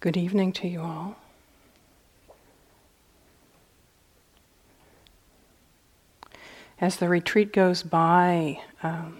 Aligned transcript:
Good 0.00 0.16
evening 0.16 0.52
to 0.52 0.68
you 0.68 0.80
all. 0.80 1.16
As 6.80 6.98
the 6.98 7.08
retreat 7.08 7.52
goes 7.52 7.82
by, 7.82 8.60
um, 8.84 9.18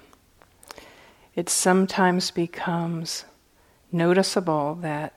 it 1.35 1.49
sometimes 1.49 2.31
becomes 2.31 3.25
noticeable 3.91 4.77
that 4.77 5.15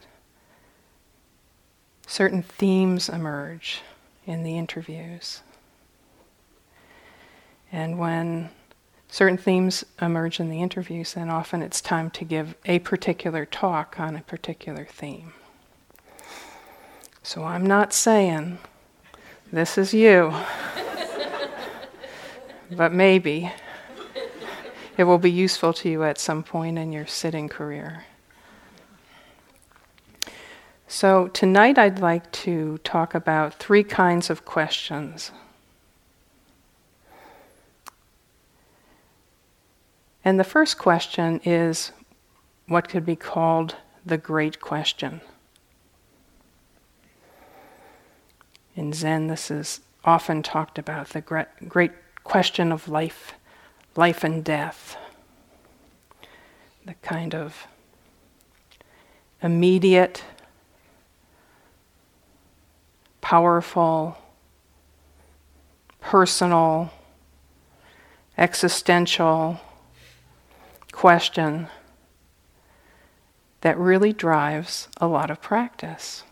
certain 2.07 2.41
themes 2.41 3.07
emerge 3.07 3.81
in 4.25 4.41
the 4.41 4.57
interviews. 4.57 5.43
And 7.71 7.99
when 7.99 8.49
certain 9.09 9.37
themes 9.37 9.85
emerge 10.01 10.39
in 10.39 10.49
the 10.49 10.63
interviews, 10.63 11.13
then 11.13 11.29
often 11.29 11.61
it's 11.61 11.81
time 11.81 12.09
to 12.09 12.25
give 12.25 12.55
a 12.65 12.79
particular 12.79 13.45
talk 13.45 13.99
on 13.99 14.15
a 14.15 14.21
particular 14.21 14.85
theme. 14.85 15.33
So 17.23 17.43
I'm 17.43 17.65
not 17.65 17.93
saying 17.93 18.57
this 19.51 19.77
is 19.77 19.93
you, 19.93 20.33
but 22.71 22.91
maybe 22.91 23.51
it 24.97 25.03
will 25.03 25.19
be 25.19 25.31
useful 25.31 25.71
to 25.73 25.89
you 25.89 26.03
at 26.03 26.17
some 26.17 26.43
point 26.43 26.77
in 26.77 26.91
your 26.91 27.05
sitting 27.05 27.47
career. 27.47 28.05
So, 30.87 31.29
tonight 31.29 31.77
I'd 31.77 31.99
like 31.99 32.29
to 32.43 32.77
talk 32.79 33.15
about 33.15 33.53
three 33.53 33.83
kinds 33.83 34.29
of 34.29 34.43
questions. 34.43 35.31
And 40.25 40.39
the 40.39 40.43
first 40.43 40.77
question 40.77 41.39
is 41.45 41.93
what 42.67 42.89
could 42.89 43.05
be 43.05 43.15
called 43.15 43.75
the 44.05 44.17
great 44.17 44.59
question. 44.59 45.21
In 48.75 48.93
Zen, 48.93 49.27
this 49.27 49.51
is 49.51 49.81
often 50.05 50.41
talked 50.43 50.79
about 50.79 51.09
the 51.09 51.21
great 51.21 51.91
question 52.23 52.71
of 52.71 52.87
life, 52.87 53.33
life 53.95 54.23
and 54.23 54.43
death. 54.43 54.97
The 56.85 56.93
kind 56.95 57.35
of 57.35 57.67
immediate, 59.41 60.23
powerful, 63.19 64.17
personal, 65.99 66.91
existential 68.37 69.59
question 70.91 71.67
that 73.61 73.77
really 73.77 74.13
drives 74.13 74.87
a 74.97 75.07
lot 75.07 75.29
of 75.29 75.41
practice. 75.41 76.23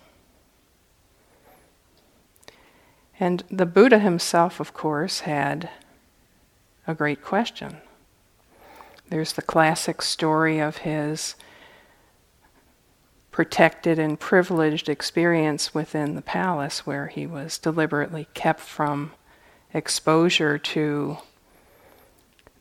And 3.20 3.44
the 3.52 3.66
Buddha 3.66 4.00
himself, 4.00 4.60
of 4.60 4.74
course, 4.74 5.22
had 5.22 5.70
a 6.88 6.96
great 6.96 7.22
question. 7.22 7.78
There's 9.10 9.34
the 9.34 9.42
classic 9.42 10.02
story 10.02 10.60
of 10.60 10.78
his 10.78 11.36
protected 13.32 14.00
and 14.00 14.20
privileged 14.20 14.90
experience 14.90 15.74
within 15.74 16.16
the 16.16 16.22
palace 16.22 16.86
where 16.86 17.08
he 17.08 17.26
was 17.28 17.58
deliberately 17.58 18.28
kept 18.34 18.60
from 18.60 19.12
exposure 19.74 20.58
to 20.58 21.18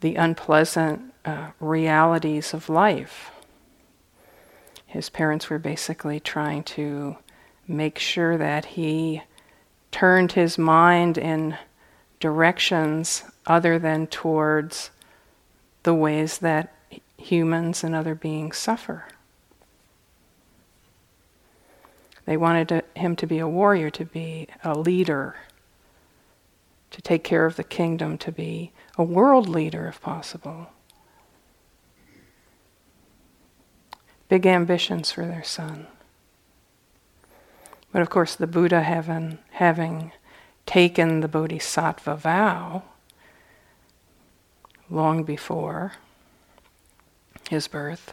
the 0.01 0.15
unpleasant 0.15 1.15
uh, 1.25 1.51
realities 1.61 2.55
of 2.55 2.69
life. 2.69 3.31
His 4.87 5.09
parents 5.11 5.51
were 5.51 5.59
basically 5.59 6.21
trying 6.21 6.63
to 6.65 7.17
make 7.67 7.99
sure 7.99 8.39
that 8.39 8.65
he 8.65 9.23
turned 9.91 10.33
his 10.33 10.59
mind 10.59 11.19
in 11.19 11.57
directions 12.21 13.25
other 13.47 13.79
than 13.79 14.07
towards 14.07 14.91
the 15.83 15.95
ways 15.95 16.39
that 16.39 16.75
humans 17.17 17.83
and 17.83 17.95
other 17.95 18.15
beings 18.15 18.57
suffer. 18.57 19.05
They 22.27 22.37
wanted 22.37 22.69
to, 22.69 22.85
him 22.95 23.17
to 23.17 23.27
be 23.27 23.39
a 23.39 23.49
warrior, 23.49 23.89
to 23.91 24.05
be 24.05 24.49
a 24.63 24.79
leader, 24.79 25.37
to 26.91 27.01
take 27.01 27.25
care 27.25 27.47
of 27.47 27.57
the 27.57 27.65
kingdom, 27.65 28.19
to 28.19 28.31
be 28.31 28.73
a 28.99 29.03
world 29.03 29.49
leader 29.49 29.87
if 29.87 30.01
possible. 30.01 30.69
Big 34.29 34.45
ambitions 34.45 35.11
for 35.11 35.25
their 35.25 35.43
son. 35.43 35.87
But 37.93 38.03
of 38.03 38.11
course, 38.11 38.35
the 38.35 38.47
Buddha 38.47 38.83
having, 38.83 39.39
having 39.53 40.13
taken 40.67 41.21
the 41.21 41.29
Bodhisattva 41.29 42.17
vow 42.17 42.83
long 44.91 45.25
before 45.25 45.93
his 47.49 47.67
birth, 47.69 48.13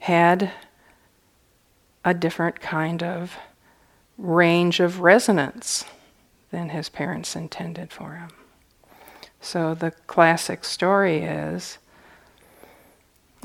had 0.00 0.52
a 2.04 2.14
different 2.14 2.60
kind 2.60 3.02
of 3.02 3.36
range 4.16 4.80
of 4.80 5.00
resonance 5.00 5.84
than 6.50 6.70
his 6.70 6.88
parents 6.88 7.36
intended 7.36 7.92
for 7.92 8.14
him. 8.14 8.30
So 9.40 9.74
the 9.74 9.90
classic 10.06 10.64
story 10.64 11.22
is 11.22 11.78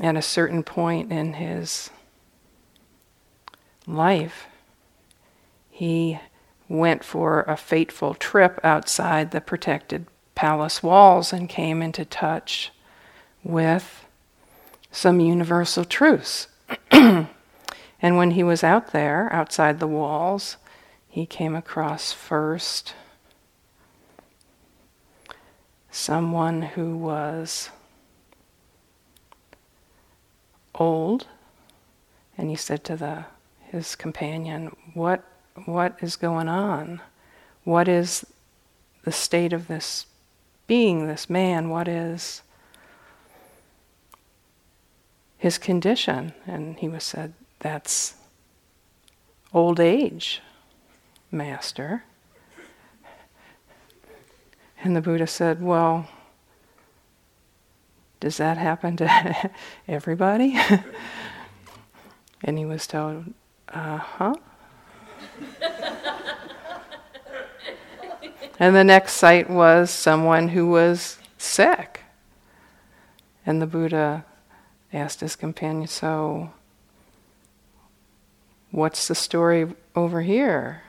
at 0.00 0.16
a 0.16 0.22
certain 0.22 0.62
point 0.62 1.10
in 1.10 1.34
his 1.34 1.90
life, 3.86 4.46
he 5.76 6.18
went 6.70 7.04
for 7.04 7.42
a 7.42 7.54
fateful 7.54 8.14
trip 8.14 8.58
outside 8.64 9.30
the 9.30 9.42
protected 9.42 10.06
palace 10.34 10.82
walls 10.82 11.34
and 11.34 11.50
came 11.50 11.82
into 11.82 12.02
touch 12.02 12.72
with 13.44 14.06
some 14.90 15.20
universal 15.20 15.84
truths. 15.84 16.48
and 16.90 17.28
when 18.00 18.30
he 18.30 18.42
was 18.42 18.64
out 18.64 18.92
there, 18.92 19.30
outside 19.30 19.78
the 19.78 19.86
walls, 19.86 20.56
he 21.10 21.26
came 21.26 21.54
across 21.54 22.10
first 22.10 22.94
someone 25.90 26.62
who 26.62 26.96
was 26.96 27.68
old, 30.74 31.26
and 32.38 32.48
he 32.48 32.56
said 32.56 32.82
to 32.82 32.96
the 32.96 33.26
his 33.60 33.94
companion, 33.94 34.74
"What 34.94 35.22
what 35.64 35.96
is 36.00 36.16
going 36.16 36.48
on? 36.48 37.00
What 37.64 37.88
is 37.88 38.26
the 39.04 39.12
state 39.12 39.52
of 39.52 39.68
this 39.68 40.06
being, 40.66 41.06
this 41.06 41.30
man? 41.30 41.70
What 41.70 41.88
is 41.88 42.42
his 45.38 45.58
condition? 45.58 46.32
And 46.46 46.78
he 46.78 46.88
was 46.88 47.04
said, 47.04 47.32
That's 47.60 48.14
old 49.52 49.80
age, 49.80 50.42
master. 51.30 52.04
And 54.82 54.94
the 54.94 55.00
Buddha 55.00 55.26
said, 55.26 55.62
Well, 55.62 56.08
does 58.20 58.36
that 58.36 58.58
happen 58.58 58.96
to 58.98 59.50
everybody? 59.88 60.58
and 62.44 62.58
he 62.58 62.64
was 62.64 62.86
told, 62.86 63.32
Uh 63.68 63.98
huh. 63.98 64.34
and 68.58 68.74
the 68.74 68.84
next 68.84 69.14
sight 69.14 69.50
was 69.50 69.90
someone 69.90 70.48
who 70.48 70.68
was 70.68 71.18
sick. 71.38 72.02
And 73.44 73.62
the 73.62 73.66
Buddha 73.66 74.24
asked 74.92 75.20
his 75.20 75.36
companion, 75.36 75.86
So, 75.86 76.50
what's 78.70 79.08
the 79.08 79.14
story 79.14 79.68
over 79.94 80.22
here? 80.22 80.82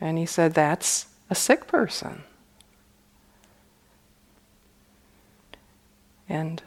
And 0.00 0.18
he 0.18 0.26
said, 0.26 0.54
That's 0.54 1.06
a 1.28 1.34
sick 1.34 1.66
person. 1.66 2.22
And 6.28 6.62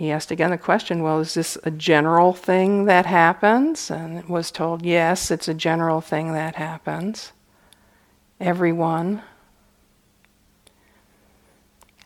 he 0.00 0.10
asked 0.10 0.30
again 0.30 0.48
the 0.48 0.56
question, 0.56 1.02
well, 1.02 1.20
is 1.20 1.34
this 1.34 1.58
a 1.62 1.70
general 1.70 2.32
thing 2.32 2.86
that 2.86 3.04
happens? 3.04 3.90
And 3.90 4.26
was 4.30 4.50
told, 4.50 4.82
yes, 4.82 5.30
it's 5.30 5.46
a 5.46 5.52
general 5.52 6.00
thing 6.00 6.32
that 6.32 6.54
happens. 6.54 7.32
Everyone. 8.40 9.20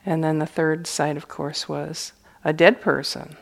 And 0.05 0.25
then 0.25 0.41
the 0.41 0.44
third 0.44 0.88
sight, 0.88 1.17
of 1.17 1.29
course, 1.29 1.69
was 1.69 2.14
a 2.43 2.52
dead 2.52 2.81
person. 2.81 3.37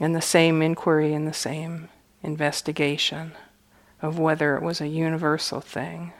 And 0.00 0.14
the 0.14 0.22
same 0.22 0.62
inquiry 0.62 1.12
and 1.12 1.26
the 1.26 1.32
same 1.32 1.88
investigation 2.22 3.32
of 4.00 4.16
whether 4.16 4.54
it 4.54 4.62
was 4.62 4.80
a 4.80 4.86
universal 4.86 5.60
thing. 5.60 6.12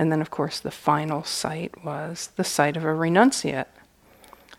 And 0.00 0.10
then, 0.10 0.22
of 0.22 0.30
course, 0.30 0.60
the 0.60 0.70
final 0.70 1.24
sight 1.24 1.84
was 1.84 2.30
the 2.36 2.42
sight 2.42 2.74
of 2.78 2.84
a 2.84 2.86
renunciate, 2.86 3.66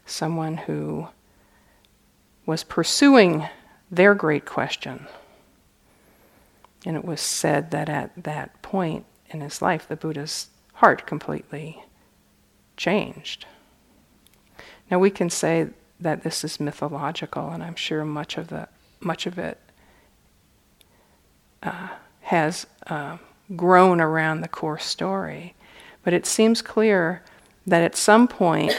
someone 0.06 0.56
who 0.56 1.08
was 2.46 2.64
pursuing 2.64 3.50
their 3.90 4.14
great 4.14 4.46
question. 4.46 5.08
And 6.86 6.96
it 6.96 7.04
was 7.04 7.22
said 7.22 7.72
that 7.72 7.90
at 7.90 8.12
that 8.24 8.62
point 8.62 9.06
in 9.32 9.42
his 9.42 9.64
life, 9.64 9.88
the 9.88 9.96
Buddha's 9.96 10.52
heart 10.74 11.08
completely 11.08 11.86
changed. 12.78 13.48
Now 14.92 15.00
we 15.00 15.10
can 15.10 15.32
say 15.32 15.70
that 16.00 16.22
this 16.22 16.44
is 16.44 16.60
mythological, 16.60 17.50
and 17.50 17.64
I'm 17.64 17.74
sure 17.74 18.06
much 18.06 18.38
of 18.38 18.50
the 18.50 18.68
much 19.00 19.26
of 19.26 19.40
it 19.40 19.58
uh, 21.64 21.88
has 22.22 22.68
uh, 22.86 23.18
grown 23.56 24.00
around 24.02 24.42
the 24.42 24.48
core 24.48 24.80
story. 24.80 25.54
But 26.04 26.14
it 26.14 26.26
seems 26.26 26.62
clear 26.62 27.22
that 27.68 27.84
at 27.84 27.96
some 27.96 28.28
point 28.28 28.74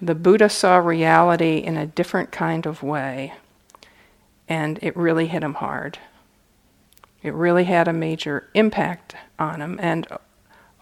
the 0.00 0.14
Buddha 0.14 0.48
saw 0.48 0.78
reality 0.78 1.58
in 1.58 1.76
a 1.76 1.86
different 1.86 2.32
kind 2.32 2.66
of 2.66 2.82
way, 2.82 3.34
and 4.48 4.78
it 4.82 4.96
really 4.96 5.26
hit 5.26 5.44
him 5.44 5.54
hard. 5.54 5.98
It 7.22 7.34
really 7.34 7.64
had 7.64 7.86
a 7.86 7.92
major 7.92 8.48
impact 8.54 9.14
on 9.38 9.60
him 9.60 9.78
and 9.80 10.06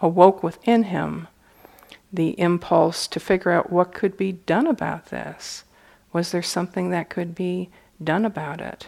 awoke 0.01 0.41
within 0.41 0.83
him 0.83 1.27
the 2.11 2.39
impulse 2.39 3.07
to 3.07 3.19
figure 3.19 3.51
out 3.51 3.71
what 3.71 3.93
could 3.93 4.17
be 4.17 4.31
done 4.31 4.65
about 4.65 5.07
this. 5.07 5.63
Was 6.11 6.31
there 6.31 6.41
something 6.41 6.89
that 6.89 7.09
could 7.09 7.35
be 7.35 7.69
done 8.03 8.25
about 8.25 8.61
it? 8.61 8.87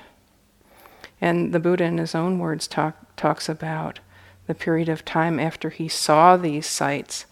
And 1.19 1.54
the 1.54 1.60
Buddha, 1.60 1.83
in 1.83 2.00
his 2.00 2.16
own 2.16 2.39
words, 2.39 2.68
talk, 2.68 3.16
talks 3.16 3.48
about 3.48 4.00
the 4.51 4.56
period 4.56 4.89
of 4.89 5.06
time 5.06 5.39
after 5.39 5.69
he 5.69 5.88
saw 5.88 6.36
these 6.36 6.68
sights. 6.68 7.25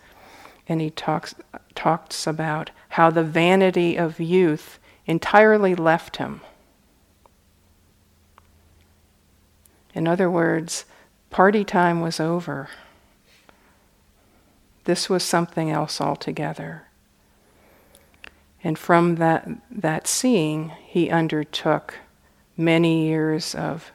And 0.70 0.80
he 0.80 0.90
talks, 0.90 1.36
talks 1.76 2.26
about 2.26 2.72
how 2.90 3.10
the 3.10 3.26
vanity 3.26 3.98
of 3.98 4.22
youth 4.22 4.80
entirely 5.06 5.76
left 5.76 6.16
him. 6.16 6.40
In 9.94 10.08
other 10.08 10.32
words, 10.32 10.86
party 11.30 11.66
time 11.66 12.00
was 12.00 12.22
over. 12.22 12.70
This 14.86 15.10
was 15.10 15.22
something 15.22 15.70
else 15.70 16.00
altogether. 16.00 16.84
And 18.64 18.80
from 18.80 19.16
that, 19.16 19.46
that 19.70 20.08
seeing, 20.08 20.70
he 20.86 21.10
undertook 21.10 21.96
many 22.56 23.08
years 23.08 23.54
of 23.54 23.92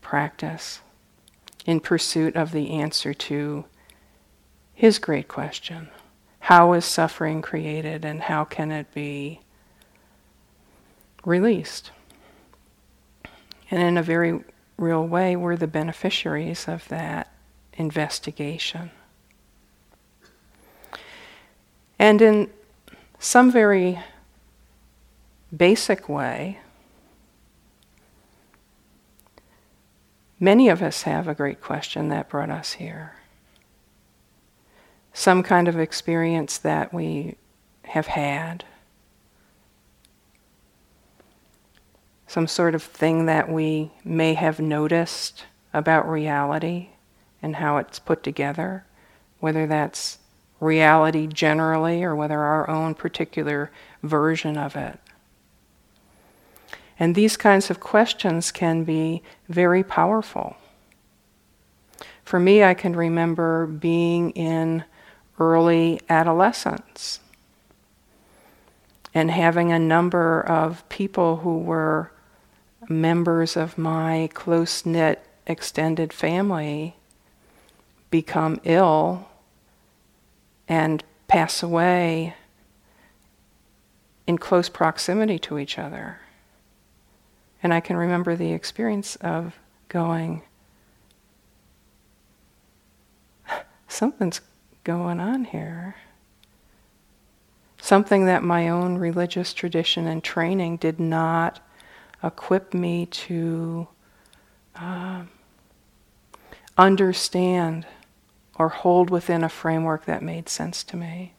practice 0.00 0.78
in 1.68 1.80
pursuit 1.80 2.34
of 2.34 2.52
the 2.52 2.70
answer 2.70 3.12
to 3.12 3.62
his 4.72 4.98
great 4.98 5.28
question 5.28 5.90
How 6.40 6.72
is 6.72 6.86
suffering 6.86 7.42
created 7.42 8.06
and 8.06 8.22
how 8.22 8.44
can 8.44 8.72
it 8.72 8.92
be 8.94 9.40
released? 11.26 11.90
And 13.70 13.82
in 13.82 13.98
a 13.98 14.02
very 14.02 14.42
real 14.78 15.06
way, 15.06 15.36
we're 15.36 15.56
the 15.56 15.66
beneficiaries 15.66 16.66
of 16.66 16.88
that 16.88 17.30
investigation. 17.74 18.90
And 21.98 22.22
in 22.22 22.50
some 23.18 23.52
very 23.52 23.98
basic 25.54 26.08
way, 26.08 26.60
Many 30.40 30.68
of 30.68 30.82
us 30.82 31.02
have 31.02 31.26
a 31.26 31.34
great 31.34 31.60
question 31.60 32.08
that 32.10 32.28
brought 32.28 32.50
us 32.50 32.74
here. 32.74 33.14
Some 35.12 35.42
kind 35.42 35.66
of 35.66 35.78
experience 35.78 36.58
that 36.58 36.94
we 36.94 37.36
have 37.82 38.06
had. 38.06 38.64
Some 42.28 42.46
sort 42.46 42.74
of 42.74 42.82
thing 42.82 43.26
that 43.26 43.50
we 43.50 43.90
may 44.04 44.34
have 44.34 44.60
noticed 44.60 45.44
about 45.74 46.08
reality 46.08 46.90
and 47.42 47.56
how 47.56 47.78
it's 47.78 47.98
put 47.98 48.22
together, 48.22 48.84
whether 49.40 49.66
that's 49.66 50.18
reality 50.60 51.26
generally 51.26 52.04
or 52.04 52.14
whether 52.14 52.38
our 52.38 52.68
own 52.70 52.94
particular 52.94 53.72
version 54.02 54.56
of 54.56 54.76
it. 54.76 55.00
And 56.98 57.14
these 57.14 57.36
kinds 57.36 57.70
of 57.70 57.80
questions 57.80 58.50
can 58.50 58.84
be 58.84 59.22
very 59.48 59.84
powerful. 59.84 60.56
For 62.24 62.40
me, 62.40 62.62
I 62.62 62.74
can 62.74 62.94
remember 62.94 63.66
being 63.66 64.32
in 64.32 64.84
early 65.38 66.00
adolescence 66.08 67.20
and 69.14 69.30
having 69.30 69.72
a 69.72 69.78
number 69.78 70.40
of 70.40 70.86
people 70.88 71.36
who 71.38 71.58
were 71.58 72.12
members 72.88 73.56
of 73.56 73.78
my 73.78 74.28
close 74.34 74.84
knit 74.84 75.24
extended 75.46 76.12
family 76.12 76.96
become 78.10 78.60
ill 78.64 79.28
and 80.68 81.02
pass 81.26 81.62
away 81.62 82.34
in 84.26 84.36
close 84.36 84.68
proximity 84.68 85.38
to 85.38 85.58
each 85.58 85.78
other. 85.78 86.20
And 87.62 87.74
I 87.74 87.80
can 87.80 87.96
remember 87.96 88.36
the 88.36 88.52
experience 88.52 89.16
of 89.16 89.56
going, 89.88 90.42
something's 93.88 94.40
going 94.84 95.18
on 95.20 95.44
here. 95.44 95.96
Something 97.80 98.26
that 98.26 98.42
my 98.42 98.68
own 98.68 98.98
religious 98.98 99.52
tradition 99.52 100.06
and 100.06 100.22
training 100.22 100.76
did 100.76 101.00
not 101.00 101.60
equip 102.22 102.74
me 102.74 103.06
to 103.06 103.88
uh, 104.76 105.22
understand 106.76 107.86
or 108.56 108.68
hold 108.68 109.10
within 109.10 109.44
a 109.44 109.48
framework 109.48 110.04
that 110.04 110.22
made 110.22 110.48
sense 110.48 110.82
to 110.84 110.96
me. 110.96 111.34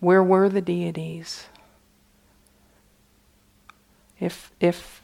Where 0.00 0.22
were 0.22 0.48
the 0.48 0.62
deities? 0.62 1.46
If, 4.18 4.50
if 4.60 5.02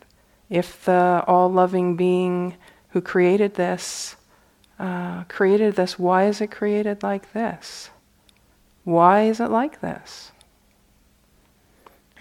if 0.53 0.85
the 0.85 1.25
all 1.27 1.51
loving 1.51 1.97
being 1.97 2.55
who 2.91 3.01
created 3.01 3.55
this 3.55 4.17
uh, 4.79 5.25
created 5.25 5.77
this, 5.77 5.99
why 5.99 6.27
is 6.27 6.41
it 6.41 6.51
created 6.51 7.03
like 7.03 7.33
this? 7.33 7.89
Why 8.85 9.23
is 9.23 9.41
it 9.41 9.49
like 9.49 9.81
this? 9.81 10.33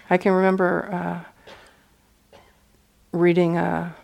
I 0.08 0.16
can 0.16 0.32
remember 0.32 0.88
uh, 0.92 2.38
reading 3.10 3.58
a, 3.58 3.94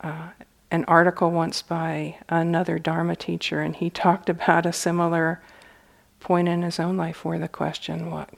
uh, 0.00 0.28
an 0.70 0.84
article 0.86 1.30
once 1.30 1.62
by 1.62 2.16
another 2.28 2.78
Dharma 2.78 3.14
teacher, 3.14 3.60
and 3.60 3.76
he 3.76 3.90
talked 3.90 4.28
about 4.28 4.66
a 4.66 4.72
similar 4.72 5.40
point 6.18 6.48
in 6.48 6.62
his 6.62 6.80
own 6.80 6.96
life 6.96 7.24
where 7.24 7.38
the 7.38 7.46
question 7.46 8.10
what 8.10 8.30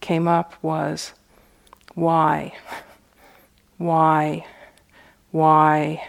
came 0.00 0.28
up 0.28 0.54
was, 0.62 1.12
why? 1.94 2.52
Why? 3.78 4.46
Why? 5.30 6.02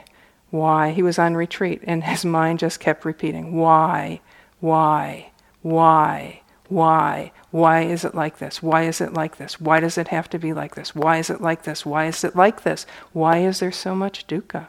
Why? 0.49 0.91
He 0.91 1.03
was 1.03 1.19
on 1.19 1.35
retreat 1.35 1.81
and 1.83 2.03
his 2.03 2.23
mind 2.23 2.59
just 2.59 2.79
kept 2.79 3.05
repeating, 3.05 3.55
Why? 3.55 4.21
Why? 4.59 5.31
Why? 5.61 6.41
Why? 6.69 7.31
Why 7.51 7.81
is 7.83 8.03
it 8.03 8.15
like 8.15 8.39
this? 8.39 8.61
Why 8.61 8.83
is 8.83 8.99
it 9.01 9.13
like 9.13 9.37
this? 9.37 9.59
Why 9.59 9.79
does 9.79 9.97
it 9.97 10.09
have 10.09 10.29
to 10.29 10.39
be 10.39 10.53
like 10.53 10.75
this? 10.75 10.93
Why 10.95 11.17
is 11.17 11.29
it 11.29 11.41
like 11.41 11.63
this? 11.63 11.85
Why 11.85 12.05
is 12.05 12.23
it 12.23 12.35
like 12.35 12.63
this? 12.63 12.85
Why 13.13 13.39
is 13.39 13.59
there 13.59 13.71
so 13.71 13.95
much 13.95 14.27
dukkha? 14.27 14.67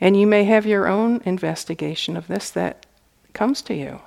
And 0.00 0.20
you 0.20 0.26
may 0.26 0.44
have 0.44 0.66
your 0.66 0.86
own 0.86 1.22
investigation 1.24 2.16
of 2.16 2.26
this 2.26 2.50
that 2.50 2.86
comes 3.32 3.62
to 3.62 3.74
you. 3.74 4.00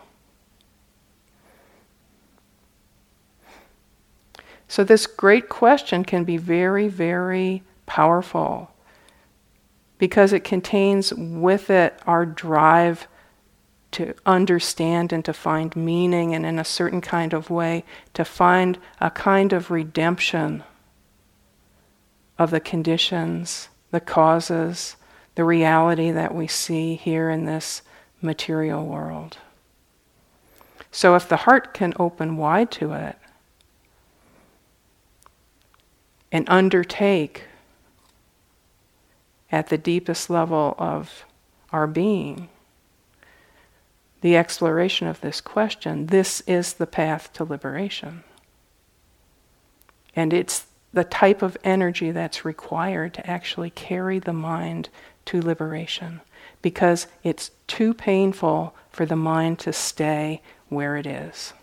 So, 4.67 4.83
this 4.83 5.07
great 5.07 5.49
question 5.49 6.03
can 6.03 6.23
be 6.23 6.37
very, 6.37 6.87
very 6.87 7.63
powerful 7.85 8.71
because 9.97 10.33
it 10.33 10.43
contains 10.43 11.13
with 11.13 11.69
it 11.69 11.97
our 12.05 12.25
drive 12.25 13.07
to 13.91 14.13
understand 14.25 15.13
and 15.13 15.23
to 15.25 15.33
find 15.33 15.75
meaning, 15.75 16.35
and 16.35 16.45
in 16.45 16.59
a 16.59 16.65
certain 16.65 17.01
kind 17.01 17.33
of 17.33 17.49
way, 17.49 17.83
to 18.13 18.25
find 18.25 18.77
a 18.99 19.09
kind 19.09 19.53
of 19.53 19.71
redemption 19.71 20.63
of 22.37 22.51
the 22.51 22.59
conditions, 22.59 23.69
the 23.91 24.01
causes, 24.01 24.97
the 25.35 25.43
reality 25.43 26.11
that 26.11 26.35
we 26.35 26.47
see 26.47 26.95
here 26.95 27.29
in 27.29 27.45
this 27.45 27.81
material 28.21 28.85
world. 28.85 29.37
So, 30.91 31.15
if 31.15 31.29
the 31.29 31.37
heart 31.37 31.73
can 31.73 31.93
open 31.97 32.37
wide 32.37 32.71
to 32.71 32.91
it, 32.93 33.17
and 36.31 36.45
undertake 36.49 37.45
at 39.51 39.67
the 39.67 39.77
deepest 39.77 40.29
level 40.29 40.75
of 40.77 41.25
our 41.71 41.87
being 41.87 42.49
the 44.21 44.35
exploration 44.35 45.07
of 45.07 45.21
this 45.21 45.41
question, 45.41 46.07
this 46.07 46.41
is 46.41 46.73
the 46.73 46.87
path 46.87 47.31
to 47.33 47.43
liberation. 47.43 48.23
And 50.15 50.33
it's 50.33 50.65
the 50.91 51.03
type 51.03 51.41
of 51.41 51.57
energy 51.63 52.11
that's 52.11 52.43
required 52.43 53.13
to 53.13 53.29
actually 53.29 53.69
carry 53.69 54.17
the 54.19 54.33
mind 54.33 54.89
to 55.25 55.41
liberation 55.41 56.21
because 56.61 57.07
it's 57.23 57.51
too 57.67 57.93
painful 57.93 58.75
for 58.89 59.05
the 59.05 59.15
mind 59.15 59.59
to 59.59 59.71
stay 59.71 60.41
where 60.69 60.97
it 60.97 61.05
is. 61.05 61.53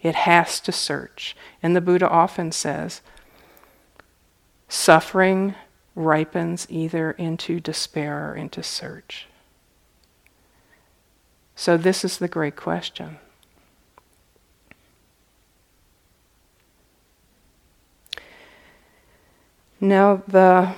It 0.00 0.14
has 0.14 0.60
to 0.60 0.72
search. 0.72 1.36
And 1.62 1.76
the 1.76 1.80
Buddha 1.80 2.08
often 2.08 2.52
says 2.52 3.02
suffering 4.68 5.54
ripens 5.94 6.66
either 6.70 7.12
into 7.12 7.58
despair 7.58 8.30
or 8.30 8.36
into 8.36 8.62
search. 8.62 9.26
So, 11.56 11.76
this 11.76 12.04
is 12.04 12.18
the 12.18 12.28
great 12.28 12.54
question. 12.54 13.18
Now, 19.80 20.22
the 20.26 20.74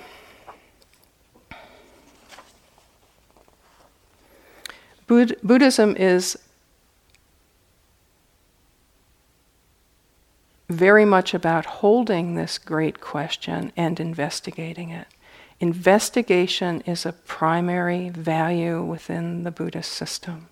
Buddhism 5.07 5.97
is 5.97 6.39
very 10.71 11.05
much 11.05 11.35
about 11.35 11.67
holding 11.67 12.35
this 12.35 12.57
great 12.57 13.01
question 13.01 13.73
and 13.77 13.99
investigating 13.99 14.91
it. 14.91 15.07
Investigation 15.59 16.81
is 16.83 17.05
a 17.05 17.13
primary 17.13 18.09
value 18.09 18.83
within 18.83 19.43
the 19.43 19.51
Buddhist 19.51 19.93
system. 19.93 20.49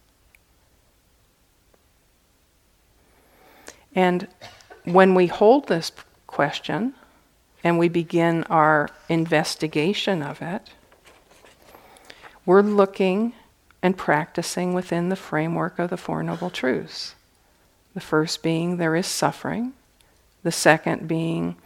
And 3.95 4.29
when 4.85 5.15
we 5.15 5.29
hold 5.29 5.69
this 5.69 5.93
question 6.27 6.95
and 7.65 7.79
we 7.79 7.89
begin 7.89 8.45
our 8.45 8.91
investigation 9.09 10.23
of 10.23 10.43
it, 10.43 10.71
we're 12.45 12.63
looking 12.63 13.33
and 13.83 13.97
practicing 13.97 14.75
within 14.75 15.09
the 15.09 15.17
framework 15.17 15.79
of 15.79 15.91
the 15.91 15.97
Four 15.97 16.23
Noble 16.23 16.51
Truths. 16.51 17.15
The 17.95 18.01
first 18.01 18.43
being 18.43 18.77
there 18.77 18.97
is 18.97 19.07
suffering, 19.07 19.73
the 20.43 20.53
second 20.53 21.09
being 21.09 21.57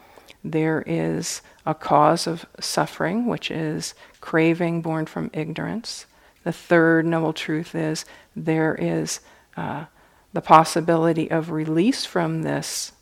there 0.45 0.83
is 0.87 1.43
a 1.64 1.75
cause 1.75 2.26
of 2.26 2.47
suffering, 2.59 3.26
which 3.26 3.50
is 3.50 3.95
craving 4.21 4.83
born 4.83 5.07
from 5.07 5.31
ignorance. 5.33 6.07
The 6.45 6.52
third 6.52 7.07
noble 7.07 7.33
truth 7.33 7.75
is 7.75 8.05
there 8.35 8.75
is 8.75 9.21
uh, 9.57 9.85
the 10.33 10.41
possibility 10.41 11.31
of 11.31 11.50
release 11.50 12.05
from 12.05 12.43
this 12.43 12.93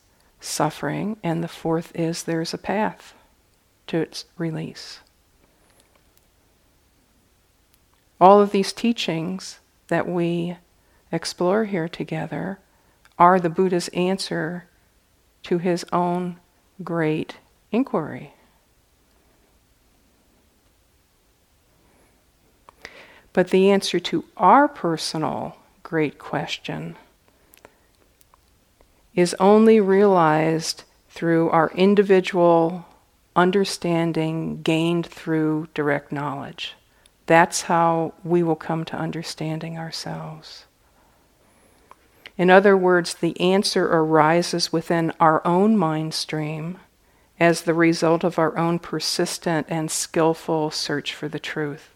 suffering. 0.40 1.16
And 1.22 1.42
the 1.42 1.48
fourth 1.48 1.92
is 1.94 2.22
there's 2.22 2.52
a 2.52 2.58
path 2.58 3.14
to 3.86 3.98
its 3.98 4.24
release. 4.36 5.00
All 8.20 8.40
of 8.40 8.52
these 8.52 8.72
teachings 8.72 9.60
that 9.88 10.06
we 10.06 10.56
explore 11.10 11.64
here 11.64 11.88
together 11.88 12.58
are 13.18 13.40
the 13.40 13.50
Buddha's 13.50 13.88
answer 13.88 14.66
to 15.44 15.58
his 15.58 15.84
own 15.92 16.38
great 16.82 17.36
inquiry. 17.72 18.34
But 23.32 23.48
the 23.50 23.70
answer 23.70 24.00
to 24.00 24.24
our 24.36 24.66
personal 24.68 25.56
great 25.82 26.18
question 26.18 26.96
is 29.14 29.34
only 29.38 29.80
realized 29.80 30.84
through 31.08 31.50
our 31.50 31.70
individual 31.74 32.86
understanding 33.36 34.62
gained 34.62 35.06
through 35.06 35.68
direct 35.74 36.10
knowledge. 36.12 36.74
That's 37.26 37.62
how 37.62 38.14
we 38.24 38.42
will 38.42 38.56
come 38.56 38.84
to 38.86 38.96
understanding 38.96 39.78
ourselves. 39.78 40.66
In 42.40 42.48
other 42.48 42.74
words, 42.74 43.12
the 43.12 43.38
answer 43.38 43.84
arises 43.84 44.72
within 44.72 45.12
our 45.20 45.46
own 45.46 45.76
mind 45.76 46.14
stream 46.14 46.78
as 47.38 47.60
the 47.60 47.74
result 47.74 48.24
of 48.24 48.38
our 48.38 48.56
own 48.56 48.78
persistent 48.78 49.66
and 49.68 49.90
skillful 49.90 50.70
search 50.70 51.12
for 51.12 51.28
the 51.28 51.38
truth. 51.38 51.90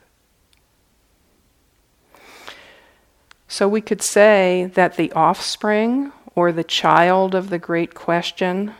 So 3.48 3.66
we 3.66 3.80
could 3.80 4.02
say 4.02 4.70
that 4.74 4.98
the 4.98 5.10
offspring 5.12 6.12
or 6.34 6.52
the 6.52 6.62
child 6.62 7.34
of 7.34 7.48
the 7.48 7.58
great 7.58 7.94
question 7.94 8.74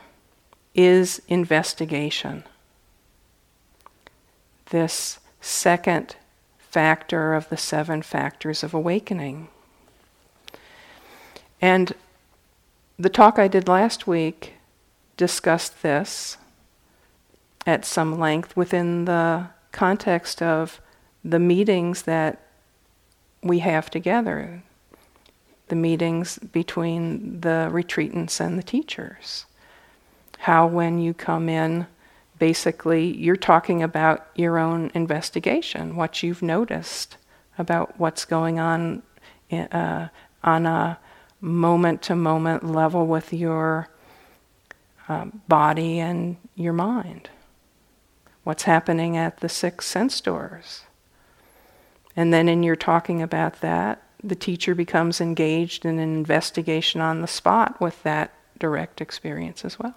is 0.75 1.19
investigation. 1.27 2.43
This 4.67 5.17
second 5.41 6.15
factor 6.59 7.33
of 7.33 7.49
the 7.49 7.57
seven 7.57 8.03
factors 8.03 8.61
of 8.61 8.75
awakening. 8.75 9.47
And 11.65 11.93
the 12.99 13.09
talk 13.09 13.39
I 13.39 13.47
did 13.47 13.67
last 13.67 14.05
week 14.05 14.53
discussed 15.17 15.81
this 15.81 16.37
at 17.65 17.83
some 17.83 18.19
length 18.19 18.55
within 18.55 19.05
the 19.05 19.47
context 19.71 20.43
of 20.43 20.79
the 21.23 21.39
meetings 21.39 22.03
that 22.03 22.39
we 23.41 23.59
have 23.59 23.89
together, 23.89 24.61
the 25.69 25.75
meetings 25.75 26.37
between 26.37 27.41
the 27.41 27.67
retreatants 27.71 28.39
and 28.39 28.59
the 28.59 28.69
teachers. 28.75 29.47
How, 30.37 30.67
when 30.67 30.99
you 30.99 31.15
come 31.15 31.49
in, 31.49 31.87
basically 32.37 33.07
you're 33.07 33.35
talking 33.35 33.81
about 33.81 34.27
your 34.35 34.59
own 34.59 34.91
investigation, 34.93 35.95
what 35.95 36.21
you've 36.21 36.43
noticed 36.43 37.17
about 37.57 37.99
what's 37.99 38.23
going 38.23 38.59
on 38.59 39.01
in, 39.49 39.61
uh, 39.61 40.09
on 40.43 40.67
a 40.67 40.99
moment 41.41 42.01
to 42.03 42.15
moment 42.15 42.65
level 42.65 43.05
with 43.05 43.33
your 43.33 43.89
uh, 45.07 45.25
body 45.47 45.99
and 45.99 46.37
your 46.55 46.73
mind. 46.73 47.29
What's 48.43 48.63
happening 48.63 49.17
at 49.17 49.39
the 49.39 49.49
six 49.49 49.85
sense 49.85 50.21
doors. 50.21 50.83
And 52.15 52.33
then, 52.33 52.47
in 52.47 52.63
your 52.63 52.75
talking 52.75 53.21
about 53.21 53.61
that, 53.61 54.01
the 54.23 54.35
teacher 54.35 54.73
becomes 54.73 55.19
engaged 55.19 55.85
in 55.85 55.99
an 55.99 56.15
investigation 56.15 57.01
on 57.01 57.21
the 57.21 57.27
spot 57.27 57.79
with 57.81 58.01
that 58.03 58.33
direct 58.57 59.01
experience 59.01 59.65
as 59.65 59.77
well. 59.77 59.95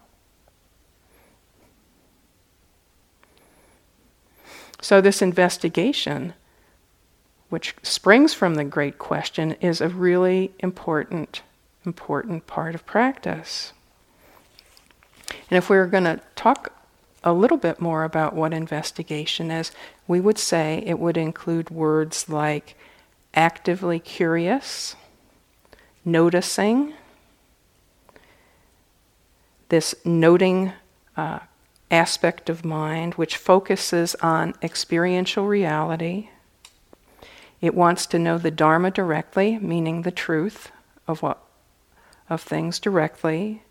So, 4.80 5.00
this 5.00 5.22
investigation 5.22 6.34
which 7.48 7.74
springs 7.82 8.34
from 8.34 8.54
the 8.54 8.64
great 8.64 8.98
question, 8.98 9.52
is 9.60 9.80
a 9.80 9.88
really 9.88 10.52
important, 10.58 11.42
important 11.84 12.46
part 12.46 12.74
of 12.74 12.84
practice. 12.84 13.72
And 15.50 15.56
if 15.56 15.70
we 15.70 15.76
were 15.76 15.86
going 15.86 16.04
to 16.04 16.20
talk 16.36 16.72
a 17.24 17.32
little 17.32 17.56
bit 17.56 17.80
more 17.80 18.04
about 18.04 18.34
what 18.34 18.52
investigation 18.52 19.50
is, 19.50 19.72
we 20.06 20.20
would 20.20 20.38
say 20.38 20.82
it 20.86 20.98
would 20.98 21.16
include 21.16 21.70
words 21.70 22.28
like 22.28 22.76
actively 23.34 23.98
curious, 23.98 24.94
noticing, 26.04 26.94
this 29.68 29.94
noting 30.04 30.72
uh, 31.16 31.40
aspect 31.90 32.48
of 32.48 32.64
mind 32.64 33.14
which 33.14 33.36
focuses 33.36 34.14
on 34.16 34.54
experiential 34.62 35.46
reality 35.46 36.28
it 37.60 37.74
wants 37.74 38.06
to 38.06 38.18
know 38.18 38.38
the 38.38 38.50
Dharma 38.50 38.90
directly, 38.90 39.58
meaning 39.58 40.02
the 40.02 40.10
truth 40.10 40.70
of 41.06 41.22
what 41.22 41.42
of 42.30 42.42
things 42.42 42.78
directly. 42.78 43.62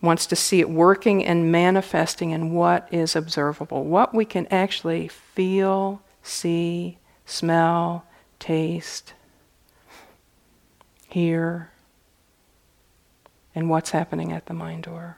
Wants 0.00 0.26
to 0.26 0.36
see 0.36 0.60
it 0.60 0.70
working 0.70 1.24
and 1.24 1.50
manifesting 1.50 2.30
in 2.30 2.52
what 2.52 2.86
is 2.92 3.16
observable, 3.16 3.84
what 3.84 4.14
we 4.14 4.24
can 4.24 4.46
actually 4.48 5.08
feel, 5.08 6.02
see, 6.22 6.98
smell, 7.26 8.04
taste, 8.38 9.14
hear, 11.08 11.70
and 13.54 13.68
what's 13.68 13.90
happening 13.90 14.32
at 14.32 14.46
the 14.46 14.54
mind 14.54 14.84
door. 14.84 15.16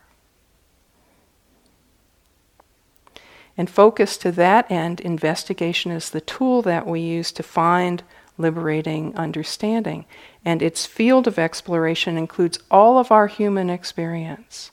And 3.57 3.69
focus 3.69 4.17
to 4.19 4.33
that 4.33 4.71
end, 4.71 5.01
investigation 5.01 5.91
is 5.93 6.11
the 6.11 6.21
tool 6.21 6.63
that 6.63 6.87
we 6.87 7.01
use 7.01 7.33
to 7.33 7.43
find 7.43 8.03
liberating 8.39 9.15
understanding. 9.17 10.07
And 10.45 10.63
its 10.63 10.87
field 10.87 11.27
of 11.27 11.39
exploration 11.39 12.17
includes 12.17 12.59
all 12.71 12.99
of 12.99 13.13
our 13.13 13.27
human 13.27 13.69
experience, 13.69 14.71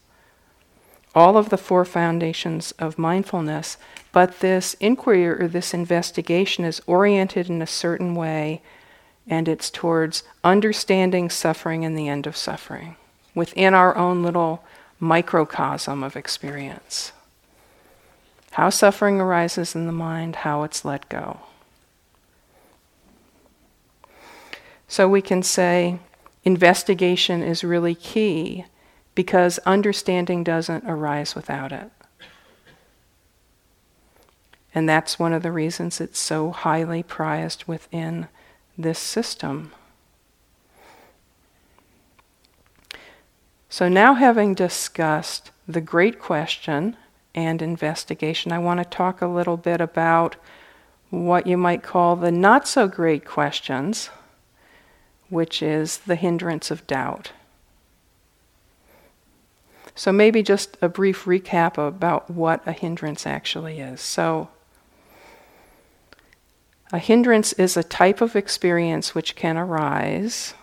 all 1.14 1.38
of 1.38 1.50
the 1.50 1.58
four 1.58 1.84
foundations 1.84 2.72
of 2.74 2.98
mindfulness. 2.98 3.78
But 4.12 4.40
this 4.40 4.76
inquiry 4.76 5.28
or 5.28 5.48
this 5.48 5.74
investigation 5.74 6.64
is 6.64 6.82
oriented 6.88 7.50
in 7.50 7.62
a 7.62 7.68
certain 7.68 8.16
way 8.16 8.62
and 9.30 9.48
it's 9.48 9.70
towards 9.70 10.24
understanding 10.44 11.30
suffering 11.30 11.84
and 11.84 11.98
the 11.98 12.08
end 12.08 12.26
of 12.26 12.38
suffering 12.38 12.96
within 13.36 13.74
our 13.74 13.96
own 13.96 14.24
little 14.24 14.64
microcosm 15.00 16.04
of 16.04 16.16
experience. 16.16 17.12
How 18.52 18.70
suffering 18.70 19.20
arises 19.20 19.76
in 19.76 19.86
the 19.86 19.92
mind, 19.92 20.38
how 20.38 20.64
it's 20.64 20.84
let 20.84 21.08
go. 21.10 21.40
So 24.88 25.08
we 25.08 25.22
can 25.22 25.44
say 25.44 26.00
investigation 26.44 27.44
is 27.44 27.64
really 27.64 27.94
key 27.94 28.66
because 29.16 29.60
understanding 29.60 30.44
doesn't 30.44 30.86
arise 30.88 31.36
without 31.36 31.72
it. 31.72 31.92
And 34.74 34.88
that's 34.88 35.18
one 35.18 35.34
of 35.34 35.44
the 35.44 35.52
reasons 35.52 36.00
it's 36.00 36.20
so 36.20 36.52
highly 36.52 37.02
prized 37.04 37.66
within 37.66 38.28
this 38.78 39.00
system. 39.00 39.72
So, 43.70 43.90
now 43.90 44.14
having 44.14 44.54
discussed 44.54 45.52
the 45.68 45.82
great 45.82 46.20
question 46.20 46.96
and 47.38 47.62
investigation, 47.62 48.52
I 48.52 48.58
want 48.58 48.80
to 48.80 48.84
talk 48.84 49.22
a 49.22 49.28
little 49.28 49.58
bit 49.58 49.80
about 49.80 50.38
what 51.12 51.46
you 51.46 51.56
might 51.56 51.84
call 51.84 52.16
the 52.16 52.32
not 52.32 52.68
so 52.68 52.88
great 52.88 53.26
questions, 53.26 54.10
which 55.30 55.62
is 55.62 56.00
the 56.00 56.16
hindrance 56.16 56.72
of 56.72 56.88
doubt. 56.88 57.34
So, 59.94 60.12
maybe 60.12 60.42
just 60.42 60.78
a 60.82 60.90
brief 60.90 61.26
recap 61.26 61.78
about 61.78 62.32
what 62.32 62.68
a 62.68 62.72
hindrance 62.72 63.28
actually 63.28 63.80
is. 63.80 64.02
So, 64.02 64.50
a 66.92 66.98
hindrance 66.98 67.54
is 67.54 67.78
a 67.78 67.84
type 67.84 68.20
of 68.20 68.36
experience 68.36 69.14
which 69.14 69.36
can 69.36 69.58
arise, 69.58 70.56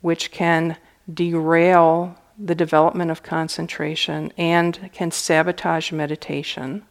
which 0.00 0.30
can 0.30 0.76
derail 1.12 2.16
the 2.42 2.54
development 2.54 3.10
of 3.10 3.22
concentration 3.22 4.32
and 4.38 4.90
can 4.92 5.10
sabotage 5.10 5.92
meditation 5.92 6.84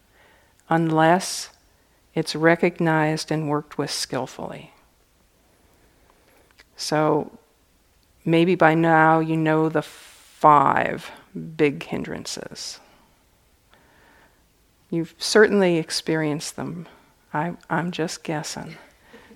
unless 0.69 1.49
it's 2.13 2.35
recognized 2.35 3.31
and 3.31 3.49
worked 3.49 3.77
with 3.77 3.89
skillfully. 3.89 4.73
So 6.75 7.31
maybe 8.23 8.55
by 8.55 8.75
now 8.75 9.19
you 9.19 9.35
know 9.35 9.69
the 9.69 9.81
five 9.81 11.11
big 11.57 11.83
hindrances. 11.83 12.79
You've 14.91 15.15
certainly 15.17 15.77
experienced 15.77 16.55
them. 16.55 16.87
I, 17.33 17.53
I'm 17.69 17.91
just 17.91 18.23
guessing. 18.23 18.77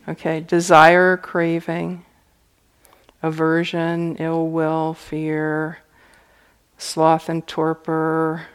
Okay, 0.07 0.41
desire, 0.41 1.17
craving, 1.17 2.05
aversion, 3.21 4.17
ill 4.17 4.47
will, 4.47 4.93
fear, 4.93 5.79
sloth 6.77 7.29
and 7.29 7.45
torpor, 7.47 8.47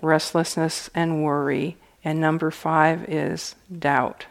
restlessness 0.00 0.90
and 0.94 1.22
worry. 1.24 1.76
And 2.04 2.20
number 2.20 2.50
five 2.50 3.08
is 3.08 3.54
doubt. 3.76 4.26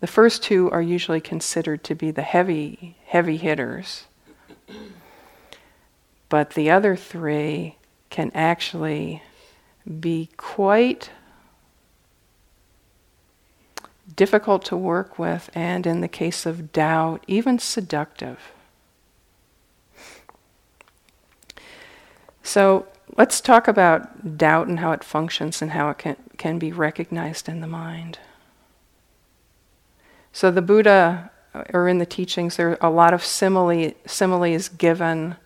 The 0.00 0.06
first 0.06 0.42
two 0.42 0.70
are 0.70 0.82
usually 0.82 1.20
considered 1.20 1.82
to 1.84 1.94
be 1.94 2.10
the 2.10 2.22
heavy, 2.22 2.96
heavy 3.06 3.38
hitters. 3.38 4.04
But 6.28 6.50
the 6.50 6.70
other 6.70 6.94
three 6.94 7.76
can 8.10 8.30
actually 8.34 9.22
be 10.00 10.28
quite 10.36 11.10
difficult 14.14 14.64
to 14.66 14.76
work 14.76 15.18
with, 15.18 15.50
and 15.54 15.86
in 15.86 16.00
the 16.00 16.08
case 16.08 16.44
of 16.44 16.72
doubt, 16.72 17.24
even 17.26 17.58
seductive. 17.58 18.52
So 22.44 22.86
let's 23.16 23.40
talk 23.40 23.66
about 23.66 24.36
doubt 24.36 24.68
and 24.68 24.78
how 24.78 24.92
it 24.92 25.02
functions 25.02 25.60
and 25.60 25.72
how 25.72 25.90
it 25.90 25.98
can, 25.98 26.16
can 26.36 26.58
be 26.58 26.70
recognized 26.70 27.48
in 27.48 27.60
the 27.60 27.66
mind. 27.66 28.18
So 30.32 30.50
the 30.50 30.62
Buddha, 30.62 31.30
or 31.72 31.88
in 31.88 31.98
the 31.98 32.06
teachings, 32.06 32.56
there 32.56 32.70
are 32.70 32.78
a 32.80 32.90
lot 32.90 33.14
of 33.14 33.24
simile, 33.24 33.92
similes 34.06 34.68
given 34.68 35.36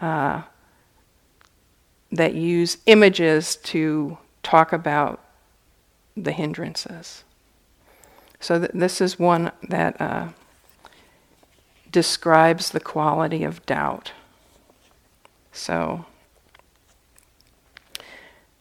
uh, 0.00 0.42
that 2.10 2.34
use 2.34 2.78
images 2.86 3.56
to 3.56 4.18
talk 4.42 4.72
about 4.72 5.22
the 6.16 6.32
hindrances. 6.32 7.22
So 8.40 8.58
th- 8.58 8.72
this 8.74 9.00
is 9.00 9.18
one 9.18 9.52
that 9.68 10.00
uh, 10.00 10.28
describes 11.92 12.70
the 12.70 12.80
quality 12.80 13.44
of 13.44 13.64
doubt. 13.64 14.12
So, 15.52 16.06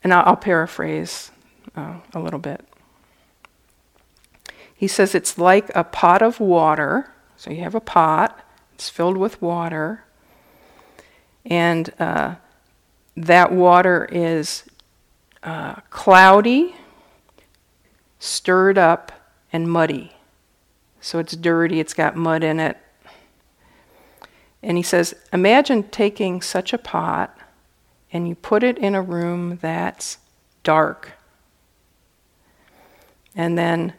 and 0.03 0.13
I'll, 0.13 0.23
I'll 0.25 0.35
paraphrase 0.35 1.31
uh, 1.75 1.95
a 2.13 2.19
little 2.19 2.39
bit. 2.39 2.65
He 4.75 4.87
says 4.87 5.13
it's 5.13 5.37
like 5.37 5.69
a 5.75 5.83
pot 5.83 6.21
of 6.21 6.39
water. 6.39 7.11
So 7.37 7.51
you 7.51 7.61
have 7.61 7.75
a 7.75 7.79
pot, 7.79 8.39
it's 8.73 8.89
filled 8.89 9.17
with 9.17 9.41
water, 9.41 10.03
and 11.45 11.91
uh, 11.99 12.35
that 13.17 13.51
water 13.51 14.07
is 14.11 14.63
uh, 15.41 15.75
cloudy, 15.89 16.75
stirred 18.19 18.77
up, 18.77 19.11
and 19.51 19.69
muddy. 19.69 20.13
So 20.99 21.17
it's 21.17 21.35
dirty, 21.35 21.79
it's 21.79 21.95
got 21.95 22.15
mud 22.15 22.43
in 22.43 22.59
it. 22.59 22.77
And 24.61 24.77
he 24.77 24.83
says, 24.83 25.15
Imagine 25.33 25.83
taking 25.89 26.41
such 26.41 26.73
a 26.73 26.77
pot 26.77 27.35
and 28.11 28.27
you 28.27 28.35
put 28.35 28.63
it 28.63 28.77
in 28.77 28.95
a 28.95 29.01
room 29.01 29.57
that's 29.61 30.17
dark. 30.63 31.13
And 33.35 33.57
then, 33.57 33.93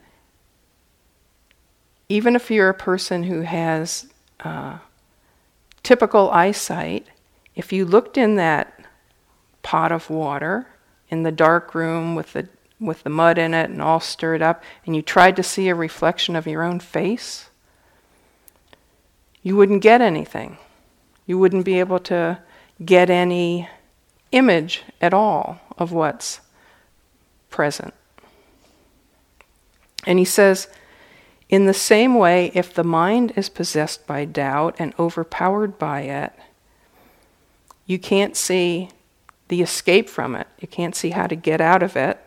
even 2.08 2.36
if 2.36 2.50
you're 2.50 2.68
a 2.68 2.74
person 2.74 3.22
who 3.24 3.40
has 3.40 4.06
uh, 4.40 4.78
typical 5.82 6.30
eyesight, 6.30 7.06
if 7.54 7.72
you 7.72 7.84
looked 7.84 8.18
in 8.18 8.36
that 8.36 8.86
pot 9.62 9.92
of 9.92 10.10
water 10.10 10.66
in 11.08 11.22
the 11.22 11.32
dark 11.32 11.74
room 11.74 12.14
with 12.14 12.32
the 12.32 12.48
with 12.78 13.04
the 13.04 13.10
mud 13.10 13.38
in 13.38 13.54
it 13.54 13.70
and 13.70 13.80
all 13.80 14.00
stirred 14.00 14.42
up, 14.42 14.62
and 14.84 14.96
you 14.96 15.02
tried 15.02 15.36
to 15.36 15.42
see 15.42 15.68
a 15.68 15.74
reflection 15.74 16.34
of 16.34 16.48
your 16.48 16.64
own 16.64 16.80
face, 16.80 17.48
you 19.42 19.56
wouldn't 19.56 19.82
get 19.82 20.00
anything. 20.00 20.58
You 21.24 21.38
wouldn't 21.38 21.64
be 21.64 21.78
able 21.78 22.00
to 22.00 22.40
get 22.84 23.08
any 23.08 23.68
image 24.32 24.82
at 25.00 25.14
all 25.14 25.60
of 25.78 25.92
what's 25.92 26.40
present. 27.50 27.94
And 30.06 30.18
he 30.18 30.24
says, 30.24 30.68
in 31.48 31.66
the 31.66 31.74
same 31.74 32.14
way, 32.14 32.50
if 32.54 32.72
the 32.72 32.82
mind 32.82 33.34
is 33.36 33.48
possessed 33.48 34.06
by 34.06 34.24
doubt 34.24 34.74
and 34.78 34.94
overpowered 34.98 35.78
by 35.78 36.00
it, 36.00 36.32
you 37.86 37.98
can't 37.98 38.36
see 38.36 38.88
the 39.48 39.60
escape 39.60 40.08
from 40.08 40.34
it. 40.34 40.46
You 40.58 40.66
can't 40.66 40.96
see 40.96 41.10
how 41.10 41.26
to 41.26 41.36
get 41.36 41.60
out 41.60 41.82
of 41.82 41.94
it. 41.94 42.18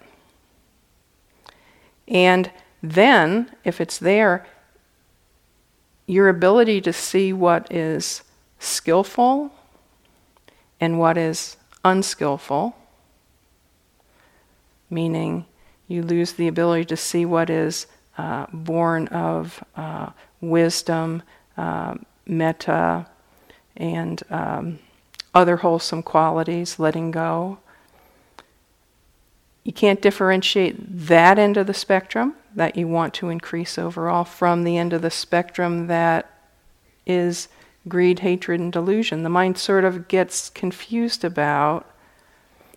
And 2.08 2.52
then, 2.84 3.50
if 3.64 3.82
it's 3.82 3.98
there, 3.98 4.46
your 6.06 6.30
ability 6.30 6.82
to 6.82 6.94
see 6.94 7.34
what 7.34 7.72
is 7.72 8.22
skillful 8.60 9.52
and 10.80 11.00
what 11.00 11.18
is 11.18 11.58
unskillful, 11.86 12.76
meaning 14.90 15.46
you 15.88 16.02
lose 16.02 16.34
the 16.34 16.48
ability 16.48 16.84
to 16.86 16.98
see 16.98 17.26
what 17.26 17.50
is 17.50 17.86
uh, 18.18 18.48
born 18.52 19.08
of 19.10 19.64
uh, 19.76 20.10
wisdom, 20.42 21.22
uh, 21.58 21.94
metta, 22.26 23.06
and 23.78 24.24
um, 24.30 24.80
other 25.34 25.58
wholesome 25.58 26.02
qualities, 26.02 26.80
letting 26.80 27.12
go. 27.12 27.60
You 29.64 29.74
can't 29.74 30.02
differentiate 30.02 30.76
that 31.08 31.38
end 31.38 31.58
of 31.58 31.68
the 31.68 31.74
spectrum 31.74 32.36
that 32.56 32.76
you 32.76 32.88
want 32.88 33.14
to 33.16 33.30
increase 33.30 33.78
overall 33.78 34.24
from 34.24 34.64
the 34.64 34.78
end 34.78 34.94
of 34.94 35.02
the 35.02 35.12
spectrum 35.12 35.88
that 35.88 36.32
is 37.06 37.48
greed, 37.88 38.20
hatred, 38.20 38.60
and 38.60 38.72
delusion. 38.72 39.24
The 39.24 39.30
mind 39.30 39.58
sort 39.58 39.84
of 39.84 40.08
gets 40.08 40.50
confused 40.50 41.24
about 41.24 41.90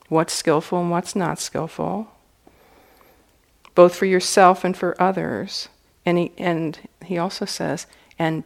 what's 0.09 0.33
skillful 0.33 0.81
and 0.81 0.91
what's 0.91 1.15
not 1.15 1.39
skillful, 1.39 2.09
both 3.75 3.95
for 3.95 4.07
yourself 4.07 4.65
and 4.65 4.77
for 4.77 5.01
others. 5.01 5.69
And 6.05 6.19
he, 6.19 6.33
and 6.39 6.79
he 7.05 7.19
also 7.19 7.45
says, 7.45 7.87
and, 8.19 8.45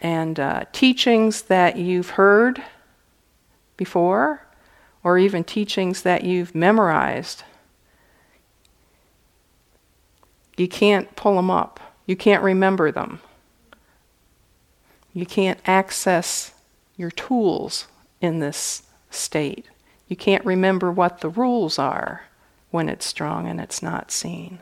and 0.00 0.40
uh, 0.40 0.64
teachings 0.72 1.42
that 1.42 1.76
you've 1.76 2.10
heard 2.10 2.62
before, 3.76 4.46
or 5.02 5.18
even 5.18 5.44
teachings 5.44 6.02
that 6.02 6.24
you've 6.24 6.54
memorized 6.54 7.44
you 10.56 10.68
can't 10.68 11.14
pull 11.16 11.36
them 11.36 11.50
up. 11.50 11.80
You 12.06 12.16
can't 12.16 12.42
remember 12.42 12.92
them. 12.92 13.20
You 15.14 15.24
can't 15.24 15.60
access 15.64 16.52
your 16.96 17.10
tools 17.12 17.86
in 18.20 18.40
this 18.40 18.82
state. 19.10 19.66
You 20.08 20.16
can't 20.16 20.44
remember 20.44 20.90
what 20.90 21.20
the 21.20 21.28
rules 21.28 21.78
are 21.78 22.24
when 22.70 22.88
it's 22.88 23.06
strong 23.06 23.46
and 23.46 23.60
it's 23.60 23.80
not 23.80 24.10
seen. 24.10 24.58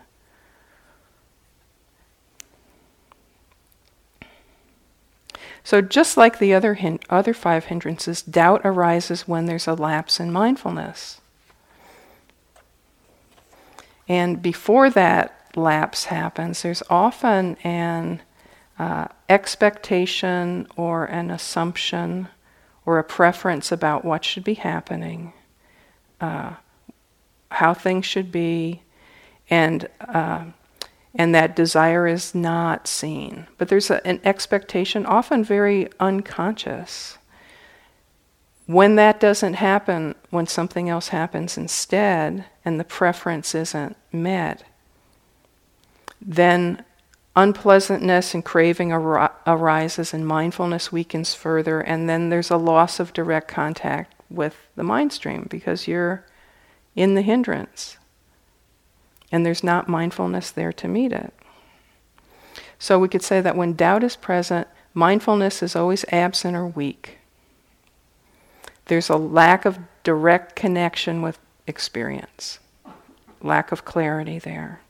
So, 5.65 5.81
just 5.81 6.17
like 6.17 6.38
the 6.38 6.53
other, 6.53 6.75
hin- 6.75 7.01
other 7.09 7.33
five 7.33 7.67
hindrances, 7.67 8.21
doubt 8.21 8.62
arises 8.65 9.29
when 9.29 9.47
there's 9.47 9.69
a 9.69 9.75
lapse 9.75 10.19
in 10.19 10.33
mindfulness. 10.33 11.21
And 14.09 14.43
before 14.43 14.91
that 14.91 15.51
lapse 15.55 16.07
happens, 16.07 16.62
there's 16.62 16.83
often 16.91 17.57
an 17.62 18.21
uh, 18.83 19.07
expectation 19.29 20.66
or 20.77 21.05
an 21.05 21.31
assumption 21.31 22.27
or 22.85 22.99
a 22.99 23.05
preference 23.05 23.71
about 23.71 24.05
what 24.05 24.25
should 24.25 24.42
be 24.42 24.55
happening, 24.55 25.33
uh, 26.21 26.55
how 27.53 27.73
things 27.73 28.05
should 28.05 28.33
be, 28.33 28.83
and 29.49 29.88
uh, 30.01 30.45
and 31.14 31.33
that 31.33 31.55
desire 31.55 32.09
is 32.09 32.35
not 32.35 32.88
seen. 32.88 33.47
But 33.57 33.68
there's 33.68 33.88
a, 33.88 34.05
an 34.05 34.21
expectation, 34.25 35.07
often 35.07 35.45
very 35.45 35.88
unconscious. 36.01 37.18
When 38.66 38.97
that 38.97 39.21
doesn't 39.21 39.55
happen, 39.55 40.16
when 40.31 40.49
something 40.49 40.88
else 40.88 41.09
happens 41.09 41.57
instead, 41.57 42.47
and 42.64 42.81
the 42.81 42.85
preference 42.85 43.55
isn't 43.55 43.97
met, 44.11 44.64
then 46.21 46.85
unpleasantness 47.35 48.35
and 48.35 48.45
craving 48.45 48.92
ar- 48.92 49.35
arises 49.47 50.12
and 50.12 50.27
mindfulness 50.27 50.92
weakens 50.92 51.35
further 51.35 51.81
and 51.81 52.09
then 52.09 52.29
there's 52.29 52.51
a 52.51 52.57
loss 52.57 53.01
of 53.01 53.12
direct 53.12 53.49
contact 53.49 54.14
with 54.29 54.57
the 54.77 54.83
mind 54.83 55.12
stream 55.12 55.47
because 55.49 55.88
you're 55.88 56.25
in 56.95 57.14
the 57.14 57.23
hindrance. 57.23 57.97
And 59.31 59.47
there's 59.47 59.64
not 59.64 59.88
mindfulness 59.88 60.51
there 60.51 60.73
to 60.75 60.88
meet 60.88 61.12
it. 61.12 61.33
So 62.79 62.99
we 62.99 63.09
could 63.09 63.23
say 63.23 63.40
that 63.40 63.57
when 63.57 63.75
doubt 63.75 64.03
is 64.03 64.16
present 64.16 64.68
mindfulness 64.92 65.62
is 65.62 65.75
always 65.75 66.05
absent 66.11 66.55
or 66.55 66.66
weak. 66.66 67.18
There's 68.87 69.09
a 69.09 69.16
lack 69.16 69.64
of 69.64 69.79
direct 70.03 70.55
connection 70.57 71.23
with 71.23 71.38
experience 71.66 72.59
lack 73.40 73.73
of 73.73 73.85
clarity 73.85 74.38
there 74.38 74.81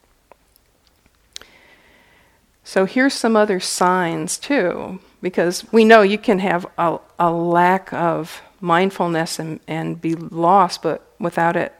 so 2.65 2.85
here's 2.85 3.15
some 3.15 3.37
other 3.37 3.61
signs 3.61 4.39
too, 4.39 5.01
because 5.21 5.71
we 5.73 5.85
know 5.85 6.03
you 6.03 6.19
can 6.19 6.39
have 6.39 6.67
a, 6.79 6.99
a 7.19 7.33
lack 7.33 7.93
of 7.93 8.43
mindfulness 8.61 9.39
and, 9.39 9.61
and 9.67 10.01
be 10.01 10.15
lost, 10.15 10.83
but 10.83 11.05
without 11.19 11.57
it, 11.57 11.75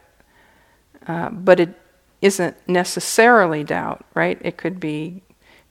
uh, 1.07 1.29
but 1.29 1.59
it 1.59 1.79
isn't 2.21 2.55
necessarily 2.67 3.63
doubt, 3.63 4.05
right? 4.13 4.37
It 4.41 4.57
could 4.57 4.79
be 4.79 5.21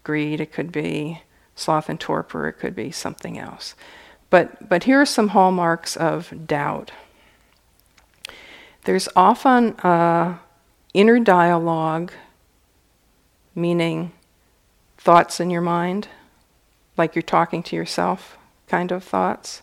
greed, 0.05 0.41
it 0.41 0.53
could 0.53 0.73
be 0.73 1.23
sloth 1.55 1.89
and 1.89 2.01
torpor, 2.01 2.49
it 2.49 2.55
could 2.55 2.75
be 2.75 2.91
something 2.91 3.39
else. 3.39 3.75
But, 4.31 4.69
but 4.69 4.85
here 4.85 5.01
are 5.01 5.07
some 5.07 5.29
hallmarks 5.29 5.97
of 5.97 6.47
doubt. 6.47 6.91
There's 8.85 9.09
often 9.15 9.75
uh, 9.81 10.39
inner 10.95 11.21
dialogue, 11.21 12.13
meaning 13.55 14.13
thoughts 15.03 15.41
in 15.41 15.51
your 15.51 15.61
mind, 15.61 16.07
like 16.97 17.17
you're 17.17 17.23
talking 17.23 17.61
to 17.65 17.75
yourself 17.75 18.39
kind 18.69 18.93
of 18.93 19.03
thoughts, 19.03 19.63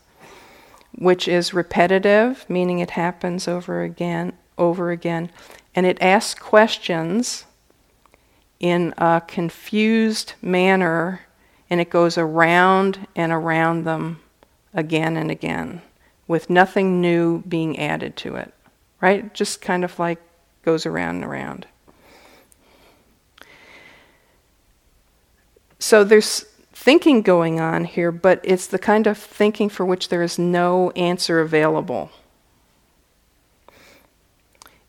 which 0.94 1.30
is 1.30 1.54
repetitive, 1.54 2.46
meaning 2.50 2.80
it 2.80 2.92
happens 2.92 3.48
over 3.48 3.82
again, 3.82 4.34
over 4.58 4.92
again, 4.92 5.32
and 5.74 5.86
it 5.86 6.02
asks 6.02 6.38
questions 6.38 7.46
in 8.60 8.94
a 8.98 9.22
confused 9.26 10.34
manner 10.42 11.22
and 11.70 11.80
it 11.80 11.90
goes 11.90 12.18
around 12.18 13.08
and 13.16 13.32
around 13.32 13.86
them 13.86 14.20
again 14.74 15.16
and 15.16 15.32
again 15.32 15.82
with 16.28 16.50
nothing 16.50 17.00
new 17.00 17.42
being 17.44 17.80
added 17.80 18.18
to 18.18 18.36
it, 18.36 18.54
right? 19.00 19.34
Just 19.34 19.62
kind 19.62 19.86
of 19.86 19.98
like 20.00 20.20
goes 20.64 20.86
around 20.86 21.16
and 21.16 21.24
around. 21.24 21.66
So 25.80 26.04
there's 26.04 26.46
thinking 26.74 27.22
going 27.22 27.60
on 27.60 27.86
here, 27.86 28.12
but 28.12 28.42
it's 28.44 28.68
the 28.68 28.80
kind 28.80 29.08
of 29.08 29.18
thinking 29.18 29.70
for 29.70 29.86
which 29.86 30.10
there 30.10 30.22
is 30.22 30.38
no 30.38 30.92
answer 30.92 31.40
available. 31.40 32.12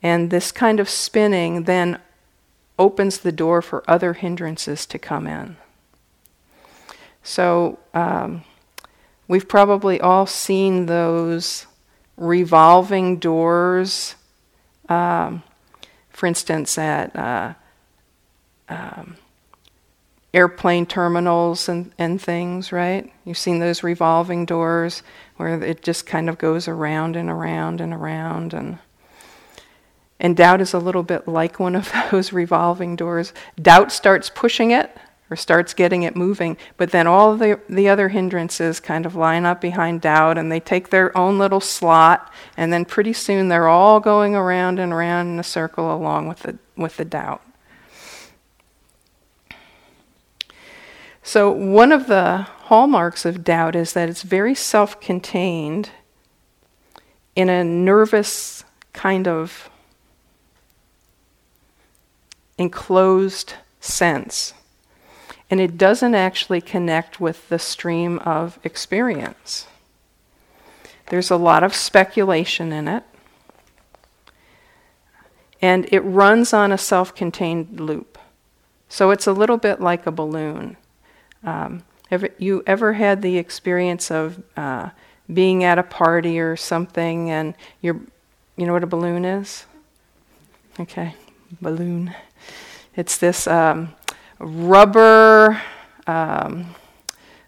And 0.03 0.31
this 0.31 0.50
kind 0.50 0.81
of 0.81 0.88
spinning 0.88 1.64
then 1.64 1.98
opens 2.79 3.18
the 3.18 3.33
door 3.33 3.61
for 3.61 3.85
other 3.88 4.14
hindrances 4.14 4.87
to 4.87 4.98
come 4.98 5.26
in. 5.26 5.57
So 7.22 7.79
um, 7.92 8.44
we've 9.29 9.46
probably 9.46 10.00
all 10.00 10.26
seen 10.26 10.87
those 10.87 11.66
revolving 12.16 13.18
doors, 13.18 14.14
um, 14.88 15.42
for 16.09 16.26
instance, 16.26 16.79
at 16.79 17.14
uh, 17.14 17.55
um, 18.68 19.16
airplane 20.32 20.86
terminals 20.86 21.68
and, 21.68 21.92
and 21.98 22.20
things, 22.20 22.72
right? 22.72 23.12
You've 23.24 23.38
seen 23.38 23.58
those 23.58 23.82
revolving 23.82 24.46
doors 24.46 25.02
where 25.36 25.62
it 25.62 25.82
just 25.82 26.06
kind 26.06 26.28
of 26.28 26.38
goes 26.38 26.68
around 26.68 27.16
and 27.16 27.28
around 27.28 27.80
and 27.80 27.92
around 27.92 28.54
and 28.54 28.78
and 30.22 30.36
doubt 30.36 30.60
is 30.60 30.74
a 30.74 30.78
little 30.78 31.02
bit 31.02 31.26
like 31.26 31.58
one 31.58 31.74
of 31.74 31.90
those 32.10 32.32
revolving 32.32 32.94
doors. 32.94 33.32
Doubt 33.60 33.90
starts 33.90 34.30
pushing 34.30 34.70
it 34.70 34.94
or 35.30 35.36
starts 35.36 35.72
getting 35.74 36.02
it 36.02 36.14
moving, 36.16 36.56
but 36.76 36.90
then 36.90 37.06
all 37.06 37.36
the, 37.36 37.58
the 37.68 37.88
other 37.88 38.08
hindrances 38.08 38.80
kind 38.80 39.06
of 39.06 39.14
line 39.14 39.46
up 39.46 39.60
behind 39.60 40.00
doubt 40.00 40.36
and 40.36 40.50
they 40.50 40.60
take 40.60 40.90
their 40.90 41.16
own 41.16 41.38
little 41.38 41.60
slot, 41.60 42.32
and 42.56 42.72
then 42.72 42.84
pretty 42.84 43.12
soon 43.12 43.48
they're 43.48 43.68
all 43.68 44.00
going 44.00 44.34
around 44.34 44.78
and 44.78 44.92
around 44.92 45.28
in 45.28 45.38
a 45.38 45.44
circle 45.44 45.94
along 45.94 46.28
with 46.28 46.40
the, 46.40 46.58
with 46.76 46.96
the 46.96 47.04
doubt. 47.04 47.42
So, 51.30 51.52
one 51.52 51.92
of 51.92 52.08
the 52.08 52.38
hallmarks 52.62 53.24
of 53.24 53.44
doubt 53.44 53.76
is 53.76 53.92
that 53.92 54.08
it's 54.08 54.22
very 54.22 54.52
self 54.52 55.00
contained 55.00 55.90
in 57.36 57.48
a 57.48 57.62
nervous 57.62 58.64
kind 58.92 59.28
of 59.28 59.70
enclosed 62.58 63.54
sense. 63.78 64.54
And 65.48 65.60
it 65.60 65.78
doesn't 65.78 66.16
actually 66.16 66.60
connect 66.60 67.20
with 67.20 67.48
the 67.48 67.60
stream 67.60 68.18
of 68.24 68.58
experience. 68.64 69.68
There's 71.10 71.30
a 71.30 71.36
lot 71.36 71.62
of 71.62 71.76
speculation 71.76 72.72
in 72.72 72.88
it. 72.88 73.04
And 75.62 75.86
it 75.92 76.00
runs 76.00 76.52
on 76.52 76.72
a 76.72 76.76
self 76.76 77.14
contained 77.14 77.78
loop. 77.78 78.18
So 78.88 79.12
it's 79.12 79.28
a 79.28 79.32
little 79.32 79.58
bit 79.58 79.80
like 79.80 80.08
a 80.08 80.10
balloon. 80.10 80.76
Um, 81.44 81.85
you 82.38 82.62
ever 82.66 82.92
had 82.94 83.22
the 83.22 83.38
experience 83.38 84.11
of 84.11 84.42
uh, 84.57 84.90
being 85.33 85.64
at 85.64 85.79
a 85.79 85.83
party 85.83 86.40
or 86.40 86.57
something 86.57 87.31
and 87.31 87.55
you're, 87.81 88.00
you 88.57 88.66
know 88.66 88.72
what 88.72 88.85
a 88.85 88.87
balloon 88.87 89.24
is? 89.24 89.64
Okay, 90.79 91.14
balloon. 91.61 92.14
It's 92.96 93.18
this 93.18 93.46
um, 93.46 93.94
rubber 94.38 95.61
um, 96.07 96.74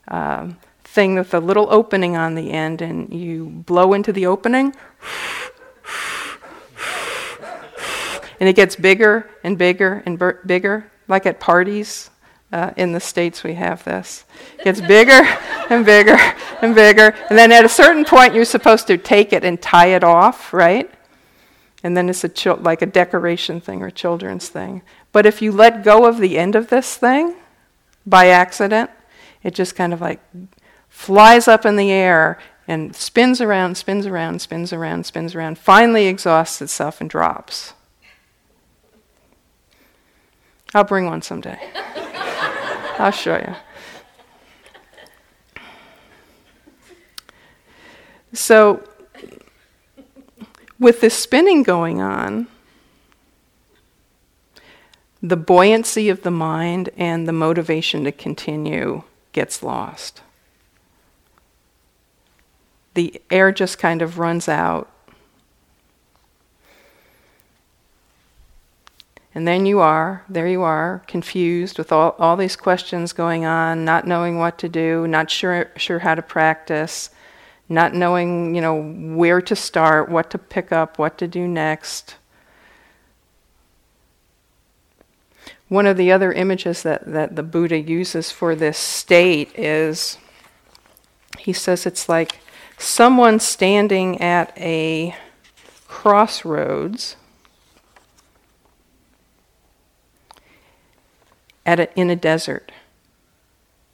um, 0.09 0.59
thing 0.85 1.15
with 1.15 1.33
a 1.35 1.41
little 1.41 1.67
opening 1.71 2.17
on 2.17 2.35
the 2.35 2.51
end, 2.51 2.83
and 2.83 3.13
you 3.13 3.47
blow 3.47 3.95
into 3.95 4.13
the 4.13 4.27
opening, 4.27 4.75
and 8.39 8.49
it 8.49 8.55
gets 8.55 8.77
bigger 8.77 9.29
and 9.43 9.57
bigger 9.57 10.03
and 10.05 10.19
ber- 10.19 10.41
bigger, 10.45 10.91
like 11.09 11.27
at 11.27 11.41
parties. 11.41 12.11
Uh, 12.53 12.71
in 12.77 12.93
the 12.93 13.01
States, 13.01 13.43
we 13.43 13.55
have 13.55 13.83
this. 13.85 14.27
It 14.59 14.65
gets 14.65 14.81
bigger 14.83 15.27
and 15.71 15.87
bigger 15.87 16.19
and 16.61 16.75
bigger. 16.75 17.15
And 17.31 17.39
then 17.39 17.51
at 17.51 17.65
a 17.65 17.69
certain 17.69 18.05
point, 18.05 18.35
you're 18.35 18.45
supposed 18.45 18.87
to 18.89 18.99
take 18.99 19.33
it 19.33 19.43
and 19.43 19.61
tie 19.61 19.95
it 19.95 20.05
off, 20.05 20.53
right? 20.53 20.91
And 21.83 21.97
then 21.97 22.11
it's 22.11 22.25
a 22.25 22.29
chil- 22.29 22.59
like 22.61 22.83
a 22.83 22.87
decoration 22.87 23.61
thing 23.61 23.83
or 23.83 23.91
children's 23.91 24.51
thing. 24.51 24.83
But 25.13 25.25
if 25.25 25.41
you 25.41 25.51
let 25.51 25.83
go 25.83 26.05
of 26.05 26.19
the 26.19 26.39
end 26.39 26.55
of 26.55 26.69
this 26.69 26.95
thing 26.95 27.37
by 28.05 28.27
accident, 28.29 28.91
it 29.43 29.55
just 29.55 29.75
kind 29.75 29.95
of 29.95 30.03
like 30.03 30.21
flies 30.91 31.49
up 31.49 31.65
in 31.65 31.77
the 31.77 31.91
air 31.91 32.39
and 32.69 32.95
spins 32.95 33.41
around, 33.41 33.77
spins 33.77 34.07
around, 34.07 34.41
spins 34.41 34.73
around, 34.73 35.07
spins 35.07 35.35
around, 35.35 35.59
finally 35.59 36.07
exhausts 36.07 36.63
itself 36.63 37.01
and 37.01 37.09
drops. 37.11 37.73
I'll 40.75 40.85
bring 40.85 41.07
one 41.07 41.23
someday. 41.23 41.59
I'll 42.99 43.11
show 43.11 43.37
you. 43.37 43.55
So, 48.33 48.83
with 50.79 51.01
this 51.01 51.15
spinning 51.15 51.63
going 51.63 52.01
on, 52.01 52.47
the 55.23 55.37
buoyancy 55.37 56.09
of 56.09 56.23
the 56.23 56.31
mind 56.31 56.91
and 56.97 57.29
the 57.29 57.33
motivation 57.33 58.05
to 58.05 58.13
continue 58.13 59.03
gets 59.33 59.63
lost. 59.63 60.23
The 62.95 63.23
air 63.31 63.53
just 63.53 63.79
kind 63.79 64.03
of 64.03 64.19
runs 64.19 64.49
out. 64.49 64.92
And 69.35 69.49
then 69.49 69.65
you 69.65 69.81
are, 69.81 70.25
there 70.29 70.47
you 70.47 70.63
are, 70.63 71.03
confused 71.07 71.79
with 71.79 71.91
all, 71.91 72.15
all 72.19 72.37
these 72.37 72.57
questions 72.57 73.15
going 73.15 73.47
on, 73.47 73.85
not 73.85 74.07
knowing 74.07 74.39
what 74.39 74.59
to 74.59 74.69
do, 74.69 75.07
not 75.07 75.31
sure, 75.31 75.71
sure 75.77 76.01
how 76.01 76.15
to 76.15 76.21
practice, 76.21 77.09
not 77.69 77.95
knowing, 77.95 78.55
you 78.55 78.61
know, 78.61 78.83
where 79.17 79.41
to 79.41 79.57
start, 79.57 80.11
what 80.11 80.31
to 80.31 80.39
pick 80.39 80.71
up, 80.71 80.99
what 80.99 81.17
to 81.17 81.27
do 81.27 81.49
next. 81.49 82.17
One 85.69 85.87
of 85.87 85.97
the 85.97 86.13
other 86.13 86.31
images 86.33 86.83
that, 86.83 87.11
that 87.11 87.35
the 87.35 87.43
Buddha 87.43 87.79
uses 87.79 88.31
for 88.31 88.55
this 88.55 88.77
state 88.77 89.51
is 89.59 90.19
he 91.39 91.55
says 91.55 91.87
it's 91.87 92.11
like 92.11 92.41
someone 92.77 93.41
standing 93.41 94.21
at 94.21 94.53
a 94.59 95.17
crossroads 95.89 97.17
at 101.65 101.81
a, 101.81 101.99
in 101.99 102.11
a 102.11 102.17
desert. 102.17 102.73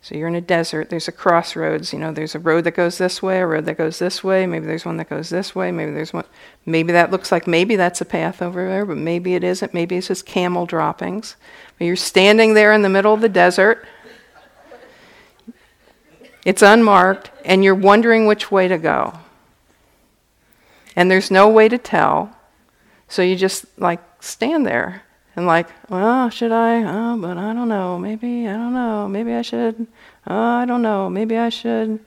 So 0.00 0.14
you're 0.14 0.28
in 0.28 0.36
a 0.36 0.40
desert, 0.40 0.90
there's 0.90 1.08
a 1.08 1.12
crossroads, 1.12 1.92
you 1.92 1.98
know, 1.98 2.12
there's 2.12 2.34
a 2.34 2.38
road 2.38 2.64
that 2.64 2.70
goes 2.76 2.98
this 2.98 3.20
way, 3.20 3.40
a 3.40 3.46
road 3.46 3.64
that 3.66 3.76
goes 3.76 3.98
this 3.98 4.22
way, 4.22 4.46
maybe 4.46 4.64
there's 4.64 4.84
one 4.84 4.96
that 4.98 5.10
goes 5.10 5.28
this 5.28 5.54
way, 5.54 5.72
maybe 5.72 5.90
there's 5.90 6.12
one 6.12 6.24
maybe 6.64 6.92
that 6.92 7.10
looks 7.10 7.32
like 7.32 7.46
maybe 7.46 7.74
that's 7.76 8.00
a 8.00 8.04
path 8.04 8.40
over 8.40 8.66
there, 8.66 8.86
but 8.86 8.96
maybe 8.96 9.34
it 9.34 9.42
isn't, 9.42 9.74
maybe 9.74 9.96
it's 9.96 10.08
just 10.08 10.24
camel 10.24 10.66
droppings. 10.66 11.36
But 11.78 11.86
you're 11.86 11.96
standing 11.96 12.54
there 12.54 12.72
in 12.72 12.82
the 12.82 12.88
middle 12.88 13.12
of 13.12 13.20
the 13.20 13.28
desert. 13.28 13.86
It's 16.44 16.62
unmarked, 16.62 17.30
and 17.44 17.62
you're 17.62 17.74
wondering 17.74 18.26
which 18.26 18.50
way 18.50 18.68
to 18.68 18.78
go. 18.78 19.18
And 20.96 21.10
there's 21.10 21.30
no 21.30 21.48
way 21.48 21.68
to 21.68 21.76
tell. 21.76 22.34
So 23.08 23.20
you 23.20 23.36
just 23.36 23.66
like 23.78 24.00
stand 24.20 24.66
there 24.66 25.02
and 25.38 25.46
like, 25.46 25.68
well, 25.88 26.30
should 26.30 26.50
I? 26.50 26.82
Oh, 26.82 27.16
but 27.16 27.36
I 27.36 27.54
don't 27.54 27.68
know. 27.68 27.96
Maybe 27.96 28.48
I 28.48 28.54
don't 28.54 28.74
know. 28.74 29.06
Maybe 29.06 29.32
I 29.34 29.42
should. 29.42 29.86
Oh, 30.26 30.34
I 30.34 30.64
don't 30.64 30.82
know. 30.82 31.08
Maybe 31.08 31.36
I 31.36 31.48
should. 31.48 32.00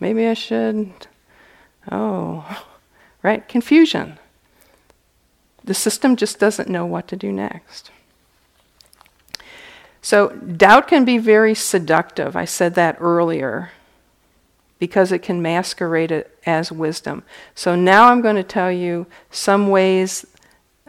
Maybe 0.00 0.26
I 0.26 0.32
should. 0.32 0.90
Oh, 1.92 2.64
right? 3.22 3.46
Confusion. 3.46 4.18
The 5.62 5.74
system 5.74 6.16
just 6.16 6.38
doesn't 6.38 6.70
know 6.70 6.86
what 6.86 7.08
to 7.08 7.16
do 7.16 7.30
next. 7.30 7.90
So, 10.00 10.30
doubt 10.30 10.88
can 10.88 11.04
be 11.04 11.18
very 11.18 11.54
seductive. 11.54 12.36
I 12.36 12.46
said 12.46 12.74
that 12.76 12.96
earlier 13.00 13.70
because 14.78 15.12
it 15.12 15.18
can 15.18 15.42
masquerade 15.42 16.10
it 16.10 16.38
as 16.46 16.72
wisdom. 16.72 17.22
So, 17.54 17.76
now 17.76 18.08
I'm 18.08 18.22
going 18.22 18.36
to 18.36 18.42
tell 18.42 18.72
you 18.72 19.06
some 19.30 19.68
ways, 19.68 20.24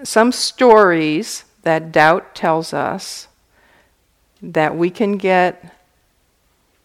some 0.02 0.32
stories 0.32 1.44
that 1.64 1.92
doubt 1.92 2.36
tells 2.36 2.74
us 2.74 3.28
that 4.42 4.76
we 4.76 4.90
can 4.90 5.18
get 5.18 5.76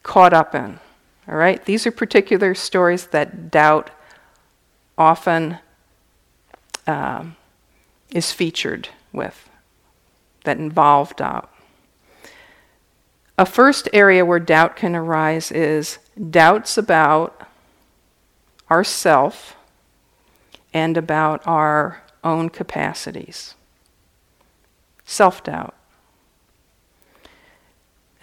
caught 0.03 0.33
up 0.33 0.55
in. 0.55 0.79
All 1.29 1.37
right? 1.37 1.65
These 1.65 1.87
are 1.87 1.91
particular 1.91 2.55
stories 2.55 3.07
that 3.09 3.51
doubt 3.51 3.91
often 4.99 5.59
um, 6.87 7.37
is 8.11 8.33
featured 8.33 8.89
with, 9.13 9.49
that 10.45 10.59
involve 10.59 11.17
doubt. 11.17 11.51
A 13.39 13.47
first 13.47 13.89
area 13.93 14.25
where 14.25 14.39
doubt 14.39 14.77
can 14.77 14.95
arise 14.95 15.51
is 15.51 15.99
doubts 16.31 16.79
about 16.79 17.49
ourself 18.71 19.57
and 20.73 20.97
about 20.97 21.45
our 21.47 22.03
own 22.23 22.49
capacities 22.49 23.55
self 25.05 25.43
doubt. 25.43 25.75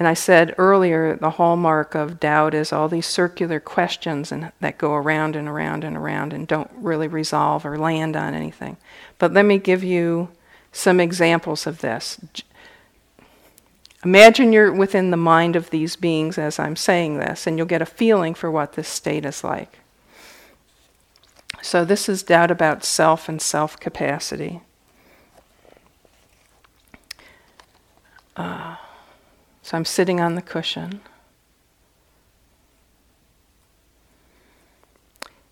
And 0.01 0.07
I 0.07 0.15
said 0.15 0.55
earlier, 0.57 1.15
the 1.15 1.29
hallmark 1.29 1.93
of 1.93 2.19
doubt 2.19 2.55
is 2.55 2.73
all 2.73 2.89
these 2.89 3.05
circular 3.05 3.59
questions 3.59 4.31
and, 4.31 4.51
that 4.59 4.79
go 4.79 4.95
around 4.95 5.35
and 5.35 5.47
around 5.47 5.83
and 5.83 5.95
around 5.95 6.33
and 6.33 6.47
don't 6.47 6.71
really 6.73 7.07
resolve 7.07 7.67
or 7.67 7.77
land 7.77 8.15
on 8.15 8.33
anything. 8.33 8.77
But 9.19 9.31
let 9.31 9.45
me 9.45 9.59
give 9.59 9.83
you 9.83 10.29
some 10.71 10.99
examples 10.99 11.67
of 11.67 11.81
this. 11.81 12.19
Imagine 14.03 14.51
you're 14.51 14.73
within 14.73 15.11
the 15.11 15.17
mind 15.17 15.55
of 15.55 15.69
these 15.69 15.95
beings 15.95 16.39
as 16.39 16.57
I'm 16.57 16.75
saying 16.75 17.19
this, 17.19 17.45
and 17.45 17.57
you'll 17.57 17.67
get 17.67 17.83
a 17.83 17.85
feeling 17.85 18.33
for 18.33 18.49
what 18.49 18.73
this 18.73 18.87
state 18.87 19.23
is 19.23 19.43
like. 19.43 19.77
So, 21.61 21.85
this 21.85 22.09
is 22.09 22.23
doubt 22.23 22.49
about 22.49 22.83
self 22.83 23.29
and 23.29 23.39
self 23.39 23.79
capacity. 23.79 24.61
Uh, 28.41 28.75
so 29.61 29.77
I'm 29.77 29.85
sitting 29.85 30.19
on 30.19 30.33
the 30.33 30.41
cushion. 30.41 31.01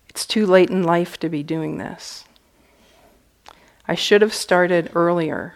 It's 0.08 0.26
too 0.26 0.44
late 0.44 0.70
in 0.70 0.82
life 0.82 1.16
to 1.20 1.28
be 1.28 1.44
doing 1.44 1.78
this. 1.78 2.24
I 3.86 3.94
should 3.94 4.22
have 4.22 4.34
started 4.34 4.90
earlier. 4.92 5.54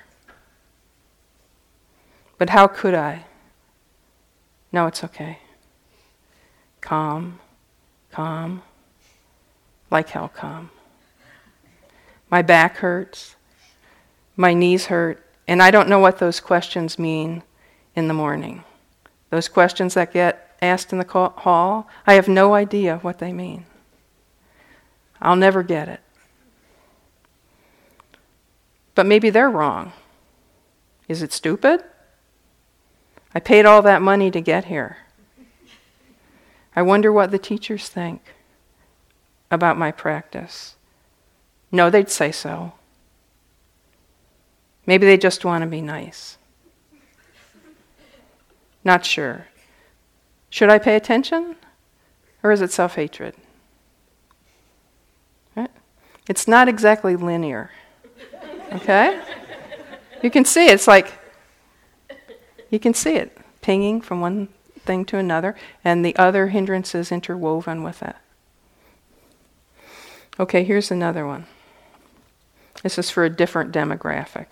But 2.38 2.50
how 2.50 2.68
could 2.68 2.94
I? 2.94 3.24
No, 4.70 4.86
it's 4.86 5.02
okay. 5.02 5.40
Calm, 6.80 7.40
calm, 8.12 8.62
like 9.90 10.10
how 10.10 10.28
calm. 10.28 10.70
My 12.30 12.42
back 12.42 12.76
hurts. 12.76 13.34
My 14.36 14.54
knees 14.54 14.86
hurt. 14.86 15.23
And 15.46 15.62
I 15.62 15.70
don't 15.70 15.88
know 15.88 15.98
what 15.98 16.18
those 16.18 16.40
questions 16.40 16.98
mean 16.98 17.42
in 17.94 18.08
the 18.08 18.14
morning. 18.14 18.64
Those 19.30 19.48
questions 19.48 19.94
that 19.94 20.12
get 20.12 20.56
asked 20.62 20.92
in 20.92 20.98
the 20.98 21.04
hall, 21.36 21.88
I 22.06 22.14
have 22.14 22.28
no 22.28 22.54
idea 22.54 22.98
what 22.98 23.18
they 23.18 23.32
mean. 23.32 23.66
I'll 25.20 25.36
never 25.36 25.62
get 25.62 25.88
it. 25.88 26.00
But 28.94 29.06
maybe 29.06 29.30
they're 29.30 29.50
wrong. 29.50 29.92
Is 31.08 31.22
it 31.22 31.32
stupid? 31.32 31.82
I 33.34 33.40
paid 33.40 33.66
all 33.66 33.82
that 33.82 34.00
money 34.00 34.30
to 34.30 34.40
get 34.40 34.66
here. 34.66 34.98
I 36.76 36.82
wonder 36.82 37.12
what 37.12 37.30
the 37.30 37.38
teachers 37.38 37.88
think 37.88 38.22
about 39.50 39.78
my 39.78 39.90
practice. 39.90 40.76
No, 41.70 41.90
they'd 41.90 42.10
say 42.10 42.32
so. 42.32 42.72
Maybe 44.86 45.06
they 45.06 45.16
just 45.16 45.44
want 45.44 45.62
to 45.62 45.68
be 45.68 45.80
nice. 45.80 46.36
Not 48.84 49.04
sure. 49.04 49.46
Should 50.50 50.70
I 50.70 50.78
pay 50.78 50.94
attention? 50.94 51.56
Or 52.42 52.52
is 52.52 52.60
it 52.60 52.70
self 52.70 52.96
hatred? 52.96 53.34
Right? 55.56 55.70
It's 56.28 56.46
not 56.46 56.68
exactly 56.68 57.16
linear. 57.16 57.70
Okay? 58.72 59.20
You 60.22 60.30
can 60.30 60.44
see. 60.44 60.66
It's 60.66 60.86
like, 60.86 61.12
you 62.70 62.78
can 62.78 62.94
see 62.94 63.16
it 63.16 63.36
pinging 63.62 64.00
from 64.00 64.20
one 64.20 64.48
thing 64.84 65.04
to 65.06 65.16
another, 65.16 65.54
and 65.84 66.04
the 66.04 66.14
other 66.16 66.48
hindrances 66.48 67.10
interwoven 67.10 67.82
with 67.82 68.02
it. 68.02 68.16
Okay, 70.38 70.64
here's 70.64 70.90
another 70.90 71.26
one. 71.26 71.46
This 72.82 72.98
is 72.98 73.08
for 73.08 73.24
a 73.24 73.30
different 73.30 73.72
demographic. 73.72 74.48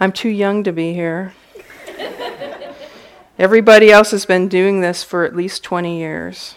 I'm 0.00 0.12
too 0.12 0.28
young 0.28 0.62
to 0.64 0.72
be 0.72 0.94
here. 0.94 1.34
Everybody 3.38 3.90
else 3.90 4.12
has 4.12 4.26
been 4.26 4.48
doing 4.48 4.80
this 4.80 5.02
for 5.02 5.24
at 5.24 5.34
least 5.34 5.64
20 5.64 5.98
years. 5.98 6.54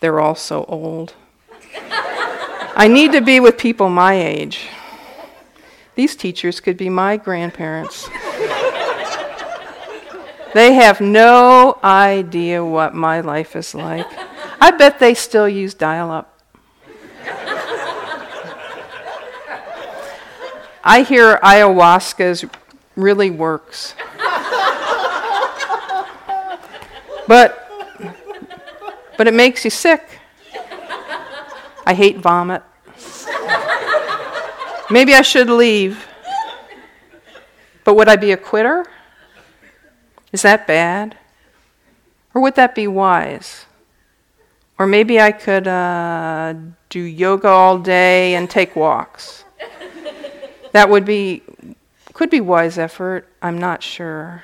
They're 0.00 0.20
all 0.20 0.34
so 0.34 0.64
old. 0.64 1.14
I 2.74 2.88
need 2.88 3.12
to 3.12 3.20
be 3.20 3.38
with 3.38 3.56
people 3.56 3.88
my 3.88 4.14
age. 4.14 4.68
These 5.94 6.16
teachers 6.16 6.58
could 6.58 6.76
be 6.76 6.88
my 6.88 7.16
grandparents. 7.16 8.08
they 10.54 10.72
have 10.74 11.00
no 11.00 11.78
idea 11.84 12.64
what 12.64 12.94
my 12.94 13.20
life 13.20 13.54
is 13.54 13.74
like. 13.74 14.06
I 14.60 14.72
bet 14.72 14.98
they 14.98 15.14
still 15.14 15.48
use 15.48 15.74
dial 15.74 16.10
up. 16.10 16.31
I 20.84 21.02
hear 21.02 21.38
ayahuasca 21.42 22.50
really 22.96 23.30
works. 23.30 23.94
but 27.28 27.58
but 29.16 29.28
it 29.28 29.34
makes 29.34 29.64
you 29.64 29.70
sick. 29.70 30.18
I 31.86 31.94
hate 31.94 32.18
vomit. 32.18 32.62
Maybe 34.90 35.14
I 35.14 35.22
should 35.22 35.48
leave. 35.48 36.06
But 37.84 37.94
would 37.94 38.08
I 38.08 38.16
be 38.16 38.32
a 38.32 38.36
quitter? 38.36 38.86
Is 40.32 40.42
that 40.42 40.66
bad? 40.66 41.16
Or 42.34 42.42
would 42.42 42.54
that 42.56 42.74
be 42.74 42.86
wise? 42.86 43.66
Or 44.78 44.86
maybe 44.86 45.20
I 45.20 45.32
could 45.32 45.68
uh, 45.68 46.54
do 46.88 47.00
yoga 47.00 47.48
all 47.48 47.78
day 47.78 48.34
and 48.34 48.48
take 48.48 48.74
walks. 48.74 49.41
That 50.72 50.88
would 50.88 51.04
be, 51.04 51.42
could 52.12 52.30
be 52.30 52.40
wise 52.40 52.78
effort. 52.78 53.28
I'm 53.40 53.58
not 53.58 53.82
sure. 53.82 54.42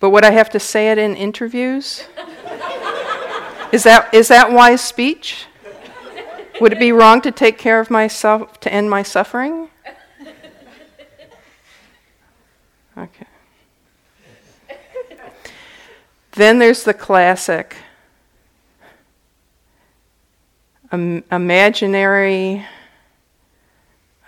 But 0.00 0.10
would 0.10 0.24
I 0.24 0.32
have 0.32 0.50
to 0.50 0.60
say 0.60 0.90
it 0.90 0.98
in 0.98 1.14
interviews? 1.14 2.04
Is 3.70 3.84
that, 3.84 4.12
is 4.12 4.28
that 4.28 4.50
wise 4.50 4.80
speech? 4.80 5.46
Would 6.60 6.72
it 6.72 6.78
be 6.78 6.92
wrong 6.92 7.20
to 7.22 7.30
take 7.30 7.56
care 7.56 7.80
of 7.80 7.90
myself 7.90 8.60
to 8.60 8.72
end 8.72 8.90
my 8.90 9.02
suffering? 9.02 9.68
Okay. 12.96 13.26
Then 16.32 16.58
there's 16.58 16.84
the 16.84 16.94
classic 16.94 17.76
um, 20.90 21.24
imaginary 21.30 22.66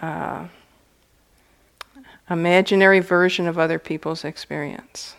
uh, 0.04 0.48
imaginary 2.28 3.00
version 3.00 3.46
of 3.46 3.58
other 3.58 3.78
people's 3.78 4.24
experience. 4.24 5.16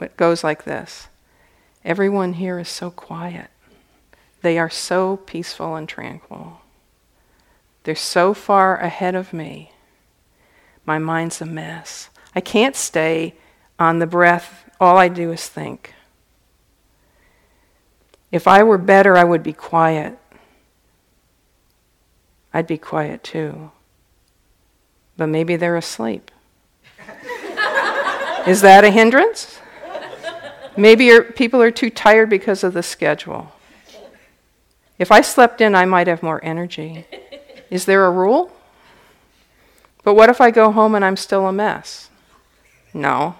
It 0.00 0.16
goes 0.16 0.44
like 0.44 0.64
this 0.64 1.08
Everyone 1.84 2.34
here 2.34 2.58
is 2.58 2.68
so 2.68 2.90
quiet. 2.90 3.50
They 4.42 4.58
are 4.58 4.70
so 4.70 5.16
peaceful 5.16 5.74
and 5.74 5.88
tranquil. 5.88 6.60
They're 7.82 7.96
so 7.96 8.34
far 8.34 8.76
ahead 8.76 9.14
of 9.14 9.32
me. 9.32 9.72
My 10.84 10.98
mind's 10.98 11.40
a 11.40 11.46
mess. 11.46 12.10
I 12.34 12.40
can't 12.40 12.76
stay 12.76 13.34
on 13.78 13.98
the 13.98 14.06
breath. 14.06 14.70
All 14.80 14.96
I 14.96 15.08
do 15.08 15.32
is 15.32 15.48
think. 15.48 15.94
If 18.30 18.46
I 18.46 18.62
were 18.62 18.78
better, 18.78 19.16
I 19.16 19.24
would 19.24 19.42
be 19.42 19.52
quiet. 19.52 20.18
I'd 22.58 22.66
be 22.66 22.76
quiet 22.76 23.22
too. 23.22 23.70
But 25.16 25.28
maybe 25.28 25.54
they're 25.54 25.76
asleep. 25.76 26.32
Is 28.48 28.62
that 28.62 28.82
a 28.82 28.90
hindrance? 28.90 29.60
Maybe 30.76 31.20
people 31.36 31.62
are 31.62 31.70
too 31.70 31.88
tired 31.88 32.28
because 32.28 32.64
of 32.64 32.74
the 32.74 32.82
schedule. 32.82 33.52
If 34.98 35.12
I 35.12 35.20
slept 35.20 35.60
in, 35.60 35.76
I 35.76 35.84
might 35.84 36.08
have 36.08 36.20
more 36.20 36.44
energy. 36.44 37.06
Is 37.70 37.84
there 37.84 38.04
a 38.04 38.10
rule? 38.10 38.50
But 40.02 40.14
what 40.14 40.28
if 40.28 40.40
I 40.40 40.50
go 40.50 40.72
home 40.72 40.96
and 40.96 41.04
I'm 41.04 41.16
still 41.16 41.46
a 41.46 41.52
mess? 41.52 42.10
No. 42.92 43.36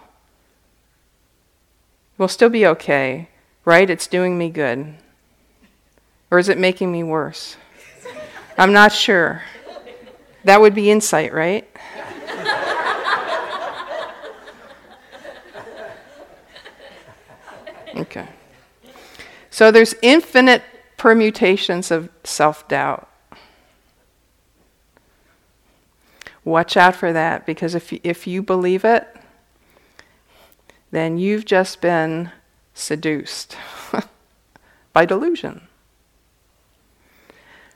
We'll 2.17 2.29
still 2.29 2.51
be 2.51 2.65
okay, 2.65 3.31
right? 3.65 3.91
It's 3.91 4.07
doing 4.07 4.39
me 4.39 4.49
good. 4.49 4.95
Or 6.31 6.39
is 6.39 6.49
it 6.49 6.57
making 6.57 6.93
me 6.93 7.03
worse? 7.03 7.57
I'm 8.59 8.73
not 8.73 8.93
sure. 8.93 9.43
That 10.43 10.61
would 10.61 10.75
be 10.75 10.91
insight, 10.91 11.33
right? 11.33 11.69
Okay. 17.97 18.29
So 19.51 19.71
there's 19.71 19.95
infinite 20.03 20.63
permutations 20.97 21.91
of 21.91 22.09
self 22.25 22.67
doubt. 22.69 23.09
Watch 26.45 26.77
out 26.77 26.97
for 26.97 27.13
that 27.13 27.45
because 27.47 27.75
if, 27.75 27.93
if 27.93 28.27
you 28.27 28.43
believe 28.43 28.85
it, 28.85 29.07
then 30.91 31.19
you've 31.19 31.45
just 31.45 31.81
been 31.81 32.31
seduced 32.73 33.57
by 34.93 35.05
delusion. 35.05 35.68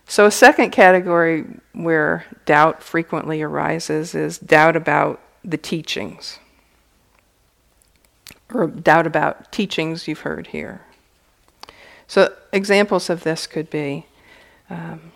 So, 0.06 0.26
a 0.26 0.30
second 0.30 0.70
category 0.70 1.44
where 1.72 2.26
doubt 2.44 2.82
frequently 2.82 3.40
arises 3.40 4.14
is 4.14 4.38
doubt 4.38 4.76
about 4.76 5.20
the 5.44 5.56
teachings, 5.56 6.38
or 8.52 8.66
doubt 8.66 9.06
about 9.06 9.50
teachings 9.52 10.06
you've 10.06 10.20
heard 10.20 10.48
here. 10.48 10.82
So, 12.06 12.34
examples 12.52 13.08
of 13.08 13.22
this 13.22 13.46
could 13.46 13.70
be 13.70 14.06
um, 14.68 15.12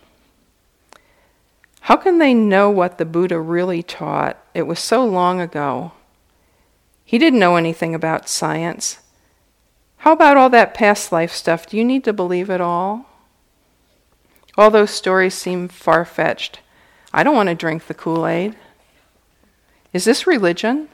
how 1.87 1.95
can 1.95 2.17
they 2.17 2.33
know 2.33 2.69
what 2.69 2.97
the 2.97 3.05
Buddha 3.05 3.39
really 3.39 3.81
taught? 3.81 4.37
It 4.53 4.63
was 4.63 4.77
so 4.77 5.05
long 5.05 5.39
ago. 5.39 5.93
He 7.05 7.17
didn't 7.17 7.39
know 7.39 7.55
anything 7.55 7.95
about 7.95 8.27
science. 8.27 8.99
How 9.97 10.11
about 10.11 10.35
all 10.35 10.49
that 10.49 10.73
past 10.73 11.13
life 11.13 11.31
stuff? 11.31 11.65
Do 11.65 11.77
you 11.77 11.85
need 11.85 12.03
to 12.03 12.11
believe 12.11 12.49
it 12.49 12.59
all? 12.59 13.06
All 14.57 14.71
those 14.71 14.91
stories 14.91 15.35
seem 15.35 15.67
far 15.67 16.03
fetched. 16.03 16.59
I 17.13 17.23
don't 17.23 17.35
want 17.35 17.49
to 17.49 17.55
drink 17.55 17.85
the 17.85 17.93
Kool 17.93 18.25
Aid. 18.25 18.55
Is 19.93 20.05
this 20.05 20.25
religion? 20.25 20.89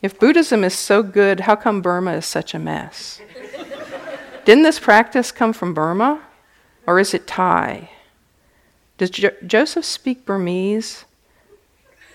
If 0.00 0.18
Buddhism 0.18 0.64
is 0.64 0.74
so 0.74 1.02
good, 1.02 1.40
how 1.40 1.56
come 1.56 1.82
Burma 1.82 2.14
is 2.14 2.26
such 2.26 2.54
a 2.54 2.58
mess? 2.58 3.20
Didn't 4.44 4.64
this 4.64 4.78
practice 4.78 5.32
come 5.32 5.52
from 5.52 5.74
Burma? 5.74 6.22
Or 6.86 6.98
is 6.98 7.14
it 7.14 7.26
Thai? 7.26 7.90
Does 8.98 9.10
jo- 9.10 9.30
Joseph 9.46 9.84
speak 9.84 10.24
Burmese? 10.24 11.04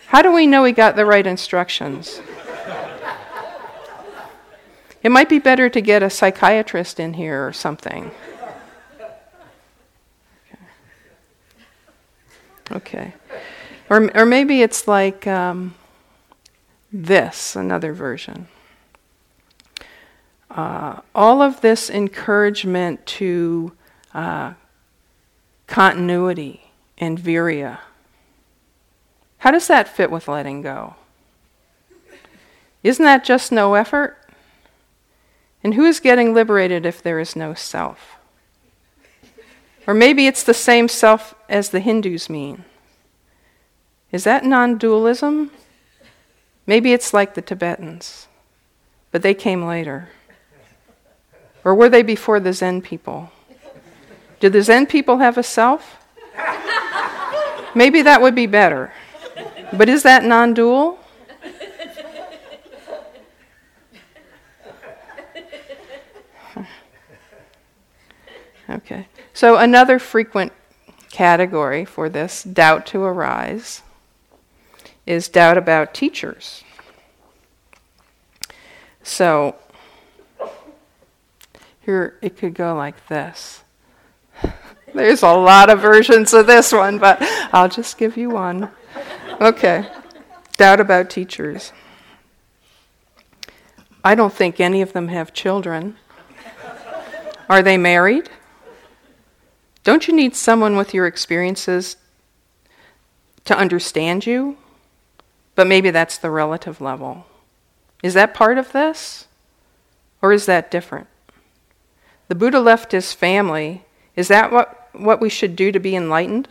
How 0.08 0.22
do 0.22 0.34
we 0.34 0.48
know 0.48 0.64
he 0.64 0.72
got 0.72 0.96
the 0.96 1.06
right 1.06 1.26
instructions? 1.26 2.22
It 5.02 5.12
might 5.12 5.30
be 5.30 5.40
better 5.40 5.70
to 5.70 5.82
get 5.82 6.04
a 6.04 6.10
psychiatrist 6.10 7.00
in 7.00 7.14
here 7.14 7.48
or 7.48 7.54
something. 7.54 8.12
Okay. 12.72 13.14
Or, 13.90 14.10
or 14.16 14.26
maybe 14.26 14.62
it's 14.62 14.88
like 14.88 15.26
um, 15.26 15.76
this, 16.92 17.56
another 17.56 17.94
version. 17.94 18.48
Uh, 20.50 21.02
all 21.14 21.42
of 21.42 21.62
this 21.62 21.90
encouragement 21.90 23.06
to 23.06 23.72
uh, 24.14 24.54
continuity 25.68 26.72
and 26.98 27.20
virya. 27.20 27.80
How 29.40 29.52
does 29.52 29.68
that 29.68 29.88
fit 29.88 30.12
with 30.12 30.28
letting 30.28 30.62
go? 30.62 30.96
Isn't 32.84 33.06
that 33.06 33.24
just 33.24 33.52
no 33.52 33.76
effort? 33.76 34.18
And 35.64 35.74
who 35.74 35.86
is 35.86 36.00
getting 36.00 36.34
liberated 36.34 36.86
if 36.86 37.02
there 37.02 37.20
is 37.20 37.36
no 37.36 37.54
self? 37.54 38.19
Or 39.90 39.96
maybe 39.96 40.28
it's 40.28 40.44
the 40.44 40.54
same 40.54 40.88
self 40.88 41.34
as 41.50 41.70
the 41.70 41.80
Hindus 41.80 42.30
mean. 42.30 42.64
Is 44.12 44.24
that 44.24 44.46
non 44.46 44.78
dualism? 44.78 45.50
Maybe 46.68 46.94
it's 46.94 47.12
like 47.12 47.34
the 47.34 47.42
Tibetans, 47.42 48.28
but 49.10 49.24
they 49.24 49.34
came 49.34 49.66
later. 49.66 50.10
Or 51.64 51.74
were 51.74 51.90
they 51.90 52.04
before 52.04 52.40
the 52.40 52.54
Zen 52.54 52.84
people? 52.84 53.32
Did 54.40 54.54
the 54.54 54.62
Zen 54.62 54.86
people 54.86 55.18
have 55.18 55.40
a 55.40 55.44
self? 55.44 55.98
Maybe 57.74 58.04
that 58.04 58.22
would 58.22 58.36
be 58.36 58.46
better. 58.46 58.94
But 59.74 59.90
is 59.90 60.04
that 60.04 60.24
non 60.24 60.54
dual? 60.54 61.00
Okay. 68.70 69.08
So, 69.40 69.56
another 69.56 70.00
frequent 70.00 70.52
category 71.12 71.86
for 71.86 72.10
this 72.10 72.44
doubt 72.44 72.86
to 72.88 73.02
arise 73.04 73.84
is 75.06 75.30
doubt 75.30 75.58
about 75.58 75.94
teachers. 75.94 76.66
So, 79.02 79.56
here 81.80 82.18
it 82.22 82.36
could 82.36 82.54
go 82.54 82.76
like 82.76 83.08
this. 83.08 83.64
There's 84.94 85.24
a 85.24 85.32
lot 85.32 85.70
of 85.70 85.80
versions 85.80 86.34
of 86.34 86.46
this 86.46 86.74
one, 86.74 86.98
but 86.98 87.20
I'll 87.54 87.70
just 87.70 87.98
give 87.98 88.18
you 88.18 88.32
one. 88.32 88.70
Okay. 89.40 89.90
Doubt 90.58 90.82
about 90.82 91.10
teachers. 91.10 91.72
I 94.04 94.16
don't 94.16 94.34
think 94.34 94.60
any 94.60 94.82
of 94.82 94.92
them 94.92 95.08
have 95.08 95.32
children. 95.32 95.96
Are 97.48 97.64
they 97.64 97.78
married? 97.78 98.30
Don't 99.90 100.08
you 100.08 100.14
need 100.14 100.36
someone 100.36 100.78
with 100.78 100.94
your 100.94 101.08
experiences 101.08 101.98
to 103.44 103.58
understand 103.58 104.24
you, 104.24 104.56
but 105.56 105.66
maybe 105.66 105.90
that's 105.90 106.20
the 106.20 106.30
relative 106.30 106.80
level. 106.80 107.26
Is 108.04 108.14
that 108.14 108.36
part 108.36 108.60
of 108.60 108.72
this? 108.72 109.26
Or 110.22 110.32
is 110.32 110.46
that 110.46 110.70
different? 110.70 111.08
The 112.28 112.36
Buddha 112.36 112.60
left 112.60 112.92
his 112.92 113.14
family. 113.14 113.84
Is 114.16 114.28
that 114.28 114.52
what, 114.52 114.90
what 114.94 115.20
we 115.20 115.28
should 115.28 115.56
do 115.56 115.72
to 115.72 115.80
be 115.80 115.96
enlightened? 115.96 116.48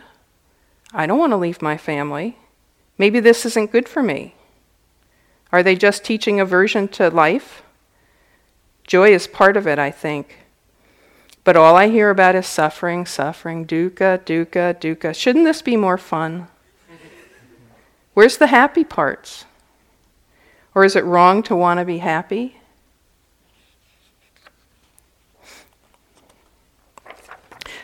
I 0.91 1.05
don't 1.05 1.17
want 1.17 1.31
to 1.31 1.37
leave 1.37 1.61
my 1.61 1.77
family. 1.77 2.37
Maybe 2.97 3.21
this 3.21 3.45
isn't 3.45 3.71
good 3.71 3.87
for 3.87 4.03
me. 4.03 4.35
Are 5.53 5.63
they 5.63 5.77
just 5.77 6.03
teaching 6.03 6.41
aversion 6.41 6.89
to 6.89 7.09
life? 7.09 7.63
Joy 8.85 9.13
is 9.13 9.27
part 9.27 9.55
of 9.55 9.65
it, 9.65 9.79
I 9.79 9.91
think. 9.91 10.39
But 11.43 11.55
all 11.55 11.75
I 11.75 11.87
hear 11.87 12.09
about 12.09 12.35
is 12.35 12.45
suffering, 12.45 13.05
suffering, 13.05 13.65
dukkha, 13.65 14.19
dukkha, 14.19 14.79
dukkha. 14.79 15.15
Shouldn't 15.15 15.45
this 15.45 15.61
be 15.61 15.77
more 15.77 15.97
fun? 15.97 16.47
Where's 18.13 18.37
the 18.37 18.47
happy 18.47 18.83
parts? 18.83 19.45
Or 20.75 20.83
is 20.83 20.95
it 20.95 21.05
wrong 21.05 21.41
to 21.43 21.55
want 21.55 21.79
to 21.79 21.85
be 21.85 21.99
happy? 21.99 22.57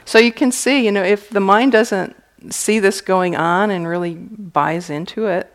So 0.04 0.20
you 0.20 0.32
can 0.32 0.52
see, 0.52 0.86
you 0.86 0.92
know, 0.92 1.04
if 1.04 1.30
the 1.30 1.40
mind 1.40 1.72
doesn't 1.72 2.16
see 2.50 2.80
this 2.80 3.02
going 3.02 3.36
on 3.36 3.72
and 3.72 3.88
really 3.88 4.14
buys 4.14 4.90
into 4.90 5.26
it, 5.26 5.52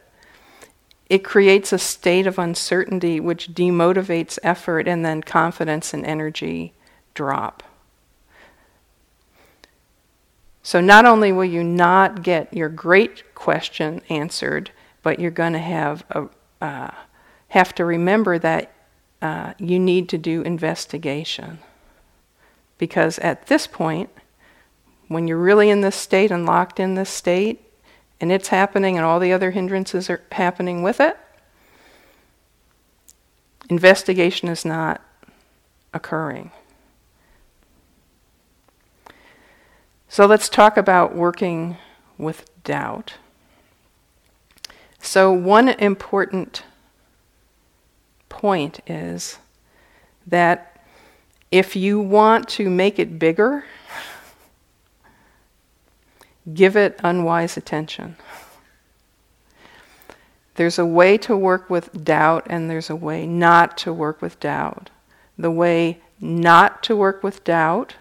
it 1.08 1.24
creates 1.24 1.72
a 1.72 1.78
state 1.78 2.26
of 2.26 2.38
uncertainty 2.38 3.20
which 3.20 3.52
demotivates 3.54 4.38
effort 4.42 4.88
and 4.88 5.04
then 5.04 5.22
confidence 5.22 5.94
and 5.94 6.04
energy 6.04 6.72
drop. 7.14 7.62
So 10.62 10.80
not 10.80 11.06
only 11.06 11.32
will 11.32 11.44
you 11.44 11.64
not 11.64 12.22
get 12.22 12.52
your 12.52 12.68
great 12.68 13.34
question 13.34 14.02
answered, 14.08 14.70
but 15.02 15.18
you're 15.18 15.30
going 15.30 15.54
to 15.54 15.58
have 15.58 16.04
a, 16.10 16.28
uh, 16.60 16.90
have 17.48 17.74
to 17.76 17.84
remember 17.84 18.38
that 18.38 18.72
uh, 19.22 19.54
you 19.58 19.78
need 19.78 20.08
to 20.10 20.18
do 20.18 20.42
investigation. 20.42 21.58
Because 22.78 23.18
at 23.18 23.46
this 23.46 23.66
point, 23.66 24.10
when 25.08 25.26
you're 25.26 25.38
really 25.38 25.70
in 25.70 25.80
this 25.80 25.96
state 25.96 26.30
and 26.30 26.46
locked 26.46 26.78
in 26.78 26.94
this 26.94 27.10
state, 27.10 27.60
and 28.20 28.30
it's 28.30 28.48
happening 28.48 28.96
and 28.96 29.04
all 29.04 29.18
the 29.18 29.32
other 29.32 29.50
hindrances 29.50 30.10
are 30.10 30.22
happening 30.32 30.82
with 30.82 31.00
it, 31.00 31.16
investigation 33.68 34.48
is 34.48 34.64
not 34.64 35.00
occurring. 35.94 36.50
So 40.12 40.26
let's 40.26 40.48
talk 40.48 40.76
about 40.76 41.14
working 41.14 41.76
with 42.18 42.44
doubt. 42.64 43.14
So, 45.00 45.30
one 45.32 45.68
important 45.68 46.64
point 48.28 48.80
is 48.88 49.38
that 50.26 50.84
if 51.52 51.76
you 51.76 52.00
want 52.00 52.48
to 52.48 52.68
make 52.68 52.98
it 52.98 53.20
bigger, 53.20 53.64
give 56.52 56.76
it 56.76 56.98
unwise 57.04 57.56
attention. 57.56 58.16
There's 60.56 60.80
a 60.80 60.84
way 60.84 61.18
to 61.18 61.36
work 61.36 61.70
with 61.70 62.02
doubt, 62.02 62.48
and 62.50 62.68
there's 62.68 62.90
a 62.90 62.96
way 62.96 63.28
not 63.28 63.78
to 63.78 63.92
work 63.92 64.20
with 64.20 64.40
doubt. 64.40 64.90
The 65.38 65.52
way 65.52 66.00
not 66.20 66.82
to 66.82 66.96
work 66.96 67.22
with 67.22 67.44
doubt, 67.44 67.94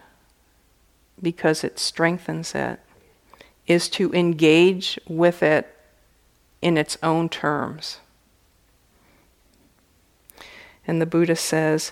because 1.22 1.64
it 1.64 1.80
strengthens 1.80 2.56
it, 2.56 2.80
is 3.68 3.90
to 3.90 4.12
engage 4.14 5.00
with 5.08 5.44
it 5.44 5.76
in 6.62 6.78
its 6.78 6.98
own 7.04 7.30
terms. 7.30 8.00
And 10.88 11.02
the 11.02 11.06
Buddha 11.06 11.36
says, 11.36 11.92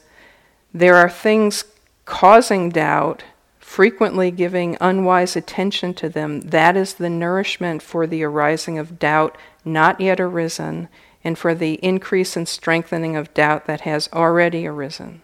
there 0.73 0.95
are 0.95 1.09
things 1.09 1.63
causing 2.05 2.69
doubt 2.69 3.23
frequently 3.67 4.32
giving 4.32 4.78
unwise 4.80 5.36
attention 5.36 5.93
to 5.93 6.07
them, 6.07 6.39
that 6.39 6.78
is 6.78 6.93
the 6.93 7.09
nourishment 7.09 7.82
for 7.82 8.07
the 8.07 8.23
arising 8.23 8.78
of 8.80 8.97
doubt 8.97 9.38
not 9.65 9.99
yet 9.99 10.21
arisen, 10.21 10.88
and 11.21 11.38
for 11.38 11.53
the 11.53 11.73
increase 11.84 12.38
and 12.38 12.47
strengthening 12.47 13.17
of 13.17 13.34
doubt 13.34 13.65
that 13.65 13.82
has 13.82 14.07
already 14.13 14.65
arisen. 14.65 15.21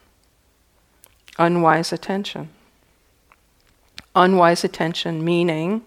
Unwise 1.39 1.93
attention. 1.93 2.49
Unwise 4.15 4.63
attention 4.63 5.23
meaning 5.23 5.83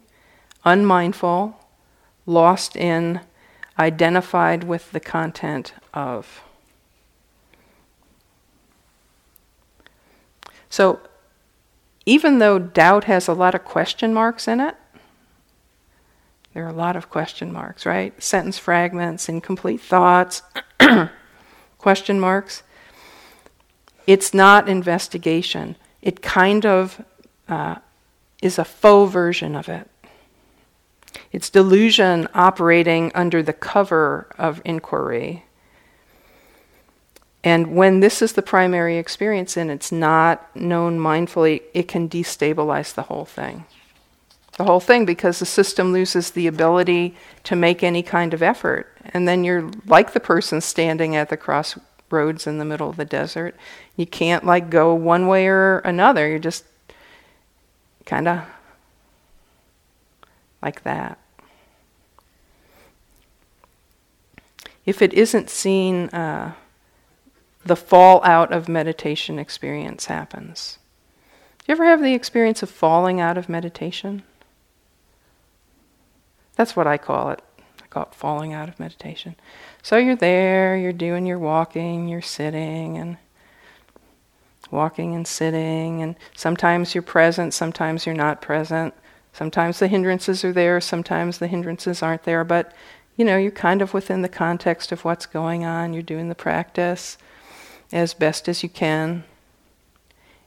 unmindful, 0.67 1.59
lost 2.27 2.77
in, 2.77 3.21
identified 3.79 4.65
with 4.65 4.91
the 4.91 5.01
content 5.01 5.73
of. 5.95 6.43
So, 10.69 11.01
even 12.05 12.39
though 12.39 12.59
doubt 12.59 13.05
has 13.05 13.29
a 13.29 13.33
lot 13.33 13.55
of 13.55 13.65
question 13.65 14.13
marks 14.13 14.47
in 14.49 14.61
it, 14.61 14.75
there 16.53 16.65
are 16.65 16.71
a 16.71 16.73
lot 16.73 16.97
of 16.97 17.11
question 17.11 17.53
marks, 17.53 17.87
right? 17.87 18.21
Sentence 18.23 18.59
fragments, 18.59 19.29
incomplete 19.29 19.81
thoughts, 19.81 20.43
question 21.79 22.19
marks. 22.19 22.63
It's 24.07 24.35
not 24.35 24.69
investigation. 24.69 25.77
It 26.03 26.23
kind 26.23 26.65
of 26.65 27.05
uh, 27.49 27.77
is 28.43 28.59
a 28.59 28.65
faux 28.65 29.13
version 29.13 29.55
of 29.57 29.69
it. 29.69 29.89
It's 31.33 31.51
delusion 31.51 32.29
operating 32.35 33.13
under 33.15 33.43
the 33.43 33.53
cover 33.53 34.29
of 34.39 34.61
inquiry. 34.65 35.45
And 37.43 37.77
when 37.77 38.01
this 38.01 38.23
is 38.23 38.33
the 38.33 38.43
primary 38.43 38.99
experience 38.99 39.57
and 39.57 39.71
it's 39.71 39.93
not 39.93 40.55
known 40.57 40.99
mindfully, 40.99 41.63
it 41.75 41.89
can 41.89 42.09
destabilize 42.09 42.95
the 42.95 43.03
whole 43.03 43.25
thing. 43.25 43.65
The 44.57 44.65
whole 44.65 44.81
thing 44.81 45.05
because 45.05 45.39
the 45.39 45.47
system 45.47 45.93
loses 45.93 46.31
the 46.31 46.47
ability 46.47 47.15
to 47.45 47.55
make 47.55 47.83
any 47.83 48.03
kind 48.03 48.33
of 48.33 48.43
effort. 48.43 48.91
And 49.05 49.29
then 49.29 49.45
you're 49.45 49.71
like 49.87 50.13
the 50.13 50.21
person 50.21 50.61
standing 50.61 51.15
at 51.15 51.29
the 51.29 51.37
crossroads 51.37 52.47
in 52.47 52.59
the 52.59 52.65
middle 52.65 52.89
of 52.89 52.97
the 52.97 53.05
desert. 53.05 53.55
You 53.97 54.07
can't 54.07 54.45
like 54.45 54.71
go 54.71 54.95
one 54.95 55.27
way 55.27 55.47
or 55.47 55.79
another. 55.81 56.27
You're 56.27 56.39
just 56.39 56.65
kind 58.07 58.29
of 58.29 58.45
like 60.63 60.83
that. 60.85 61.19
If 64.87 65.03
it 65.03 65.13
isn't 65.13 65.51
seen, 65.51 66.09
uh, 66.11 66.55
the 67.65 67.77
fallout 67.77 68.53
of 68.53 68.69
meditation 68.69 69.39
experience 69.39 70.07
happens. 70.07 70.79
Do 71.59 71.65
you 71.67 71.73
ever 71.73 71.85
have 71.85 72.03
the 72.03 72.15
experience 72.15 72.63
of 72.63 72.71
falling 72.71 73.21
out 73.21 73.37
of 73.37 73.49
meditation? 73.49 74.23
That's 76.55 76.77
what 76.77 76.87
I 76.87 76.97
call 76.97 77.31
it. 77.31 77.43
I 77.83 77.87
call 77.89 78.05
it 78.05 78.15
falling 78.15 78.53
out 78.53 78.69
of 78.69 78.79
meditation. 78.79 79.35
So 79.83 79.97
you're 79.97 80.17
there, 80.17 80.77
you're 80.77 80.93
doing 80.93 81.27
your 81.27 81.41
walking, 81.41 82.09
you're 82.09 82.23
sitting 82.23 82.97
and 82.97 83.17
walking 84.71 85.15
and 85.15 85.27
sitting, 85.27 86.03
and 86.03 86.17
sometimes 86.35 86.95
you're 86.95 87.03
present, 87.03 87.55
sometimes 87.55 88.07
you're 88.07 88.15
not 88.15 88.43
present. 88.43 88.95
Sometimes 89.33 89.79
the 89.79 89.89
hindrances 89.89 90.45
are 90.45 90.53
there, 90.53 90.81
sometimes 90.81 91.39
the 91.39 91.47
hindrances 91.47 92.03
aren't 92.03 92.23
there, 92.23 92.43
but 92.43 92.73
you 93.17 93.25
know, 93.25 93.37
you're 93.37 93.51
kind 93.51 93.83
of 93.83 93.93
within 93.93 94.23
the 94.23 94.29
context 94.29 94.93
of 94.93 95.05
what's 95.05 95.27
going 95.27 95.65
on, 95.65 95.93
you're 95.93 96.03
doing 96.03 96.29
the 96.29 96.35
practice 96.35 97.19
as 97.93 98.15
best 98.15 98.49
as 98.49 98.63
you 98.63 98.69
can. 98.69 99.25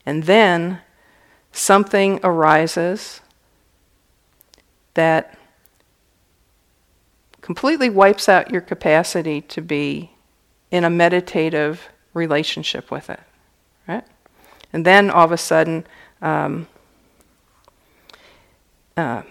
And 0.05 0.23
then 0.23 0.81
something 1.51 2.19
arises 2.23 3.21
that 4.95 5.37
completely 7.41 7.89
wipes 7.89 8.27
out 8.27 8.51
your 8.51 8.61
capacity 8.61 9.41
to 9.41 9.61
be 9.61 10.11
in 10.71 10.83
a 10.83 10.89
meditative 10.89 11.89
relationship 12.13 12.91
with 12.91 13.09
it, 13.09 13.19
right? 13.89 14.05
And 14.71 14.85
then 14.85 15.09
all 15.09 15.25
of 15.25 15.33
a 15.33 15.37
sudden, 15.37 15.85
um, 16.21 16.67
uh, 18.95 19.23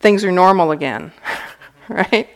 things 0.00 0.24
are 0.24 0.32
normal 0.32 0.72
again, 0.72 1.12
right? 1.88 2.28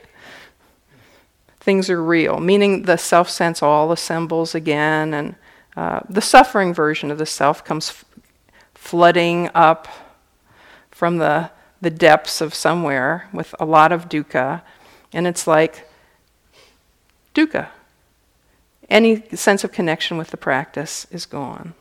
things 1.68 1.90
are 1.90 2.03
real, 2.03 2.40
meaning 2.40 2.84
the 2.84 2.96
self 2.96 3.28
sense 3.28 3.62
all 3.62 3.92
assembles 3.92 4.55
again, 4.55 5.12
and 5.12 5.34
uh, 5.76 6.01
the 6.09 6.22
suffering 6.22 6.72
version 6.72 7.11
of 7.11 7.18
the 7.18 7.26
self 7.26 7.62
comes 7.62 7.90
f- 7.90 8.05
flooding 8.72 9.51
up 9.55 9.86
from 10.90 11.18
the, 11.18 11.51
the 11.82 11.90
depths 11.90 12.40
of 12.40 12.55
somewhere 12.55 13.28
with 13.34 13.55
a 13.61 13.66
lot 13.66 13.92
of 13.92 14.09
dukkha, 14.09 14.62
and 15.12 15.26
it's 15.26 15.46
like 15.46 15.86
dukkha. 17.34 17.68
Any 18.89 19.22
sense 19.34 19.64
of 19.64 19.72
connection 19.72 20.16
with 20.16 20.30
the 20.30 20.36
practice 20.36 21.07
is 21.11 21.26
gone. 21.26 21.74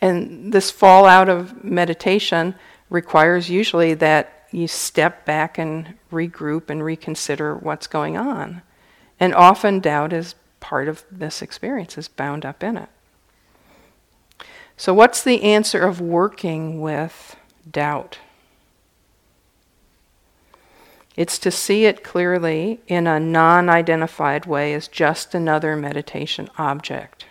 And 0.00 0.52
this 0.52 0.70
fallout 0.70 1.28
of 1.28 1.64
meditation 1.64 2.54
requires 2.88 3.50
usually 3.50 3.94
that 3.94 4.48
you 4.50 4.66
step 4.66 5.24
back 5.24 5.58
and 5.58 5.94
regroup 6.10 6.70
and 6.70 6.82
reconsider 6.82 7.54
what's 7.54 7.86
going 7.86 8.16
on. 8.16 8.62
And 9.18 9.34
often 9.34 9.80
doubt 9.80 10.12
is 10.12 10.34
part 10.60 10.88
of 10.88 11.04
this 11.10 11.42
experience, 11.42 11.96
is 11.96 12.08
bound 12.08 12.44
up 12.44 12.62
in 12.62 12.76
it. 12.76 12.88
So, 14.76 14.94
what's 14.94 15.22
the 15.22 15.42
answer 15.42 15.82
of 15.86 16.00
working 16.00 16.80
with 16.80 17.36
doubt? 17.70 18.18
It's 21.16 21.38
to 21.40 21.50
see 21.50 21.86
it 21.86 22.04
clearly 22.04 22.80
in 22.86 23.06
a 23.06 23.18
non 23.20 23.68
identified 23.68 24.46
way 24.46 24.74
as 24.74 24.88
just 24.88 25.34
another 25.34 25.76
meditation 25.76 26.48
object. 26.56 27.26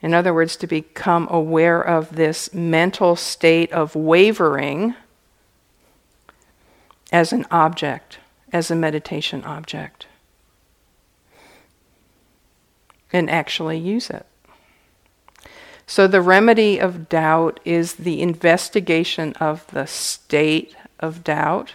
In 0.00 0.12
other 0.12 0.34
words, 0.34 0.56
to 0.56 0.66
become 0.66 1.26
aware 1.30 1.80
of 1.80 2.16
this 2.16 2.52
mental 2.52 3.16
state 3.16 3.72
of 3.72 3.96
wavering 3.96 4.94
as 7.10 7.32
an 7.32 7.46
object, 7.50 8.18
as 8.52 8.70
a 8.70 8.76
meditation 8.76 9.42
object, 9.44 10.06
and 13.12 13.30
actually 13.30 13.78
use 13.78 14.10
it. 14.10 14.26
So, 15.86 16.06
the 16.06 16.20
remedy 16.20 16.78
of 16.78 17.08
doubt 17.08 17.60
is 17.64 17.94
the 17.94 18.20
investigation 18.20 19.32
of 19.34 19.66
the 19.68 19.86
state 19.86 20.74
of 21.00 21.24
doubt, 21.24 21.74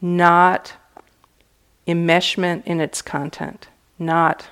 not 0.00 0.74
enmeshment 1.86 2.64
in 2.66 2.80
its 2.80 3.02
content, 3.02 3.68
not 3.98 4.48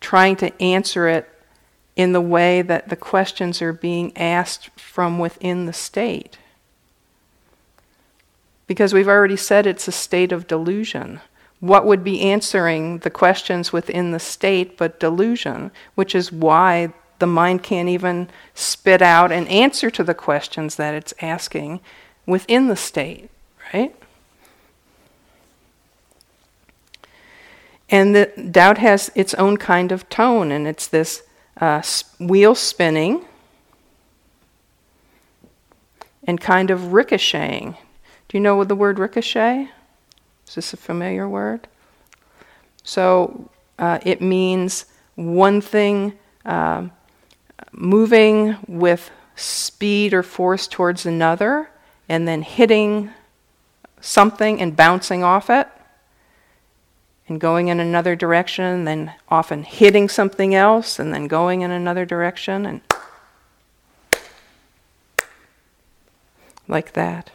trying 0.00 0.36
to 0.36 0.62
answer 0.62 1.08
it 1.08 1.28
in 1.96 2.12
the 2.12 2.20
way 2.20 2.60
that 2.60 2.88
the 2.88 2.96
questions 2.96 3.62
are 3.62 3.72
being 3.72 4.16
asked 4.16 4.68
from 4.78 5.18
within 5.18 5.66
the 5.66 5.72
state. 5.72 6.38
Because 8.66 8.92
we've 8.92 9.08
already 9.08 9.36
said 9.36 9.66
it's 9.66 9.88
a 9.88 9.92
state 9.92 10.32
of 10.32 10.46
delusion. 10.46 11.20
What 11.60 11.86
would 11.86 12.04
be 12.04 12.20
answering 12.20 12.98
the 12.98 13.10
questions 13.10 13.72
within 13.72 14.10
the 14.10 14.18
state 14.18 14.76
but 14.76 15.00
delusion, 15.00 15.70
which 15.94 16.14
is 16.14 16.32
why 16.32 16.92
the 17.24 17.28
mind 17.28 17.62
can't 17.62 17.88
even 17.88 18.28
spit 18.52 19.00
out 19.00 19.32
an 19.32 19.46
answer 19.46 19.90
to 19.90 20.04
the 20.04 20.12
questions 20.12 20.76
that 20.76 20.94
it's 20.94 21.14
asking 21.22 21.80
within 22.26 22.68
the 22.68 22.76
state, 22.76 23.30
right? 23.72 23.96
And 27.88 28.14
the 28.14 28.26
doubt 28.50 28.76
has 28.76 29.10
its 29.14 29.32
own 29.34 29.56
kind 29.56 29.90
of 29.90 30.06
tone, 30.10 30.52
and 30.52 30.68
it's 30.68 30.86
this 30.86 31.22
uh, 31.58 31.80
wheel 32.20 32.54
spinning 32.54 33.24
and 36.24 36.38
kind 36.38 36.70
of 36.70 36.92
ricocheting. 36.92 37.78
Do 38.28 38.36
you 38.36 38.40
know 38.40 38.54
what 38.54 38.68
the 38.68 38.76
word 38.76 38.98
ricochet? 38.98 39.70
Is 40.46 40.56
this 40.56 40.74
a 40.74 40.76
familiar 40.76 41.26
word? 41.26 41.68
So 42.82 43.48
uh, 43.78 43.98
it 44.02 44.20
means 44.20 44.84
one 45.14 45.62
thing 45.62 46.18
uh, 46.44 46.88
moving 47.72 48.56
with 48.66 49.10
speed 49.36 50.14
or 50.14 50.22
force 50.22 50.66
towards 50.66 51.06
another, 51.06 51.70
and 52.08 52.26
then 52.28 52.42
hitting 52.42 53.10
something 54.00 54.60
and 54.60 54.76
bouncing 54.76 55.24
off 55.24 55.50
it, 55.50 55.66
and 57.28 57.40
going 57.40 57.68
in 57.68 57.80
another 57.80 58.14
direction, 58.14 58.84
then 58.84 59.12
often 59.28 59.62
hitting 59.62 60.08
something 60.08 60.54
else, 60.54 60.98
and 60.98 61.12
then 61.12 61.26
going 61.26 61.62
in 61.62 61.70
another 61.70 62.04
direction, 62.04 62.66
and 62.66 62.80
like 66.68 66.92
that. 66.92 67.30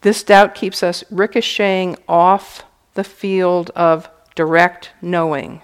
This 0.00 0.22
doubt 0.22 0.54
keeps 0.54 0.82
us 0.82 1.04
ricocheting 1.10 1.96
off 2.08 2.64
the 2.94 3.04
field 3.04 3.70
of 3.70 4.08
direct 4.34 4.90
knowing 5.00 5.62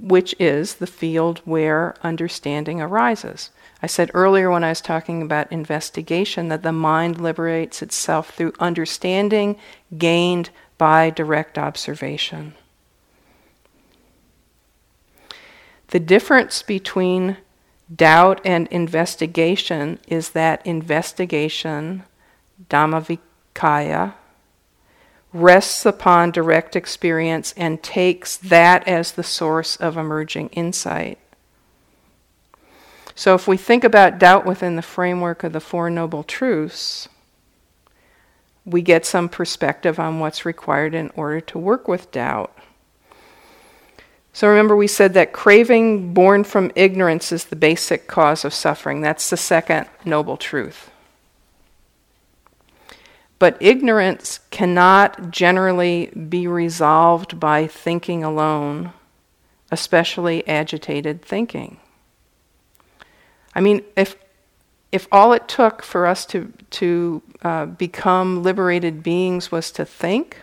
which 0.00 0.34
is 0.38 0.76
the 0.76 0.86
field 0.86 1.40
where 1.44 1.94
understanding 2.02 2.80
arises. 2.80 3.50
I 3.82 3.86
said 3.86 4.10
earlier 4.14 4.50
when 4.50 4.64
I 4.64 4.70
was 4.70 4.80
talking 4.80 5.22
about 5.22 5.52
investigation 5.52 6.48
that 6.48 6.62
the 6.62 6.72
mind 6.72 7.20
liberates 7.20 7.82
itself 7.82 8.34
through 8.34 8.52
understanding 8.58 9.56
gained 9.96 10.50
by 10.78 11.10
direct 11.10 11.58
observation. 11.58 12.54
The 15.88 16.00
difference 16.00 16.62
between 16.62 17.36
doubt 17.94 18.40
and 18.44 18.68
investigation 18.68 19.98
is 20.06 20.30
that 20.30 20.64
investigation, 20.64 22.04
Dhammavicaya, 22.68 24.14
rests 25.32 25.86
upon 25.86 26.30
direct 26.30 26.74
experience 26.74 27.54
and 27.56 27.82
takes 27.82 28.36
that 28.36 28.86
as 28.88 29.12
the 29.12 29.22
source 29.22 29.76
of 29.76 29.96
emerging 29.96 30.48
insight. 30.48 31.18
So, 33.14 33.34
if 33.34 33.46
we 33.46 33.56
think 33.56 33.84
about 33.84 34.18
doubt 34.18 34.46
within 34.46 34.76
the 34.76 34.82
framework 34.82 35.44
of 35.44 35.52
the 35.52 35.60
Four 35.60 35.90
Noble 35.90 36.22
Truths, 36.22 37.08
we 38.64 38.82
get 38.82 39.04
some 39.04 39.28
perspective 39.28 39.98
on 39.98 40.20
what's 40.20 40.46
required 40.46 40.94
in 40.94 41.10
order 41.14 41.40
to 41.40 41.58
work 41.58 41.86
with 41.86 42.10
doubt. 42.10 42.56
So, 44.32 44.48
remember, 44.48 44.74
we 44.74 44.86
said 44.86 45.12
that 45.14 45.32
craving 45.32 46.14
born 46.14 46.44
from 46.44 46.70
ignorance 46.74 47.30
is 47.30 47.44
the 47.44 47.56
basic 47.56 48.06
cause 48.06 48.44
of 48.44 48.54
suffering. 48.54 49.00
That's 49.00 49.28
the 49.28 49.36
second 49.36 49.86
noble 50.04 50.36
truth. 50.36 50.90
But 53.40 53.56
ignorance 53.58 54.38
cannot 54.50 55.30
generally 55.30 56.08
be 56.08 56.46
resolved 56.46 57.40
by 57.40 57.66
thinking 57.66 58.22
alone, 58.22 58.92
especially 59.72 60.46
agitated 60.46 61.22
thinking. 61.22 61.78
I 63.54 63.62
mean, 63.62 63.82
if, 63.96 64.14
if 64.92 65.08
all 65.10 65.32
it 65.32 65.48
took 65.48 65.82
for 65.82 66.06
us 66.06 66.26
to, 66.26 66.52
to 66.72 67.22
uh, 67.40 67.64
become 67.64 68.42
liberated 68.42 69.02
beings 69.02 69.50
was 69.50 69.70
to 69.72 69.86
think, 69.86 70.36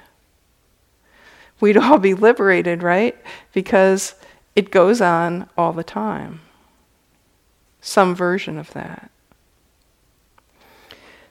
we'd 1.59 1.77
all 1.77 1.99
be 1.99 2.15
liberated, 2.15 2.81
right? 2.81 3.15
Because 3.53 4.15
it 4.55 4.71
goes 4.71 5.01
on 5.01 5.47
all 5.55 5.71
the 5.71 5.83
time. 5.83 6.41
Some 7.79 8.15
version 8.15 8.57
of 8.57 8.73
that. 8.73 9.11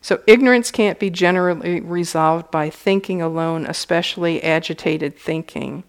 So, 0.07 0.21
ignorance 0.25 0.71
can't 0.71 1.01
be 1.01 1.11
generally 1.11 1.81
resolved 1.81 2.53
by 2.53 2.71
thinking 2.71 3.21
alone, 3.21 3.67
especially 3.67 4.41
agitated 4.41 5.19
thinking. 5.19 5.83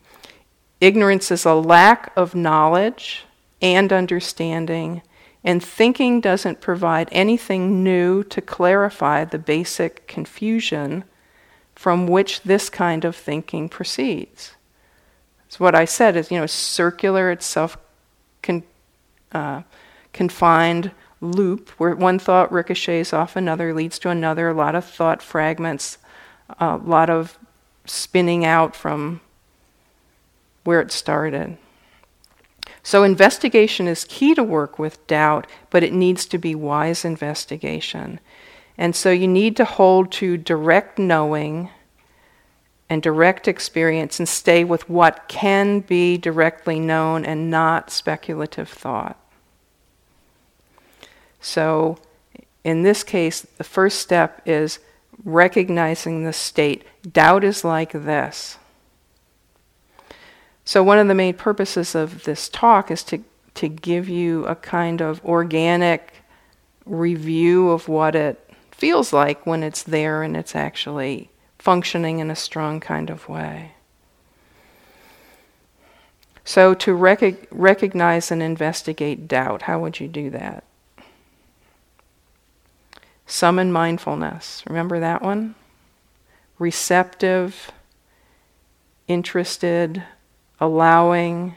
Ignorance 0.82 1.30
is 1.30 1.45
a 1.45 1.53
lack 1.53 2.13
of 2.18 2.34
knowledge 2.34 3.26
and 3.61 3.93
understanding, 3.93 5.03
and 5.43 5.63
thinking 5.63 6.20
doesn't 6.20 6.61
provide 6.61 7.09
anything 7.11 7.84
new 7.84 8.24
to 8.24 8.41
clarify 8.41 9.24
the 9.24 9.38
basic 9.38 10.07
confusion 10.07 11.03
from 11.76 12.07
which 12.07 12.41
this 12.41 12.72
kind 12.72 13.05
of 13.05 13.15
thinking 13.15 13.70
proceeds. 13.70 14.55
So, 15.47 15.63
what 15.63 15.76
I 15.76 15.86
said 15.86 16.15
is, 16.15 16.32
you 16.32 16.39
know, 16.39 16.47
circular, 16.47 17.30
it's 17.30 17.45
self 17.45 17.78
uh, 19.32 19.61
confined 20.11 20.89
loop 21.22 21.70
where 21.72 21.95
one 21.95 22.20
thought 22.20 22.51
ricochets 22.51 23.13
off 23.13 23.36
another, 23.36 23.74
leads 23.74 23.99
to 23.99 24.09
another, 24.09 24.49
a 24.49 24.53
lot 24.53 24.76
of 24.76 24.86
thought 24.86 25.22
fragments, 25.22 25.97
a 26.59 26.78
lot 26.78 27.09
of 27.09 27.38
spinning 27.86 28.45
out 28.45 28.76
from 28.76 29.22
where 30.63 30.82
it 30.82 30.91
started. 30.91 31.57
So, 32.84 33.03
investigation 33.03 33.88
is 33.88 34.05
key 34.05 34.34
to 34.36 34.43
work 34.43 34.80
with 34.80 35.05
doubt, 35.07 35.47
but 35.70 35.84
it 35.84 35.93
needs 35.93 36.26
to 36.28 36.38
be 36.38 36.55
wise 36.55 37.03
investigation. 37.03 38.20
And 38.78 38.95
so, 38.95 39.11
you 39.11 39.28
need 39.28 39.57
to 39.57 39.65
hold 39.65 40.11
to 40.13 40.38
direct 40.38 40.99
knowing 40.99 41.70
and 42.89 43.03
direct 43.03 43.47
experience 43.47 44.20
and 44.20 44.30
stay 44.30 44.63
with 44.63 44.89
what 44.89 45.28
can 45.28 45.82
be 45.82 46.18
directly 46.18 46.80
known 46.80 47.26
and 47.26 47.49
not 47.49 47.91
speculative 47.91 48.70
thought. 48.70 49.20
So, 51.39 51.97
in 52.63 52.83
this 52.83 53.03
case, 53.03 53.41
the 53.41 53.63
first 53.63 53.99
step 53.99 54.41
is 54.45 54.79
recognizing 55.23 56.23
the 56.23 56.33
state. 56.33 56.83
Doubt 57.11 57.43
is 57.43 57.63
like 57.63 57.91
this. 57.91 58.57
So, 60.65 60.83
one 60.83 60.99
of 60.99 61.07
the 61.07 61.15
main 61.15 61.33
purposes 61.33 61.95
of 61.95 62.23
this 62.23 62.49
talk 62.49 62.91
is 62.91 63.03
to, 63.03 63.23
to 63.55 63.69
give 63.69 64.09
you 64.09 64.45
a 64.45 64.55
kind 64.55 65.01
of 65.01 65.23
organic 65.23 66.13
review 66.85 67.69
of 67.69 67.88
what 67.88 68.15
it 68.15 68.49
feels 68.71 69.13
like 69.13 69.45
when 69.45 69.63
it's 69.63 69.83
there 69.83 70.23
and 70.23 70.35
it's 70.35 70.55
actually 70.55 71.29
functioning 71.57 72.19
in 72.19 72.29
a 72.29 72.35
strong 72.35 72.79
kind 72.79 73.09
of 73.09 73.27
way. 73.29 73.71
So, 76.43 76.73
to 76.75 76.93
rec- 76.93 77.47
recognize 77.51 78.31
and 78.31 78.43
investigate 78.43 79.27
doubt, 79.27 79.63
how 79.63 79.79
would 79.79 79.99
you 79.99 80.07
do 80.07 80.29
that? 80.31 80.63
Summon 83.30 83.73
mindfulness. 83.73 84.63
Remember 84.65 85.01
that 85.01 85.21
one? 85.21 85.53
Receptive, 86.57 87.71
interested, 89.07 90.01
allowing, 90.61 91.55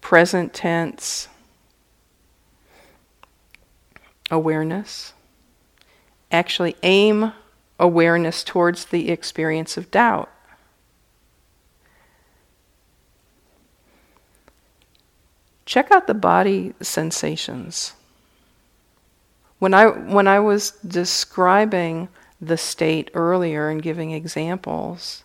present 0.00 0.54
tense, 0.54 1.28
awareness. 4.30 5.12
Actually, 6.30 6.76
aim 6.84 7.32
awareness 7.78 8.44
towards 8.44 8.86
the 8.86 9.10
experience 9.10 9.76
of 9.76 9.90
doubt. 9.90 10.30
Check 15.64 15.90
out 15.90 16.06
the 16.06 16.14
body 16.14 16.74
sensations. 16.80 17.94
When 19.58 19.72
I, 19.72 19.86
when 19.86 20.28
I 20.28 20.40
was 20.40 20.72
describing 20.86 22.08
the 22.40 22.58
state 22.58 23.10
earlier 23.14 23.68
and 23.68 23.82
giving 23.82 24.10
examples, 24.10 25.24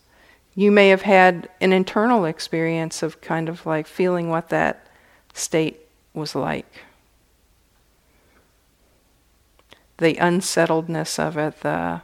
you 0.55 0.71
may 0.71 0.89
have 0.89 1.01
had 1.01 1.49
an 1.59 1.73
internal 1.73 2.25
experience 2.25 3.03
of 3.03 3.21
kind 3.21 3.49
of 3.49 3.65
like 3.65 3.87
feeling 3.87 4.29
what 4.29 4.49
that 4.49 4.87
state 5.33 5.79
was 6.13 6.35
like. 6.35 6.83
The 9.97 10.15
unsettledness 10.17 11.19
of 11.19 11.37
it, 11.37 11.61
the 11.61 12.01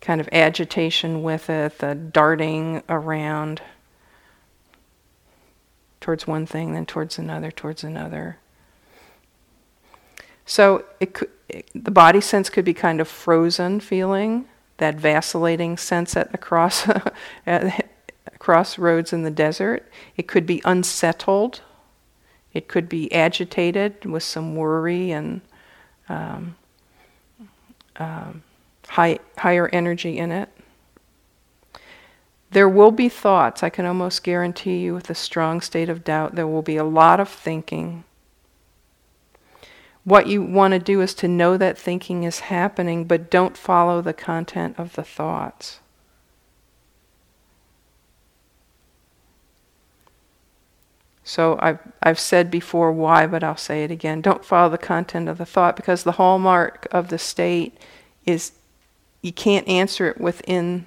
kind 0.00 0.20
of 0.20 0.28
agitation 0.30 1.22
with 1.22 1.48
it, 1.48 1.78
the 1.78 1.94
darting 1.94 2.82
around 2.88 3.62
towards 6.00 6.26
one 6.26 6.44
thing, 6.44 6.74
then 6.74 6.84
towards 6.84 7.18
another, 7.18 7.50
towards 7.50 7.82
another. 7.82 8.36
So 10.46 10.84
it 11.00 11.14
could, 11.14 11.30
it, 11.48 11.68
the 11.74 11.90
body 11.90 12.20
sense 12.20 12.50
could 12.50 12.64
be 12.64 12.74
kind 12.74 13.00
of 13.00 13.08
frozen 13.08 13.80
feeling, 13.80 14.46
that 14.78 14.96
vacillating 14.96 15.76
sense 15.76 16.16
at 16.16 16.32
the 16.32 16.38
at 17.46 17.62
in 19.12 19.22
the 19.22 19.30
desert. 19.30 19.88
It 20.16 20.26
could 20.26 20.46
be 20.46 20.60
unsettled. 20.64 21.62
It 22.52 22.68
could 22.68 22.88
be 22.88 23.12
agitated 23.12 24.04
with 24.04 24.22
some 24.22 24.54
worry 24.54 25.10
and 25.10 25.40
um, 26.08 26.56
um, 27.96 28.42
high, 28.88 29.18
higher 29.38 29.68
energy 29.68 30.18
in 30.18 30.30
it. 30.30 30.48
There 32.50 32.68
will 32.68 32.92
be 32.92 33.08
thoughts, 33.08 33.64
I 33.64 33.68
can 33.70 33.84
almost 33.84 34.22
guarantee 34.22 34.78
you, 34.78 34.94
with 34.94 35.10
a 35.10 35.14
strong 35.14 35.60
state 35.60 35.88
of 35.88 36.04
doubt, 36.04 36.36
there 36.36 36.46
will 36.46 36.62
be 36.62 36.76
a 36.76 36.84
lot 36.84 37.18
of 37.18 37.28
thinking. 37.28 38.04
What 40.04 40.26
you 40.26 40.42
want 40.42 40.72
to 40.72 40.78
do 40.78 41.00
is 41.00 41.14
to 41.14 41.28
know 41.28 41.56
that 41.56 41.78
thinking 41.78 42.24
is 42.24 42.40
happening, 42.40 43.04
but 43.04 43.30
don't 43.30 43.56
follow 43.56 44.02
the 44.02 44.12
content 44.12 44.78
of 44.78 44.94
the 44.94 45.02
thoughts. 45.02 45.80
So 51.26 51.58
I've, 51.58 51.78
I've 52.02 52.18
said 52.18 52.50
before 52.50 52.92
why, 52.92 53.26
but 53.26 53.42
I'll 53.42 53.56
say 53.56 53.82
it 53.82 53.90
again. 53.90 54.20
Don't 54.20 54.44
follow 54.44 54.68
the 54.68 54.76
content 54.76 55.26
of 55.28 55.38
the 55.38 55.46
thought 55.46 55.74
because 55.74 56.04
the 56.04 56.12
hallmark 56.12 56.86
of 56.92 57.08
the 57.08 57.18
state 57.18 57.78
is 58.26 58.52
you 59.22 59.32
can't 59.32 59.66
answer 59.66 60.06
it 60.08 60.20
within 60.20 60.84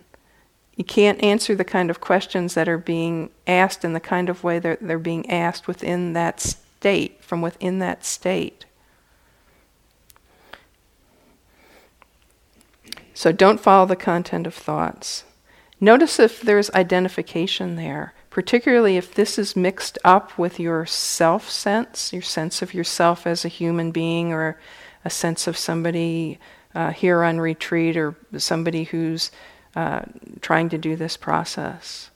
you 0.78 0.84
can't 0.84 1.22
answer 1.24 1.56
the 1.56 1.66
kind 1.66 1.90
of 1.90 2.00
questions 2.00 2.54
that 2.54 2.70
are 2.70 2.78
being 2.78 3.32
asked 3.48 3.84
in 3.84 3.94
the 3.94 4.00
kind 4.00 4.30
of 4.30 4.44
way 4.44 4.60
they're, 4.60 4.78
they're 4.80 5.00
being 5.00 5.28
asked 5.28 5.68
within 5.68 6.14
that 6.14 6.40
state, 6.40 7.24
from 7.24 7.42
within 7.42 7.80
that 7.80 8.06
state. 8.06 8.67
So 13.18 13.32
don't 13.32 13.60
follow 13.60 13.88
the 13.88 13.96
content 13.96 14.46
of 14.46 14.54
thoughts. 14.54 15.24
Notice 15.82 16.20
if 16.20 16.40
there's 16.40 16.70
identification 16.76 17.76
there, 17.76 18.14
particularly 18.30 18.96
if 18.96 19.12
this 19.12 19.40
is 19.40 19.56
mixed 19.56 19.98
up 20.04 20.38
with 20.38 20.60
your 20.60 20.86
self 20.86 21.50
sense, 21.50 22.14
your 22.14 22.22
sense 22.22 22.62
of 22.62 22.76
yourself 22.76 23.26
as 23.26 23.44
a 23.44 23.48
human 23.48 23.90
being, 23.90 24.34
or 24.34 24.60
a 25.04 25.10
sense 25.10 25.48
of 25.48 25.58
somebody 25.58 26.38
uh, 26.76 26.92
here 26.92 27.24
on 27.24 27.42
retreat, 27.42 27.98
or 27.98 28.16
somebody 28.38 28.84
who's 28.84 29.32
uh, 29.76 30.02
trying 30.42 30.70
to 30.70 30.78
do 30.78 30.96
this 30.96 31.18
process. 31.18 32.12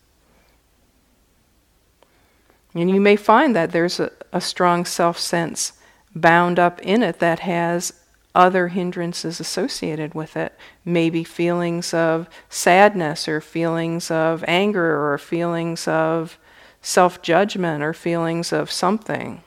And 2.75 2.91
you 2.91 3.01
may 3.01 3.15
find 3.15 3.55
that 3.55 3.71
there's 3.71 3.99
a, 3.99 4.11
a 4.31 4.39
strong 4.39 4.85
self 4.85 5.17
sense 5.17 5.73
bound 6.13 6.59
up 6.59 6.79
in 6.83 7.01
it 7.01 7.17
that 7.17 7.39
has 7.39 7.91
other 8.33 8.69
hindrances 8.69 9.39
associated 9.39 10.13
with 10.13 10.37
it. 10.37 10.57
Maybe 10.85 11.23
feelings 11.23 11.93
of 11.93 12.29
sadness, 12.49 13.27
or 13.27 13.41
feelings 13.41 14.09
of 14.09 14.43
anger, 14.47 15.11
or 15.11 15.17
feelings 15.17 15.87
of 15.87 16.37
self 16.81 17.21
judgment, 17.21 17.83
or 17.83 17.93
feelings 17.93 18.51
of 18.53 18.71
something. 18.71 19.43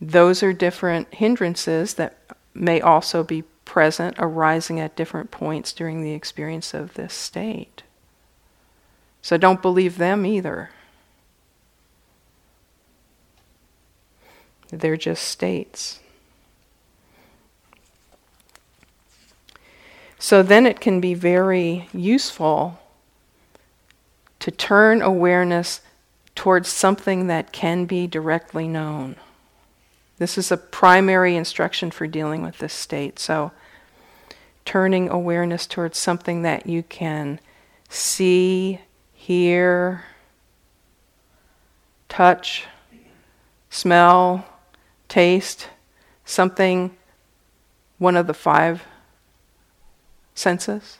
Those 0.00 0.42
are 0.42 0.52
different 0.52 1.14
hindrances 1.14 1.94
that 1.94 2.18
may 2.52 2.80
also 2.80 3.22
be 3.24 3.42
present, 3.64 4.16
arising 4.18 4.78
at 4.78 4.96
different 4.96 5.30
points 5.30 5.72
during 5.72 6.02
the 6.02 6.12
experience 6.12 6.74
of 6.74 6.94
this 6.94 7.14
state. 7.14 7.82
So 9.22 9.38
don't 9.38 9.62
believe 9.62 9.96
them 9.96 10.26
either. 10.26 10.70
They're 14.70 14.96
just 14.96 15.26
states. 15.26 16.00
So 20.24 20.42
then 20.42 20.64
it 20.64 20.80
can 20.80 21.02
be 21.02 21.12
very 21.12 21.86
useful 21.92 22.80
to 24.38 24.50
turn 24.50 25.02
awareness 25.02 25.82
towards 26.34 26.70
something 26.70 27.26
that 27.26 27.52
can 27.52 27.84
be 27.84 28.06
directly 28.06 28.66
known. 28.66 29.16
This 30.16 30.38
is 30.38 30.50
a 30.50 30.56
primary 30.56 31.36
instruction 31.36 31.90
for 31.90 32.06
dealing 32.06 32.40
with 32.40 32.56
this 32.56 32.72
state. 32.72 33.18
So, 33.18 33.52
turning 34.64 35.10
awareness 35.10 35.66
towards 35.66 35.98
something 35.98 36.40
that 36.40 36.66
you 36.66 36.84
can 36.84 37.38
see, 37.90 38.80
hear, 39.12 40.04
touch, 42.08 42.64
smell, 43.68 44.46
taste, 45.06 45.68
something, 46.24 46.96
one 47.98 48.16
of 48.16 48.26
the 48.26 48.32
five 48.32 48.84
senses. 50.34 50.98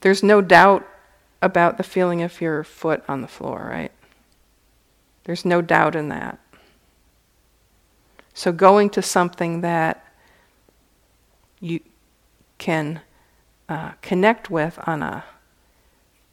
There's 0.00 0.22
no 0.22 0.40
doubt 0.40 0.86
about 1.40 1.76
the 1.76 1.82
feeling 1.82 2.22
of 2.22 2.40
your 2.40 2.64
foot 2.64 3.04
on 3.08 3.20
the 3.20 3.28
floor, 3.28 3.68
right? 3.70 3.92
There's 5.24 5.44
no 5.44 5.62
doubt 5.62 5.94
in 5.94 6.08
that. 6.08 6.38
So 8.34 8.50
going 8.50 8.90
to 8.90 9.02
something 9.02 9.60
that 9.60 10.04
you 11.60 11.80
can 12.58 13.00
uh, 13.68 13.92
connect 14.02 14.50
with 14.50 14.78
on 14.86 15.02
a 15.02 15.24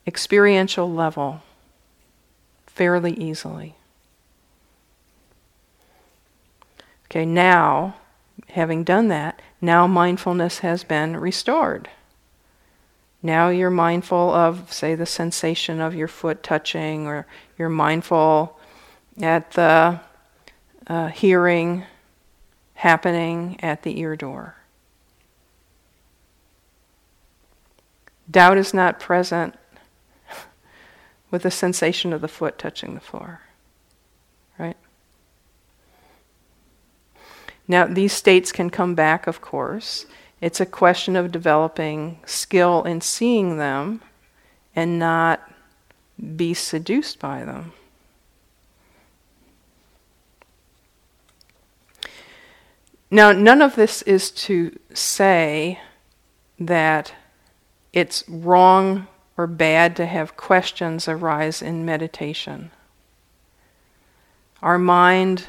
experiential 0.08 0.92
level 0.92 1.42
fairly 2.66 3.14
easily. 3.14 3.76
Okay, 7.06 7.26
now, 7.26 7.96
having 8.52 8.84
done 8.84 9.08
that, 9.10 9.42
now 9.62 9.88
mindfulness 9.88 10.60
has 10.60 10.84
been 10.84 11.18
restored. 11.18 11.90
Now 13.22 13.50
you're 13.50 13.70
mindful 13.70 14.34
of, 14.34 14.72
say, 14.72 14.96
the 14.96 15.06
sensation 15.06 15.82
of 15.82 15.94
your 15.94 16.08
foot 16.08 16.42
touching, 16.42 17.06
or 17.06 17.28
you're 17.58 17.70
mindful 17.70 18.58
at 19.22 19.52
the 19.52 20.00
uh, 20.88 21.08
hearing 21.10 21.84
happening 22.76 23.58
at 23.62 23.84
the 23.84 24.00
ear 24.00 24.16
door. 24.16 24.56
Doubt 28.32 28.58
is 28.58 28.74
not 28.74 29.00
present 29.00 29.56
with 31.32 31.44
the 31.44 31.52
sensation 31.52 32.14
of 32.14 32.22
the 32.22 32.28
foot 32.28 32.58
touching 32.58 32.94
the 32.94 33.02
floor. 33.02 33.42
Right? 34.58 34.78
Now, 37.70 37.86
these 37.86 38.14
states 38.14 38.52
can 38.52 38.72
come 38.72 38.96
back, 38.96 39.28
of 39.28 39.42
course. 39.42 40.08
It's 40.42 40.60
a 40.60 40.66
question 40.66 41.16
of 41.16 41.32
developing 41.32 42.20
skill 42.26 42.84
in 42.84 43.00
seeing 43.00 43.58
them 43.58 44.02
and 44.76 44.98
not 44.98 45.40
be 46.36 46.56
seduced 46.56 47.20
by 47.20 47.46
them. 47.46 47.74
Now, 53.12 53.32
none 53.34 53.62
of 53.62 53.76
this 53.76 54.02
is 54.02 54.32
to 54.32 54.78
say 54.96 55.80
that 56.60 57.14
it's 57.94 58.24
wrong 58.28 59.08
or 59.38 59.46
bad 59.46 59.96
to 59.98 60.08
have 60.08 60.36
questions 60.36 61.08
arise 61.08 61.62
in 61.62 61.86
meditation. 61.86 62.72
Our 64.64 64.80
mind 64.80 65.46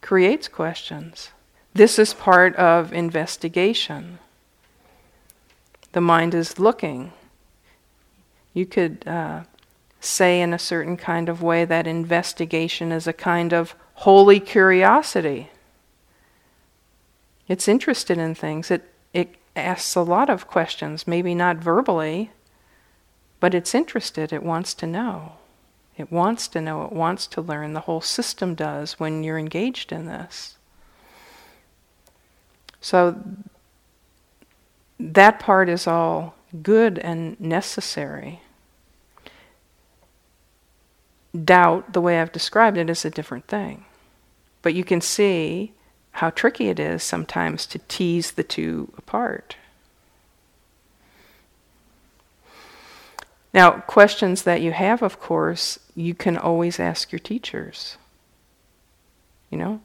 creates 0.00 0.48
questions. 0.48 1.30
This 1.72 1.98
is 1.98 2.14
part 2.14 2.56
of 2.56 2.92
investigation. 2.92 4.18
The 5.92 6.00
mind 6.00 6.34
is 6.34 6.58
looking. 6.58 7.12
You 8.52 8.66
could 8.66 9.06
uh, 9.06 9.42
say 10.00 10.40
in 10.40 10.52
a 10.52 10.58
certain 10.58 10.96
kind 10.96 11.28
of 11.28 11.42
way 11.42 11.64
that 11.64 11.86
investigation 11.86 12.90
is 12.90 13.06
a 13.06 13.12
kind 13.12 13.52
of 13.52 13.74
holy 13.94 14.40
curiosity. 14.40 15.50
It's 17.46 17.68
interested 17.68 18.18
in 18.18 18.34
things. 18.34 18.70
It, 18.70 18.82
it 19.12 19.34
asks 19.54 19.94
a 19.94 20.02
lot 20.02 20.30
of 20.30 20.46
questions, 20.46 21.06
maybe 21.06 21.34
not 21.34 21.58
verbally, 21.58 22.30
but 23.38 23.54
it's 23.54 23.74
interested. 23.74 24.32
It 24.32 24.42
wants 24.42 24.74
to 24.74 24.86
know. 24.86 25.32
It 25.96 26.10
wants 26.10 26.48
to 26.48 26.60
know. 26.60 26.84
It 26.84 26.92
wants 26.92 27.26
to 27.28 27.40
learn. 27.40 27.74
The 27.74 27.80
whole 27.80 28.00
system 28.00 28.54
does 28.54 28.98
when 28.98 29.22
you're 29.22 29.38
engaged 29.38 29.92
in 29.92 30.06
this. 30.06 30.56
So 32.80 33.20
that 34.98 35.38
part 35.38 35.68
is 35.68 35.86
all 35.86 36.34
good 36.62 36.98
and 36.98 37.38
necessary. 37.40 38.40
Doubt, 41.44 41.92
the 41.92 42.00
way 42.00 42.20
I've 42.20 42.32
described 42.32 42.76
it, 42.76 42.90
is 42.90 43.04
a 43.04 43.10
different 43.10 43.46
thing. 43.46 43.84
But 44.62 44.74
you 44.74 44.84
can 44.84 45.00
see 45.00 45.72
how 46.12 46.30
tricky 46.30 46.68
it 46.68 46.80
is 46.80 47.02
sometimes 47.02 47.66
to 47.66 47.78
tease 47.86 48.32
the 48.32 48.42
two 48.42 48.92
apart. 48.98 49.56
Now, 53.52 53.70
questions 53.70 54.42
that 54.42 54.60
you 54.60 54.72
have, 54.72 55.02
of 55.02 55.20
course, 55.20 55.78
you 55.96 56.14
can 56.14 56.36
always 56.36 56.78
ask 56.78 57.10
your 57.10 57.18
teachers. 57.18 57.96
You 59.50 59.58
know, 59.58 59.80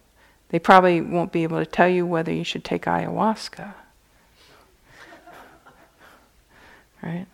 they 0.50 0.60
probably 0.60 1.02
won't 1.02 1.32
be 1.32 1.44
able 1.44 1.60
to 1.60 1.66
tell 1.66 1.90
you 1.90 2.06
whether 2.06 2.32
you 2.32 2.44
should 2.44 2.64
take 2.64 2.86
ayahuasca. 2.86 3.74
right? 7.02 7.28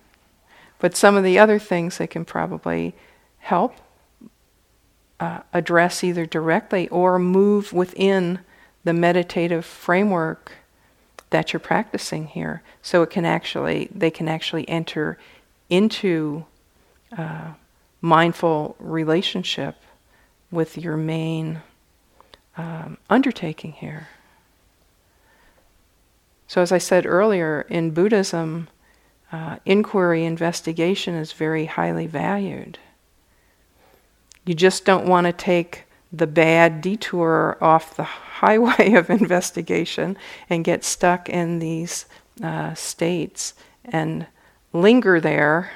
But 0.79 0.95
some 0.95 1.15
of 1.15 1.23
the 1.23 1.37
other 1.37 1.59
things 1.59 1.97
that 1.97 2.09
can 2.09 2.25
probably 2.25 2.95
help 3.39 3.75
uh, 5.19 5.41
address 5.53 6.03
either 6.03 6.25
directly 6.25 6.87
or 6.89 7.19
move 7.19 7.71
within 7.71 8.39
the 8.83 8.93
meditative 8.93 9.65
framework 9.65 10.53
that 11.29 11.53
you're 11.53 11.59
practicing 11.59 12.27
here 12.27 12.61
so 12.81 13.03
it 13.03 13.09
can 13.09 13.23
actually 13.25 13.87
they 13.93 14.11
can 14.11 14.27
actually 14.27 14.67
enter 14.67 15.17
into 15.69 16.45
uh, 17.17 17.53
mindful 18.01 18.75
relationship 18.79 19.75
with 20.49 20.77
your 20.77 20.97
main 20.97 21.61
um, 22.61 22.97
undertaking 23.09 23.71
here. 23.71 24.07
So, 26.47 26.61
as 26.61 26.71
I 26.71 26.77
said 26.77 27.05
earlier, 27.07 27.65
in 27.69 27.91
Buddhism, 27.91 28.67
uh, 29.31 29.57
inquiry, 29.65 30.25
investigation 30.25 31.15
is 31.15 31.31
very 31.31 31.65
highly 31.65 32.05
valued. 32.05 32.77
You 34.45 34.53
just 34.53 34.85
don't 34.85 35.07
want 35.07 35.25
to 35.25 35.33
take 35.33 35.85
the 36.13 36.27
bad 36.27 36.81
detour 36.81 37.57
off 37.61 37.95
the 37.95 38.03
highway 38.03 38.93
of 39.01 39.09
investigation 39.09 40.17
and 40.49 40.63
get 40.63 40.83
stuck 40.83 41.29
in 41.29 41.59
these 41.59 42.05
uh, 42.43 42.75
states 42.75 43.55
and 43.85 44.27
linger 44.71 45.19
there 45.19 45.71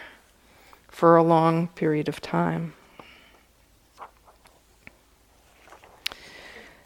for 0.87 1.15
a 1.15 1.23
long 1.23 1.67
period 1.69 2.07
of 2.07 2.21
time. 2.21 2.73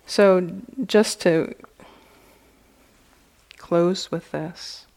So, 0.10 0.49
just 0.88 1.22
to 1.22 1.53
close 3.60 4.10
with 4.10 4.32
this. 4.32 4.88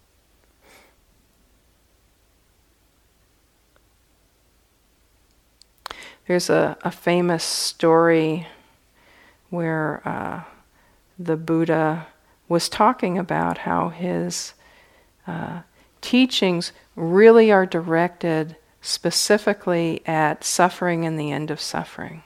There's 6.27 6.49
a, 6.49 6.79
a 6.81 6.91
famous 6.91 7.45
story 7.45 8.47
where 9.51 10.01
uh, 10.09 10.45
the 11.19 11.37
Buddha 11.37 12.07
was 12.49 12.71
talking 12.71 13.19
about 13.19 13.59
how 13.59 13.91
his 13.91 14.55
uh, 15.27 15.61
teachings 16.01 16.73
really 16.97 17.53
are 17.53 17.67
directed 17.67 18.57
specifically 18.81 20.01
at 20.07 20.43
suffering 20.43 21.05
and 21.05 21.21
the 21.21 21.31
end 21.31 21.51
of 21.51 21.61
suffering. 21.61 22.23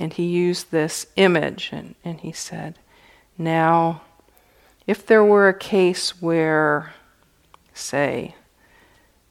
And 0.00 0.14
he 0.14 0.24
used 0.24 0.70
this 0.70 1.08
image 1.16 1.68
and, 1.72 1.94
and 2.02 2.18
he 2.22 2.32
said, 2.32 2.78
Now, 3.36 4.00
if 4.86 5.04
there 5.04 5.22
were 5.22 5.46
a 5.46 5.58
case 5.58 6.22
where, 6.22 6.94
say, 7.74 8.34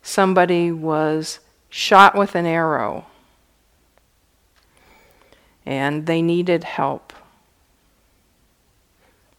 somebody 0.03 0.71
was 0.71 1.39
shot 1.69 2.15
with 2.15 2.35
an 2.35 2.45
arrow 2.45 3.07
and 5.65 6.05
they 6.05 6.21
needed 6.21 6.65
help, 6.65 7.13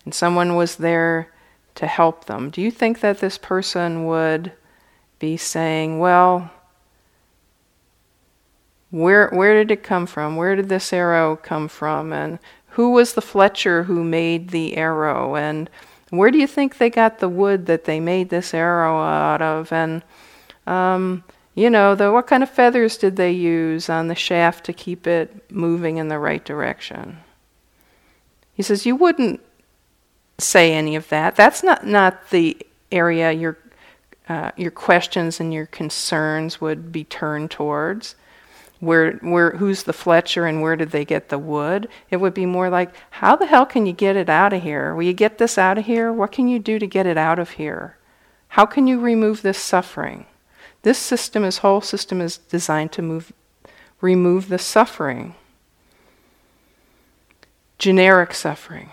and 0.05 0.13
someone 0.13 0.57
was 0.57 0.75
there 0.75 1.33
to 1.77 1.87
help 1.87 2.25
them, 2.25 2.51
do 2.51 2.61
you 2.61 2.73
think 2.73 2.99
that 2.99 3.21
this 3.21 3.39
person 3.39 4.05
would 4.05 4.51
be 5.21 5.37
saying, 5.37 6.01
Well, 6.01 6.51
where, 8.91 9.29
where 9.31 9.55
did 9.55 9.71
it 9.71 9.83
come 9.83 10.07
from? 10.07 10.37
Where 10.37 10.57
did 10.57 10.69
this 10.69 10.93
arrow 10.93 11.37
come 11.37 11.69
from? 11.69 12.13
And 12.13 12.39
who 12.71 12.91
was 12.91 13.15
the 13.15 13.23
Fletcher 13.23 13.85
who 13.85 14.03
made 14.03 14.51
the 14.51 14.77
arrow? 14.77 15.37
And 15.37 15.71
where 16.11 16.31
do 16.31 16.39
you 16.39 16.47
think 16.47 16.79
they 16.79 16.91
got 16.91 17.19
the 17.19 17.29
wood 17.29 17.67
that 17.67 17.85
they 17.85 18.01
made 18.01 18.31
this 18.31 18.53
arrow 18.53 19.01
out 19.01 19.43
of? 19.43 19.73
And, 19.73 20.03
um, 20.67 21.23
you 21.55 21.71
know, 21.71 21.95
the, 21.95 22.11
what 22.11 22.27
kind 22.27 22.43
of 22.43 22.51
feathers 22.51 22.97
did 22.97 23.17
they 23.17 23.31
use 23.31 23.89
on 23.89 24.09
the 24.09 24.15
shaft 24.15 24.65
to 24.65 24.73
keep 24.73 25.07
it 25.07 25.51
moving 25.51 25.99
in 25.99 26.09
the 26.09 26.19
right 26.19 26.45
direction? 26.45 27.19
He 28.55 28.63
says, 28.63 28.87
You 28.87 28.97
wouldn't 28.97 29.41
say 30.39 30.73
any 30.75 30.97
of 30.97 31.09
that. 31.11 31.37
That's 31.37 31.63
not, 31.63 31.87
not 31.87 32.31
the 32.31 32.57
area 32.91 33.31
your, 33.31 33.57
uh, 34.29 34.51
your 34.57 34.71
questions 34.73 35.39
and 35.39 35.55
your 35.55 35.67
concerns 35.67 36.61
would 36.61 36.91
be 36.91 37.05
turned 37.05 37.53
towards 37.53 38.17
where 38.81 39.13
where 39.19 39.53
who's 39.53 39.83
the 39.83 39.93
Fletcher 39.93 40.47
and 40.47 40.63
where 40.63 40.75
did 40.75 40.91
they 40.91 41.05
get 41.05 41.29
the 41.29 41.39
wood? 41.39 41.89
It 42.11 42.17
would 42.17 42.35
be 42.35 42.47
more 42.47 42.71
like, 42.71 42.91
how 43.11 43.37
the 43.37 43.47
hell 43.47 43.67
can 43.67 43.87
you 43.87 43.93
get 43.93 44.17
it 44.17 44.29
out 44.29 44.53
of 44.55 44.63
here? 44.63 44.95
Will 44.95 45.05
you 45.05 45.13
get 45.13 45.39
this 45.39 45.59
out 45.59 45.79
of 45.79 45.85
here? 45.85 46.13
What 46.13 46.33
can 46.33 46.49
you 46.49 46.59
do 46.59 46.79
to 46.79 46.87
get 46.87 47.07
it 47.07 47.19
out 47.19 47.39
of 47.39 47.51
here? 47.51 47.99
How 48.49 48.67
can 48.67 48.87
you 48.87 48.99
remove 48.99 49.43
this 49.43 49.59
suffering? 49.59 50.27
This 50.83 50.99
system, 50.99 51.43
this 51.43 51.59
whole 51.59 51.83
system 51.83 52.23
is 52.23 52.39
designed 52.39 52.93
to 52.93 53.03
move 53.03 53.33
remove 54.01 54.49
the 54.49 54.59
suffering. 54.59 55.35
Generic 57.79 58.35
suffering, 58.35 58.91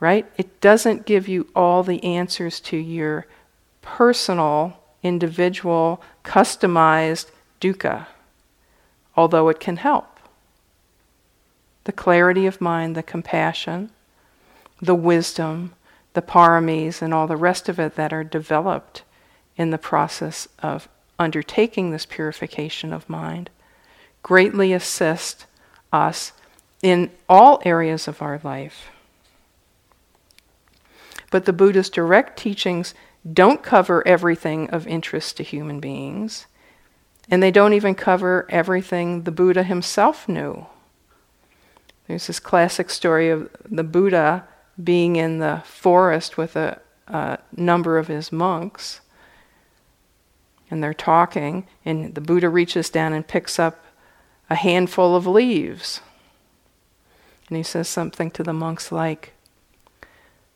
right? 0.00 0.26
It 0.36 0.60
doesn't 0.60 1.06
give 1.06 1.28
you 1.28 1.48
all 1.54 1.82
the 1.82 2.02
answers 2.04 2.60
to 2.60 2.76
your 2.76 3.26
personal, 3.82 4.78
individual, 5.02 6.02
customized 6.24 7.30
dukkha 7.60 8.06
although 9.16 9.48
it 9.48 9.60
can 9.60 9.76
help. 9.76 10.18
The 11.84 11.92
clarity 11.92 12.46
of 12.46 12.60
mind, 12.60 12.96
the 12.96 13.02
compassion, 13.02 13.90
the 14.80 14.94
wisdom, 14.94 15.74
the 16.14 16.22
paramis, 16.22 17.02
and 17.02 17.12
all 17.12 17.26
the 17.26 17.36
rest 17.36 17.68
of 17.68 17.78
it 17.78 17.94
that 17.96 18.12
are 18.12 18.24
developed 18.24 19.02
in 19.56 19.70
the 19.70 19.78
process 19.78 20.48
of 20.60 20.88
undertaking 21.18 21.90
this 21.90 22.06
purification 22.06 22.92
of 22.92 23.08
mind 23.08 23.50
greatly 24.22 24.72
assist 24.72 25.46
us 25.92 26.32
in 26.82 27.10
all 27.28 27.60
areas 27.64 28.08
of 28.08 28.22
our 28.22 28.40
life. 28.42 28.90
But 31.30 31.44
the 31.44 31.52
Buddha's 31.52 31.90
direct 31.90 32.38
teachings 32.38 32.94
don't 33.30 33.62
cover 33.62 34.06
everything 34.06 34.68
of 34.70 34.86
interest 34.86 35.36
to 35.36 35.42
human 35.42 35.80
beings. 35.80 36.46
And 37.28 37.42
they 37.42 37.50
don't 37.50 37.72
even 37.72 37.94
cover 37.94 38.46
everything 38.48 39.22
the 39.22 39.30
Buddha 39.30 39.62
himself 39.62 40.28
knew. 40.28 40.66
There's 42.06 42.26
this 42.26 42.40
classic 42.40 42.90
story 42.90 43.30
of 43.30 43.48
the 43.64 43.84
Buddha 43.84 44.46
being 44.82 45.16
in 45.16 45.38
the 45.38 45.62
forest 45.64 46.36
with 46.36 46.56
a, 46.56 46.80
a 47.06 47.38
number 47.56 47.98
of 47.98 48.08
his 48.08 48.32
monks. 48.32 49.00
And 50.70 50.82
they're 50.82 50.94
talking, 50.94 51.66
and 51.84 52.14
the 52.14 52.20
Buddha 52.20 52.48
reaches 52.48 52.90
down 52.90 53.12
and 53.12 53.26
picks 53.26 53.58
up 53.58 53.84
a 54.48 54.54
handful 54.54 55.14
of 55.14 55.26
leaves. 55.26 56.00
And 57.48 57.56
he 57.56 57.62
says 57.62 57.88
something 57.88 58.30
to 58.32 58.42
the 58.42 58.52
monks 58.52 58.90
like, 58.90 59.34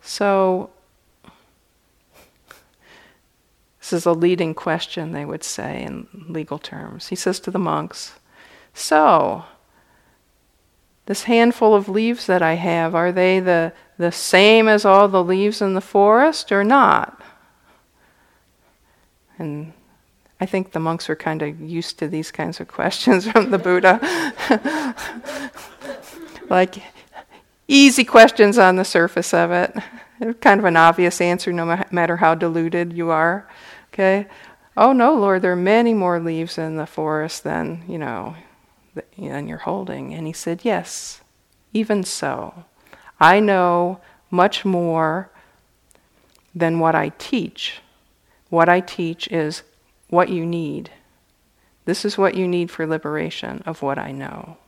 So, 0.00 0.70
This 3.86 4.00
is 4.00 4.06
a 4.06 4.12
leading 4.12 4.52
question, 4.52 5.12
they 5.12 5.24
would 5.24 5.44
say 5.44 5.84
in 5.84 6.08
legal 6.28 6.58
terms. 6.58 7.06
He 7.06 7.14
says 7.14 7.38
to 7.38 7.52
the 7.52 7.58
monks, 7.60 8.18
So, 8.74 9.44
this 11.06 11.22
handful 11.22 11.72
of 11.72 11.88
leaves 11.88 12.26
that 12.26 12.42
I 12.42 12.54
have, 12.54 12.96
are 12.96 13.12
they 13.12 13.38
the, 13.38 13.72
the 13.96 14.10
same 14.10 14.66
as 14.66 14.84
all 14.84 15.06
the 15.06 15.22
leaves 15.22 15.62
in 15.62 15.74
the 15.74 15.80
forest 15.80 16.50
or 16.50 16.64
not? 16.64 17.22
And 19.38 19.72
I 20.40 20.46
think 20.46 20.72
the 20.72 20.80
monks 20.80 21.08
were 21.08 21.14
kind 21.14 21.40
of 21.42 21.60
used 21.60 21.96
to 22.00 22.08
these 22.08 22.32
kinds 22.32 22.58
of 22.58 22.66
questions 22.66 23.30
from 23.30 23.52
the 23.52 23.58
Buddha. 23.58 24.00
like 26.48 26.82
easy 27.68 28.04
questions 28.04 28.58
on 28.58 28.74
the 28.74 28.84
surface 28.84 29.32
of 29.32 29.52
it. 29.52 29.76
Kind 30.40 30.58
of 30.58 30.64
an 30.64 30.76
obvious 30.76 31.20
answer, 31.20 31.52
no 31.52 31.84
matter 31.92 32.16
how 32.16 32.34
deluded 32.34 32.92
you 32.92 33.10
are. 33.10 33.46
Okay? 33.96 34.26
Oh 34.76 34.92
no, 34.92 35.14
Lord, 35.14 35.40
there 35.40 35.52
are 35.52 35.56
many 35.56 35.94
more 35.94 36.20
leaves 36.20 36.58
in 36.58 36.76
the 36.76 36.84
forest 36.84 37.44
than, 37.44 37.82
you 37.88 37.96
know, 37.96 38.36
than 39.16 39.48
you're 39.48 39.56
holding. 39.56 40.12
And 40.12 40.26
he 40.26 40.34
said, 40.34 40.60
Yes, 40.64 41.22
even 41.72 42.04
so. 42.04 42.64
I 43.18 43.40
know 43.40 44.00
much 44.30 44.66
more 44.66 45.30
than 46.54 46.78
what 46.78 46.94
I 46.94 47.08
teach. 47.16 47.80
What 48.50 48.68
I 48.68 48.80
teach 48.80 49.28
is 49.28 49.62
what 50.08 50.28
you 50.28 50.44
need. 50.44 50.90
This 51.86 52.04
is 52.04 52.18
what 52.18 52.34
you 52.34 52.46
need 52.46 52.70
for 52.70 52.86
liberation 52.86 53.62
of 53.64 53.80
what 53.80 53.98
I 53.98 54.12
know. 54.12 54.58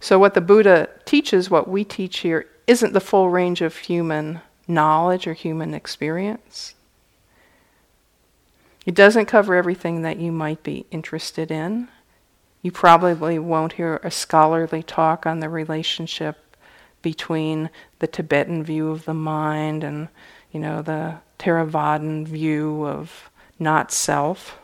So, 0.00 0.18
what 0.18 0.32
the 0.32 0.40
Buddha 0.40 0.88
teaches, 1.04 1.50
what 1.50 1.68
we 1.68 1.84
teach 1.84 2.20
here, 2.20 2.46
isn't 2.66 2.94
the 2.94 3.00
full 3.00 3.28
range 3.28 3.60
of 3.60 3.76
human 3.76 4.40
knowledge 4.66 5.26
or 5.26 5.34
human 5.34 5.74
experience. 5.74 6.74
It 8.88 8.94
doesn't 8.94 9.26
cover 9.26 9.54
everything 9.54 10.00
that 10.00 10.16
you 10.16 10.32
might 10.32 10.62
be 10.62 10.86
interested 10.90 11.50
in. 11.50 11.88
You 12.62 12.72
probably 12.72 13.38
won't 13.38 13.74
hear 13.74 14.00
a 14.02 14.10
scholarly 14.10 14.82
talk 14.82 15.26
on 15.26 15.40
the 15.40 15.50
relationship 15.50 16.56
between 17.02 17.68
the 17.98 18.06
Tibetan 18.06 18.64
view 18.64 18.88
of 18.88 19.04
the 19.04 19.12
mind 19.12 19.84
and, 19.84 20.08
you 20.50 20.58
know, 20.58 20.80
the 20.80 21.16
Theravadan 21.38 22.26
view 22.26 22.86
of 22.86 23.28
not 23.58 23.92
self. 23.92 24.58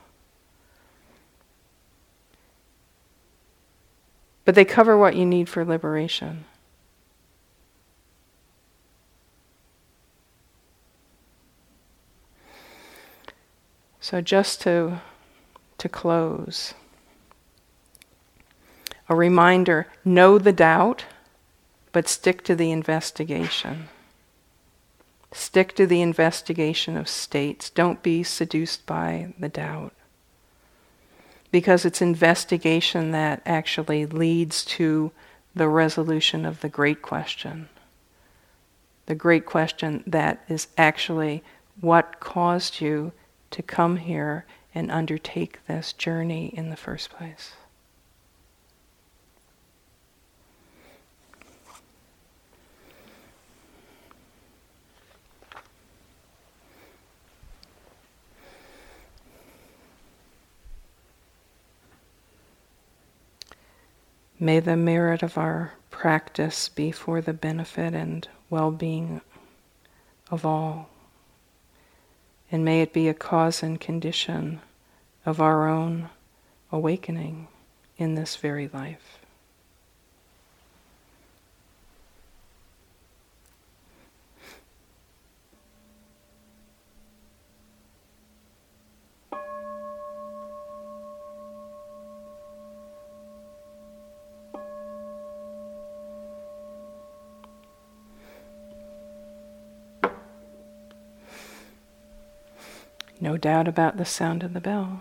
But 4.47 4.55
they 4.55 4.65
cover 4.65 4.97
what 4.97 5.17
you 5.17 5.27
need 5.27 5.51
for 5.51 5.67
liberation. 5.67 6.47
So 14.05 14.21
just 14.21 14.61
to 14.61 15.01
to 15.79 15.89
close 15.89 16.75
a 19.09 19.17
reminder 19.17 19.87
know 20.05 20.37
the 20.37 20.53
doubt 20.53 21.07
but 21.91 22.07
stick 22.07 22.45
to 22.45 22.55
the 22.55 22.71
investigation. 22.71 23.89
Stick 25.33 25.75
to 25.77 25.87
the 25.87 26.03
investigation 26.03 26.99
of 26.99 27.09
states. 27.09 27.71
Don't 27.71 28.03
be 28.03 28.23
seduced 28.23 28.85
by 28.85 29.33
the 29.39 29.49
doubt 29.49 29.95
because 31.51 31.87
it's 31.87 32.03
investigation 32.03 33.11
that 33.13 33.41
actually 33.47 34.05
leads 34.05 34.67
to 34.77 35.13
the 35.55 35.69
resolution 35.69 36.45
of 36.45 36.61
the 36.61 36.69
great 36.69 37.01
question. 37.01 37.71
The 39.07 39.15
great 39.15 39.47
question 39.47 40.05
that 40.07 40.45
is 40.47 40.67
actually 40.77 41.43
what 41.81 42.21
caused 42.21 42.83
you 42.83 43.13
to 43.55 43.63
come 43.63 43.99
here 43.99 44.45
and 44.75 44.91
undertake 44.91 45.65
this 45.69 45.93
journey 45.93 46.53
in 46.57 46.71
the 46.71 46.77
first 46.77 47.09
place. 47.09 47.53
May 64.41 64.59
the 64.59 64.77
merit 64.77 65.23
of 65.23 65.39
our 65.39 65.75
practice 65.93 66.69
be 66.69 66.91
for 66.91 67.21
the 67.21 67.33
benefit 67.33 67.95
and 67.95 68.27
well 68.51 68.73
being 68.73 69.21
of 70.29 70.45
all. 70.45 70.89
And 72.51 72.65
may 72.65 72.83
it 72.83 72.93
be 72.93 73.09
a 73.09 73.15
cause 73.15 73.63
and 73.63 73.81
condition 73.81 74.61
of 75.27 75.41
our 75.41 75.69
own 75.69 76.11
awakening 76.71 77.49
in 77.97 78.15
this 78.15 78.37
very 78.37 78.69
life. 78.69 79.24
No 103.25 103.39
doubt 103.39 103.67
about 103.67 103.97
the 103.97 104.05
sound 104.05 104.43
of 104.43 104.53
the 104.53 104.61
bell. 104.61 105.01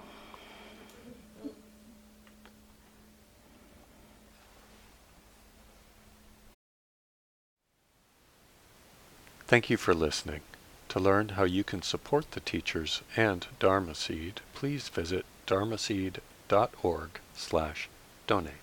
Thank 9.46 9.70
you 9.70 9.76
for 9.76 9.94
listening. 9.94 10.40
To 10.88 11.02
learn 11.02 11.30
how 11.36 11.44
you 11.44 11.66
can 11.66 11.82
support 11.82 12.32
the 12.32 12.40
teachers 12.40 13.02
and 13.18 13.46
Dharma 13.60 13.94
Seed, 13.94 14.40
please 14.56 14.88
visit 14.88 15.26
dharmaseed.org 15.46 17.10
slash 17.36 17.90
donate. 18.26 18.63